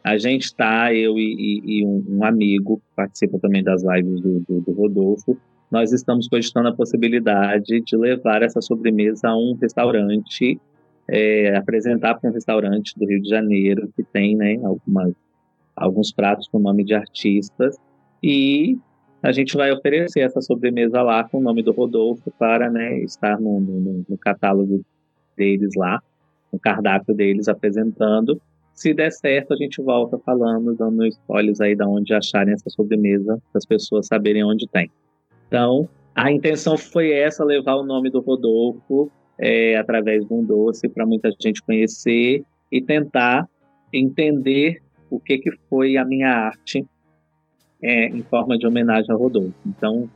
A 0.01 0.17
gente 0.17 0.45
está, 0.45 0.93
eu 0.93 1.19
e, 1.19 1.35
e, 1.37 1.81
e 1.81 1.85
um, 1.85 2.05
um, 2.07 2.23
amigo, 2.23 2.77
que 2.77 2.95
participa 2.95 3.37
também 3.39 3.61
das 3.61 3.83
lives 3.83 4.21
do, 4.21 4.39
do, 4.39 4.61
do 4.61 4.71
Rodolfo, 4.71 5.37
nós 5.71 5.91
estamos 5.91 6.27
cogitando 6.27 6.69
a 6.69 6.75
possibilidade 6.75 7.81
de 7.81 7.97
levar 7.97 8.41
essa 8.43 8.61
sobremesa 8.61 9.29
a 9.29 9.35
um 9.35 9.57
restaurante, 9.59 10.59
é, 11.09 11.55
apresentar 11.55 12.15
para 12.15 12.29
um 12.29 12.33
restaurante 12.33 12.93
do 12.97 13.05
Rio 13.05 13.21
de 13.21 13.29
Janeiro, 13.29 13.89
que 13.95 14.03
tem 14.03 14.35
né, 14.35 14.57
algumas 14.63 15.13
alguns 15.75 16.11
pratos 16.13 16.47
com 16.47 16.57
nome 16.57 16.85
de 16.85 16.93
artistas 16.93 17.75
e 18.23 18.77
a 19.21 19.31
gente 19.31 19.57
vai 19.57 19.71
oferecer 19.71 20.21
essa 20.21 20.39
sobremesa 20.41 21.01
lá 21.01 21.23
com 21.23 21.39
o 21.39 21.41
nome 21.41 21.63
do 21.63 21.71
Rodolfo 21.71 22.31
para 22.37 22.69
né, 22.69 22.99
estar 22.99 23.39
no, 23.39 23.59
no, 23.59 24.05
no 24.07 24.17
catálogo 24.17 24.85
deles 25.35 25.71
lá, 25.75 26.01
no 26.53 26.59
cardápio 26.59 27.13
deles 27.13 27.47
apresentando. 27.47 28.39
Se 28.73 28.93
der 28.93 29.11
certo, 29.11 29.53
a 29.53 29.57
gente 29.57 29.81
volta 29.81 30.17
falando, 30.19 30.75
dando 30.75 31.05
spoilers 31.07 31.59
aí 31.59 31.75
da 31.75 31.87
onde 31.87 32.13
acharem 32.13 32.53
essa 32.53 32.69
sobremesa, 32.69 33.41
para 33.51 33.57
as 33.57 33.65
pessoas 33.65 34.07
saberem 34.07 34.43
onde 34.43 34.67
tem. 34.67 34.89
Então, 35.47 35.89
a 36.15 36.31
intenção 36.31 36.77
foi 36.77 37.11
essa, 37.11 37.43
levar 37.43 37.75
o 37.75 37.83
nome 37.83 38.09
do 38.09 38.21
Rodolfo 38.21 39.11
é, 39.39 39.75
através 39.77 40.25
de 40.25 40.33
um 40.33 40.43
doce 40.43 40.87
para 40.87 41.05
muita 41.05 41.29
gente 41.39 41.61
conhecer 41.61 42.43
e 42.71 42.81
tentar 42.81 43.47
entender 43.91 44.81
o 45.09 45.19
que, 45.19 45.37
que 45.37 45.51
foi 45.69 45.97
a 45.97 46.05
minha 46.05 46.29
arte 46.29 46.85
é, 47.81 48.07
em 48.07 48.23
forma 48.23 48.57
de 48.57 48.65
homenagem 48.65 49.13
a 49.13 49.17
Rodolfo. 49.17 49.53
Então, 49.65 50.09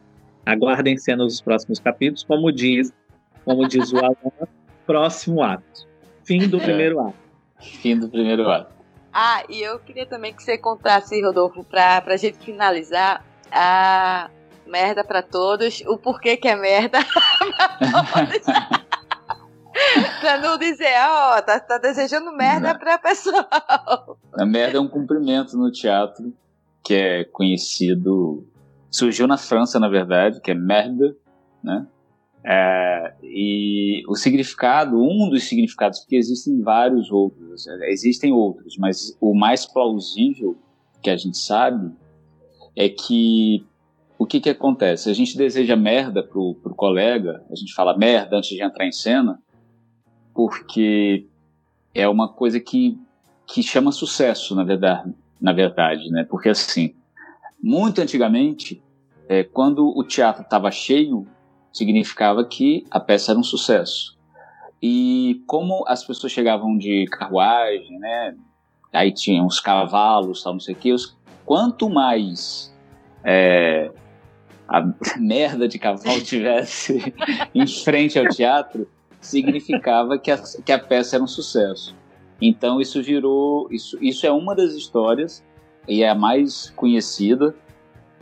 aguardem 0.46 0.98
cenas 0.98 1.34
dos 1.34 1.42
próximos 1.42 1.80
capítulos, 1.80 2.24
como 2.24 2.52
diz, 2.52 2.94
como 3.46 3.68
diz 3.68 3.92
o 3.92 3.98
Alan, 3.98 4.48
próximo 4.86 5.44
ato. 5.44 5.88
Fim 6.24 6.48
do 6.48 6.60
primeiro 6.60 7.00
ato. 7.00 7.18
Fim 7.60 7.98
do 7.98 8.10
primeiro 8.10 8.50
ato. 8.50 8.74
Ah, 9.12 9.44
e 9.50 9.62
eu 9.62 9.80
queria 9.80 10.06
também 10.06 10.34
que 10.34 10.42
você 10.42 10.58
contasse, 10.58 11.22
Rodolfo, 11.22 11.64
para 11.64 12.04
a 12.06 12.18
gente 12.18 12.38
finalizar 12.38 13.26
a 13.52 14.30
merda 14.70 15.04
para 15.04 15.22
todos, 15.22 15.82
o 15.88 15.98
porquê 15.98 16.38
que 16.38 16.48
é 16.48 16.56
merda 16.56 17.00
pra 20.22 20.38
não 20.42 20.58
dizer, 20.58 20.94
ó, 21.08 21.38
oh, 21.38 21.42
tá, 21.42 21.60
tá 21.60 21.78
desejando 21.78 22.32
merda 22.32 22.74
não. 22.74 22.80
pra 22.80 22.98
pessoa. 22.98 23.48
A 24.38 24.46
merda 24.46 24.78
é 24.78 24.82
um 24.82 24.88
cumprimento 24.88 25.58
no 25.58 25.72
teatro 25.72 26.34
que 26.84 26.94
é 26.94 27.24
conhecido. 27.26 28.48
Surgiu 28.90 29.28
na 29.28 29.38
França, 29.38 29.80
na 29.80 29.88
verdade, 29.88 30.42
que 30.42 30.52
é 30.52 30.56
merda, 30.56 31.16
né? 31.64 31.86
É, 32.44 33.14
e 33.22 34.02
o 34.08 34.16
significado, 34.16 34.98
um 34.98 35.30
dos 35.30 35.44
significados, 35.44 36.00
porque 36.00 36.16
existem 36.16 36.62
vários 36.62 37.12
outros, 37.12 37.68
existem 37.84 38.32
outros, 38.32 38.78
mas 38.78 39.16
o 39.20 39.36
mais 39.36 39.66
plausível 39.66 40.58
que 41.02 41.10
a 41.10 41.18
gente 41.18 41.38
sabe 41.38 41.92
é 42.76 42.88
que 42.88 43.66
que, 44.30 44.40
que 44.40 44.50
acontece? 44.50 45.10
A 45.10 45.14
gente 45.14 45.36
deseja 45.36 45.76
merda 45.76 46.24
pro, 46.24 46.56
pro 46.56 46.76
colega, 46.76 47.44
a 47.52 47.56
gente 47.56 47.74
fala 47.74 47.98
merda 47.98 48.38
antes 48.38 48.52
de 48.52 48.64
entrar 48.64 48.86
em 48.86 48.92
cena, 48.92 49.42
porque 50.34 51.26
é 51.94 52.08
uma 52.08 52.30
coisa 52.30 52.60
que, 52.60 52.98
que 53.48 53.64
chama 53.64 53.92
sucesso, 53.92 54.56
na 54.56 54.64
verdade, 54.64 55.14
na 55.42 55.52
verdade, 55.52 56.10
né? 56.12 56.26
Porque 56.30 56.50
assim, 56.50 56.94
muito 57.62 58.00
antigamente, 58.00 58.82
é, 59.28 59.44
quando 59.44 59.86
o 59.98 60.04
teatro 60.04 60.44
estava 60.44 60.72
cheio, 60.72 61.28
significava 61.74 62.46
que 62.46 62.86
a 62.92 63.00
peça 63.00 63.32
era 63.32 63.40
um 63.40 63.44
sucesso. 63.44 64.18
E 64.82 65.44
como 65.46 65.84
as 65.88 66.04
pessoas 66.06 66.32
chegavam 66.32 66.78
de 66.78 67.06
carruagem, 67.08 68.00
né? 68.00 68.36
Aí 68.94 69.12
tinham 69.12 69.46
os 69.46 69.60
cavalos, 69.60 70.42
tal, 70.44 70.54
não 70.54 70.60
sei 70.60 70.74
o 70.74 70.78
quê. 70.78 70.94
Os, 70.94 71.18
quanto 71.46 71.90
mais 71.90 72.74
é, 73.24 73.92
a 74.70 74.94
merda 75.18 75.68
de 75.68 75.80
cavalo 75.80 76.22
tivesse 76.24 77.14
em 77.54 77.66
frente 77.66 78.20
ao 78.20 78.28
teatro, 78.30 78.88
significava 79.20 80.18
que 80.18 80.32
a, 80.32 80.38
que 80.38 80.72
a 80.72 80.80
peça 80.80 81.16
era 81.16 81.24
um 81.24 81.28
sucesso. 81.28 81.96
Então 82.42 82.80
isso 82.80 83.02
virou, 83.02 83.68
isso, 83.72 83.98
isso 84.02 84.26
é 84.26 84.32
uma 84.32 84.56
das 84.56 84.74
histórias 84.74 85.44
e 85.88 86.04
é 86.04 86.10
a 86.10 86.16
mais 86.16 86.70
conhecida 86.76 87.54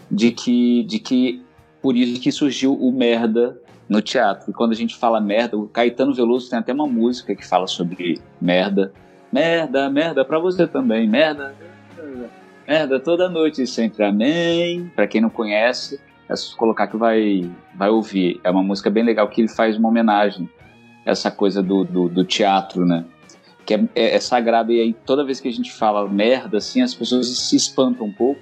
de 0.10 0.32
que, 0.32 0.84
de 0.84 1.00
que 1.00 1.44
por 1.82 1.96
isso 1.96 2.20
que 2.20 2.32
surgiu 2.32 2.74
o 2.74 2.92
merda 2.92 3.62
no 3.88 4.02
teatro. 4.02 4.50
E 4.50 4.54
quando 4.54 4.72
a 4.72 4.76
gente 4.76 4.96
fala 4.96 5.22
merda, 5.22 5.58
o 5.58 5.68
Caetano 5.68 6.14
Veloso 6.14 6.50
tem 6.50 6.58
até 6.58 6.74
uma 6.74 6.88
música 6.88 7.36
que 7.36 7.46
fala 7.46 7.68
sobre 7.68 8.20
merda. 8.42 8.92
Merda, 9.32 9.90
merda 9.90 10.26
para 10.26 10.40
você 10.40 10.66
também, 10.66 11.08
merda, 11.08 11.54
merda, 12.68 13.00
toda 13.00 13.30
noite 13.30 13.68
sempre 13.68 14.04
amém. 14.06 14.92
Para 14.96 15.06
quem 15.06 15.22
não 15.22 15.30
conhece, 15.30 16.00
é 16.30 16.34
colocar 16.58 16.88
que 16.88 16.98
vai 16.98 17.50
vai 17.76 17.90
ouvir. 17.90 18.40
É 18.44 18.50
uma 18.50 18.64
música 18.64 18.90
bem 18.90 19.04
legal 19.04 19.28
que 19.30 19.42
ele 19.42 19.48
faz 19.48 19.78
uma 19.78 19.90
homenagem 19.90 20.50
essa 21.06 21.32
coisa 21.32 21.64
do, 21.64 21.86
do, 21.86 22.10
do 22.10 22.26
teatro, 22.26 22.86
né? 22.86 23.06
Que 23.66 23.76
é, 23.76 23.84
é, 23.96 24.16
é 24.16 24.20
sagrado 24.20 24.72
e 24.72 24.82
aí 24.82 24.94
toda 24.94 25.24
vez 25.24 25.40
que 25.40 25.48
a 25.48 25.54
gente 25.54 25.72
fala 25.72 26.08
merda, 26.08 26.58
assim, 26.58 26.82
as 26.82 26.94
pessoas 26.94 27.28
se 27.28 27.56
espantam 27.56 28.08
um 28.08 28.12
pouco, 28.12 28.42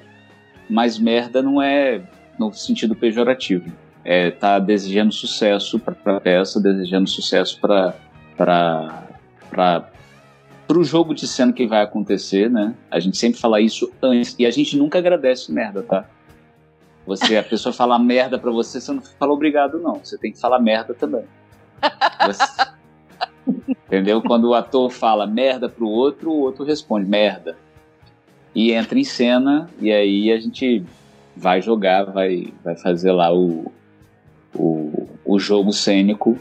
mas 0.70 0.98
merda 0.98 1.41
não 1.41 1.62
é 1.62 2.02
no 2.40 2.52
sentido 2.53 2.95
pejorativo 2.95 3.72
é, 4.06 4.30
tá 4.30 4.60
desejando 4.60 5.12
sucesso 5.12 5.80
para 5.80 6.18
a 6.18 6.22
peça, 6.22 6.62
desejando 6.62 7.10
sucesso 7.10 7.60
para 7.60 7.95
para 8.38 9.90
o 10.78 10.84
jogo 10.84 11.16
de 11.16 11.28
cena 11.28 11.52
que 11.52 11.66
vai 11.66 11.82
acontecer, 11.82 12.49
né? 12.49 12.76
A 12.91 12.99
gente 12.99 13.18
sempre 13.18 13.40
fala 13.40 13.60
isso 13.60 13.91
antes 14.02 14.36
e 14.38 14.45
a 14.45 14.52
gente 14.52 14.78
nunca 14.78 14.99
agradece 14.99 15.52
merda, 15.52 15.82
tá? 15.82 16.07
Você 17.06 17.38
a 17.38 17.44
pessoa 17.44 17.72
fala 17.72 17.99
merda 17.99 18.40
para 18.40 18.52
você, 18.52 18.82
você 18.82 18.91
não 18.91 19.02
fala 19.02 19.32
obrigado 19.32 19.80
não, 19.80 19.95
você 19.95 20.18
tem 20.18 20.32
que 20.32 20.40
falar 20.40 20.60
merda 20.60 20.94
também. 20.94 21.26
Você, 22.26 22.65
entendeu? 23.86 24.22
Quando 24.22 24.49
o 24.49 24.53
ator 24.53 24.90
fala 24.90 25.27
merda 25.27 25.69
pro 25.69 25.88
outro, 25.88 26.32
o 26.32 26.40
outro 26.40 26.64
responde 26.64 27.07
merda. 27.07 27.56
E 28.53 28.72
entra 28.72 28.98
em 28.98 29.03
cena 29.03 29.69
e 29.80 29.91
aí 29.91 30.32
a 30.32 30.40
gente 30.40 30.84
vai 31.36 31.61
jogar, 31.61 32.06
vai 32.06 32.53
vai 32.64 32.76
fazer 32.77 33.11
lá 33.11 33.34
o 33.34 33.72
o, 34.57 35.07
o 35.26 35.38
jogo 35.38 35.72
cênico 35.73 36.40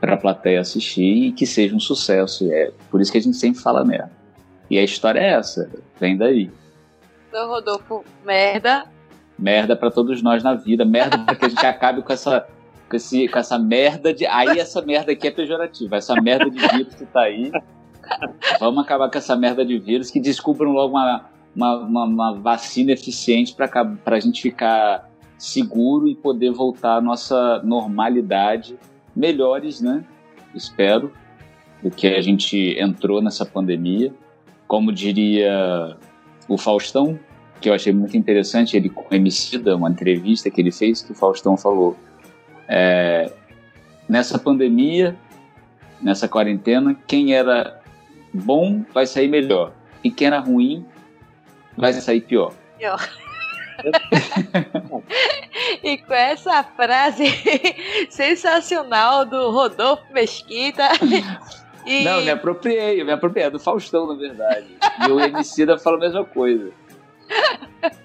para 0.00 0.14
a 0.14 0.16
plateia 0.16 0.60
assistir 0.60 1.28
e 1.28 1.32
que 1.32 1.46
seja 1.46 1.74
um 1.74 1.80
sucesso. 1.80 2.52
É 2.52 2.72
por 2.90 3.00
isso 3.00 3.12
que 3.12 3.18
a 3.18 3.20
gente 3.20 3.36
sempre 3.36 3.60
fala 3.60 3.84
merda. 3.84 4.10
E 4.68 4.78
a 4.78 4.82
história 4.82 5.20
é 5.20 5.34
essa, 5.34 5.70
vem 6.00 6.16
daí. 6.16 6.50
Então, 7.28 7.48
Rodolfo, 7.48 8.04
merda. 8.24 8.86
Merda 9.42 9.74
para 9.74 9.90
todos 9.90 10.22
nós 10.22 10.40
na 10.40 10.54
vida, 10.54 10.84
merda 10.84 11.18
para 11.18 11.34
que 11.34 11.46
a 11.46 11.48
gente 11.48 11.66
acabe 11.66 12.00
com 12.00 12.12
essa, 12.12 12.46
com, 12.88 12.94
esse, 12.94 13.26
com 13.26 13.38
essa 13.40 13.58
merda 13.58 14.14
de. 14.14 14.24
Aí 14.24 14.60
essa 14.60 14.80
merda 14.80 15.10
aqui 15.10 15.26
é 15.26 15.32
pejorativa, 15.32 15.96
essa 15.96 16.14
merda 16.20 16.48
de 16.48 16.58
vírus 16.58 16.94
que 16.94 17.04
tá 17.04 17.22
aí. 17.22 17.50
Vamos 18.60 18.84
acabar 18.84 19.10
com 19.10 19.18
essa 19.18 19.34
merda 19.34 19.64
de 19.64 19.76
vírus, 19.80 20.12
que 20.12 20.20
descubram 20.20 20.70
logo 20.70 20.96
uma, 20.96 21.24
uma, 21.56 21.76
uma, 21.78 22.04
uma 22.04 22.34
vacina 22.34 22.92
eficiente 22.92 23.52
para 23.52 23.68
a 24.04 24.20
gente 24.20 24.40
ficar 24.40 25.10
seguro 25.36 26.06
e 26.06 26.14
poder 26.14 26.52
voltar 26.52 26.98
à 26.98 27.00
nossa 27.00 27.60
normalidade 27.64 28.78
melhores, 29.14 29.80
né? 29.80 30.04
Espero, 30.54 31.12
do 31.82 31.90
que 31.90 32.06
a 32.06 32.20
gente 32.20 32.76
entrou 32.78 33.20
nessa 33.20 33.44
pandemia. 33.44 34.14
Como 34.68 34.92
diria 34.92 35.96
o 36.48 36.56
Faustão, 36.56 37.18
que 37.62 37.68
eu 37.68 37.74
achei 37.74 37.92
muito 37.92 38.16
interessante, 38.16 38.76
ele 38.76 38.90
com 38.90 39.14
Emicida, 39.14 39.76
uma 39.76 39.88
entrevista 39.88 40.50
que 40.50 40.60
ele 40.60 40.72
fez, 40.72 41.00
que 41.00 41.12
o 41.12 41.14
Faustão 41.14 41.56
falou, 41.56 41.96
é, 42.68 43.32
nessa 44.08 44.38
pandemia, 44.38 45.16
nessa 46.00 46.28
quarentena, 46.28 46.96
quem 47.06 47.34
era 47.34 47.80
bom 48.34 48.84
vai 48.92 49.06
sair 49.06 49.28
melhor, 49.28 49.72
e 50.02 50.10
quem 50.10 50.26
era 50.26 50.40
ruim 50.40 50.84
vai 51.76 51.92
sair 51.92 52.20
pior. 52.20 52.52
Pior. 52.76 53.08
e 55.82 55.98
com 55.98 56.12
essa 56.12 56.62
frase 56.62 57.24
sensacional 58.10 59.24
do 59.24 59.50
Rodolfo 59.50 60.04
Mesquita. 60.12 60.88
E... 61.84 62.04
Não, 62.04 62.20
me 62.20 62.30
apropriei, 62.30 63.02
me 63.02 63.10
apropriei, 63.10 63.48
é 63.48 63.50
do 63.50 63.58
Faustão, 63.58 64.06
na 64.06 64.14
verdade. 64.14 64.68
E 65.04 65.10
o 65.10 65.18
Emicida 65.18 65.76
fala 65.76 65.96
a 65.96 66.00
mesma 66.00 66.24
coisa. 66.24 66.70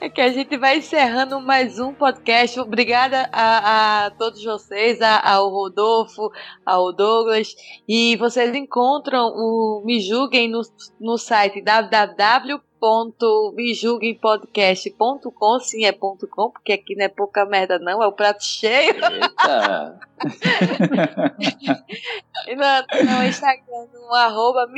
É 0.00 0.08
que 0.08 0.20
a 0.20 0.30
gente 0.32 0.56
vai 0.58 0.78
encerrando 0.78 1.40
mais 1.40 1.78
um 1.78 1.94
podcast. 1.94 2.58
Obrigada 2.58 3.28
a, 3.32 4.06
a 4.06 4.10
todos 4.10 4.42
vocês, 4.42 5.00
a, 5.00 5.20
ao 5.20 5.48
Rodolfo, 5.48 6.30
ao 6.66 6.92
Douglas. 6.92 7.54
E 7.88 8.16
vocês 8.16 8.54
encontram 8.54 9.28
o 9.28 9.82
Me 9.84 10.00
Julguem 10.00 10.48
no, 10.48 10.60
no 11.00 11.16
site 11.16 11.62
www 11.62 12.60
www.bijulguempodcast.com 12.84 15.60
sim 15.60 15.86
é 15.86 15.92
ponto 15.92 16.28
.com, 16.28 16.50
porque 16.50 16.74
aqui 16.74 16.94
não 16.94 17.06
é 17.06 17.08
pouca 17.08 17.46
merda 17.46 17.78
não, 17.78 18.02
é 18.02 18.06
o 18.06 18.12
prato 18.12 18.44
cheio. 18.44 18.94
Eita. 18.94 19.98
e 22.46 22.54
no, 22.54 22.62
no 23.04 23.24
Instagram, 23.24 23.86
no 23.92 24.14
arroba 24.14 24.68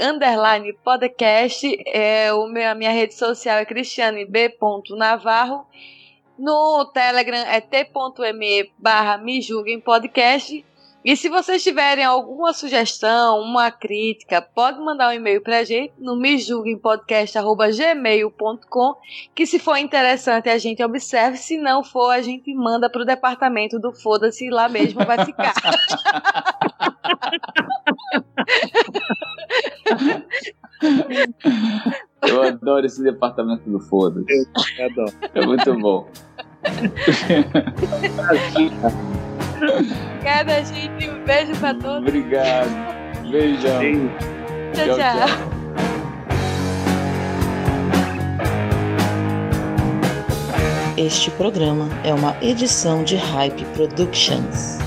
underline 0.00 0.72
podcast, 0.84 1.80
é, 1.86 2.32
o 2.32 2.48
meu, 2.48 2.68
a 2.68 2.74
minha 2.74 2.90
rede 2.90 3.14
social 3.14 3.58
é 3.58 3.64
cristiane 3.64 4.24
b. 4.24 4.56
Navarro, 4.96 5.64
no 6.36 6.84
Telegram 6.86 7.44
é 7.46 7.60
t.me 7.60 8.72
barra 8.76 9.18
me 9.18 9.40
podcast 9.84 10.64
e 11.04 11.16
se 11.16 11.28
vocês 11.28 11.62
tiverem 11.62 12.04
alguma 12.04 12.52
sugestão, 12.52 13.40
uma 13.40 13.70
crítica, 13.70 14.42
pode 14.42 14.80
mandar 14.80 15.08
um 15.08 15.12
e-mail 15.12 15.42
pra 15.42 15.64
gente 15.64 15.92
no 15.98 16.16
mejulguempodcast.gmail.com 16.16 18.94
que 19.34 19.46
se 19.46 19.58
for 19.58 19.76
interessante 19.76 20.48
a 20.48 20.58
gente 20.58 20.80
observe, 20.82 21.36
se 21.36 21.56
não 21.56 21.82
for 21.82 22.10
a 22.10 22.20
gente 22.20 22.54
manda 22.54 22.90
pro 22.90 23.04
departamento 23.04 23.78
do 23.78 23.92
foda-se 23.92 24.50
lá 24.50 24.68
mesmo 24.68 25.04
vai 25.04 25.24
ficar. 25.24 25.54
Eu 32.22 32.42
adoro 32.42 32.86
esse 32.86 33.02
departamento 33.02 33.68
do 33.68 33.80
foda-se. 33.80 34.48
Eu 34.78 34.86
adoro. 34.86 35.12
É 35.34 35.46
muito 35.46 35.74
bom. 35.78 36.08
Obrigada, 40.14 40.64
gente. 40.64 41.08
Um 41.08 41.24
beijo 41.24 41.52
pra 41.56 41.74
todos. 41.74 42.08
Obrigado. 42.08 42.70
Beijão. 43.30 44.10
Tchau, 44.72 44.86
tchau. 44.86 44.96
tchau. 44.96 45.60
Este 50.96 51.30
programa 51.30 51.88
é 52.04 52.12
uma 52.12 52.36
edição 52.42 53.02
de 53.02 53.16
Hype 53.16 53.64
Productions. 53.74 54.78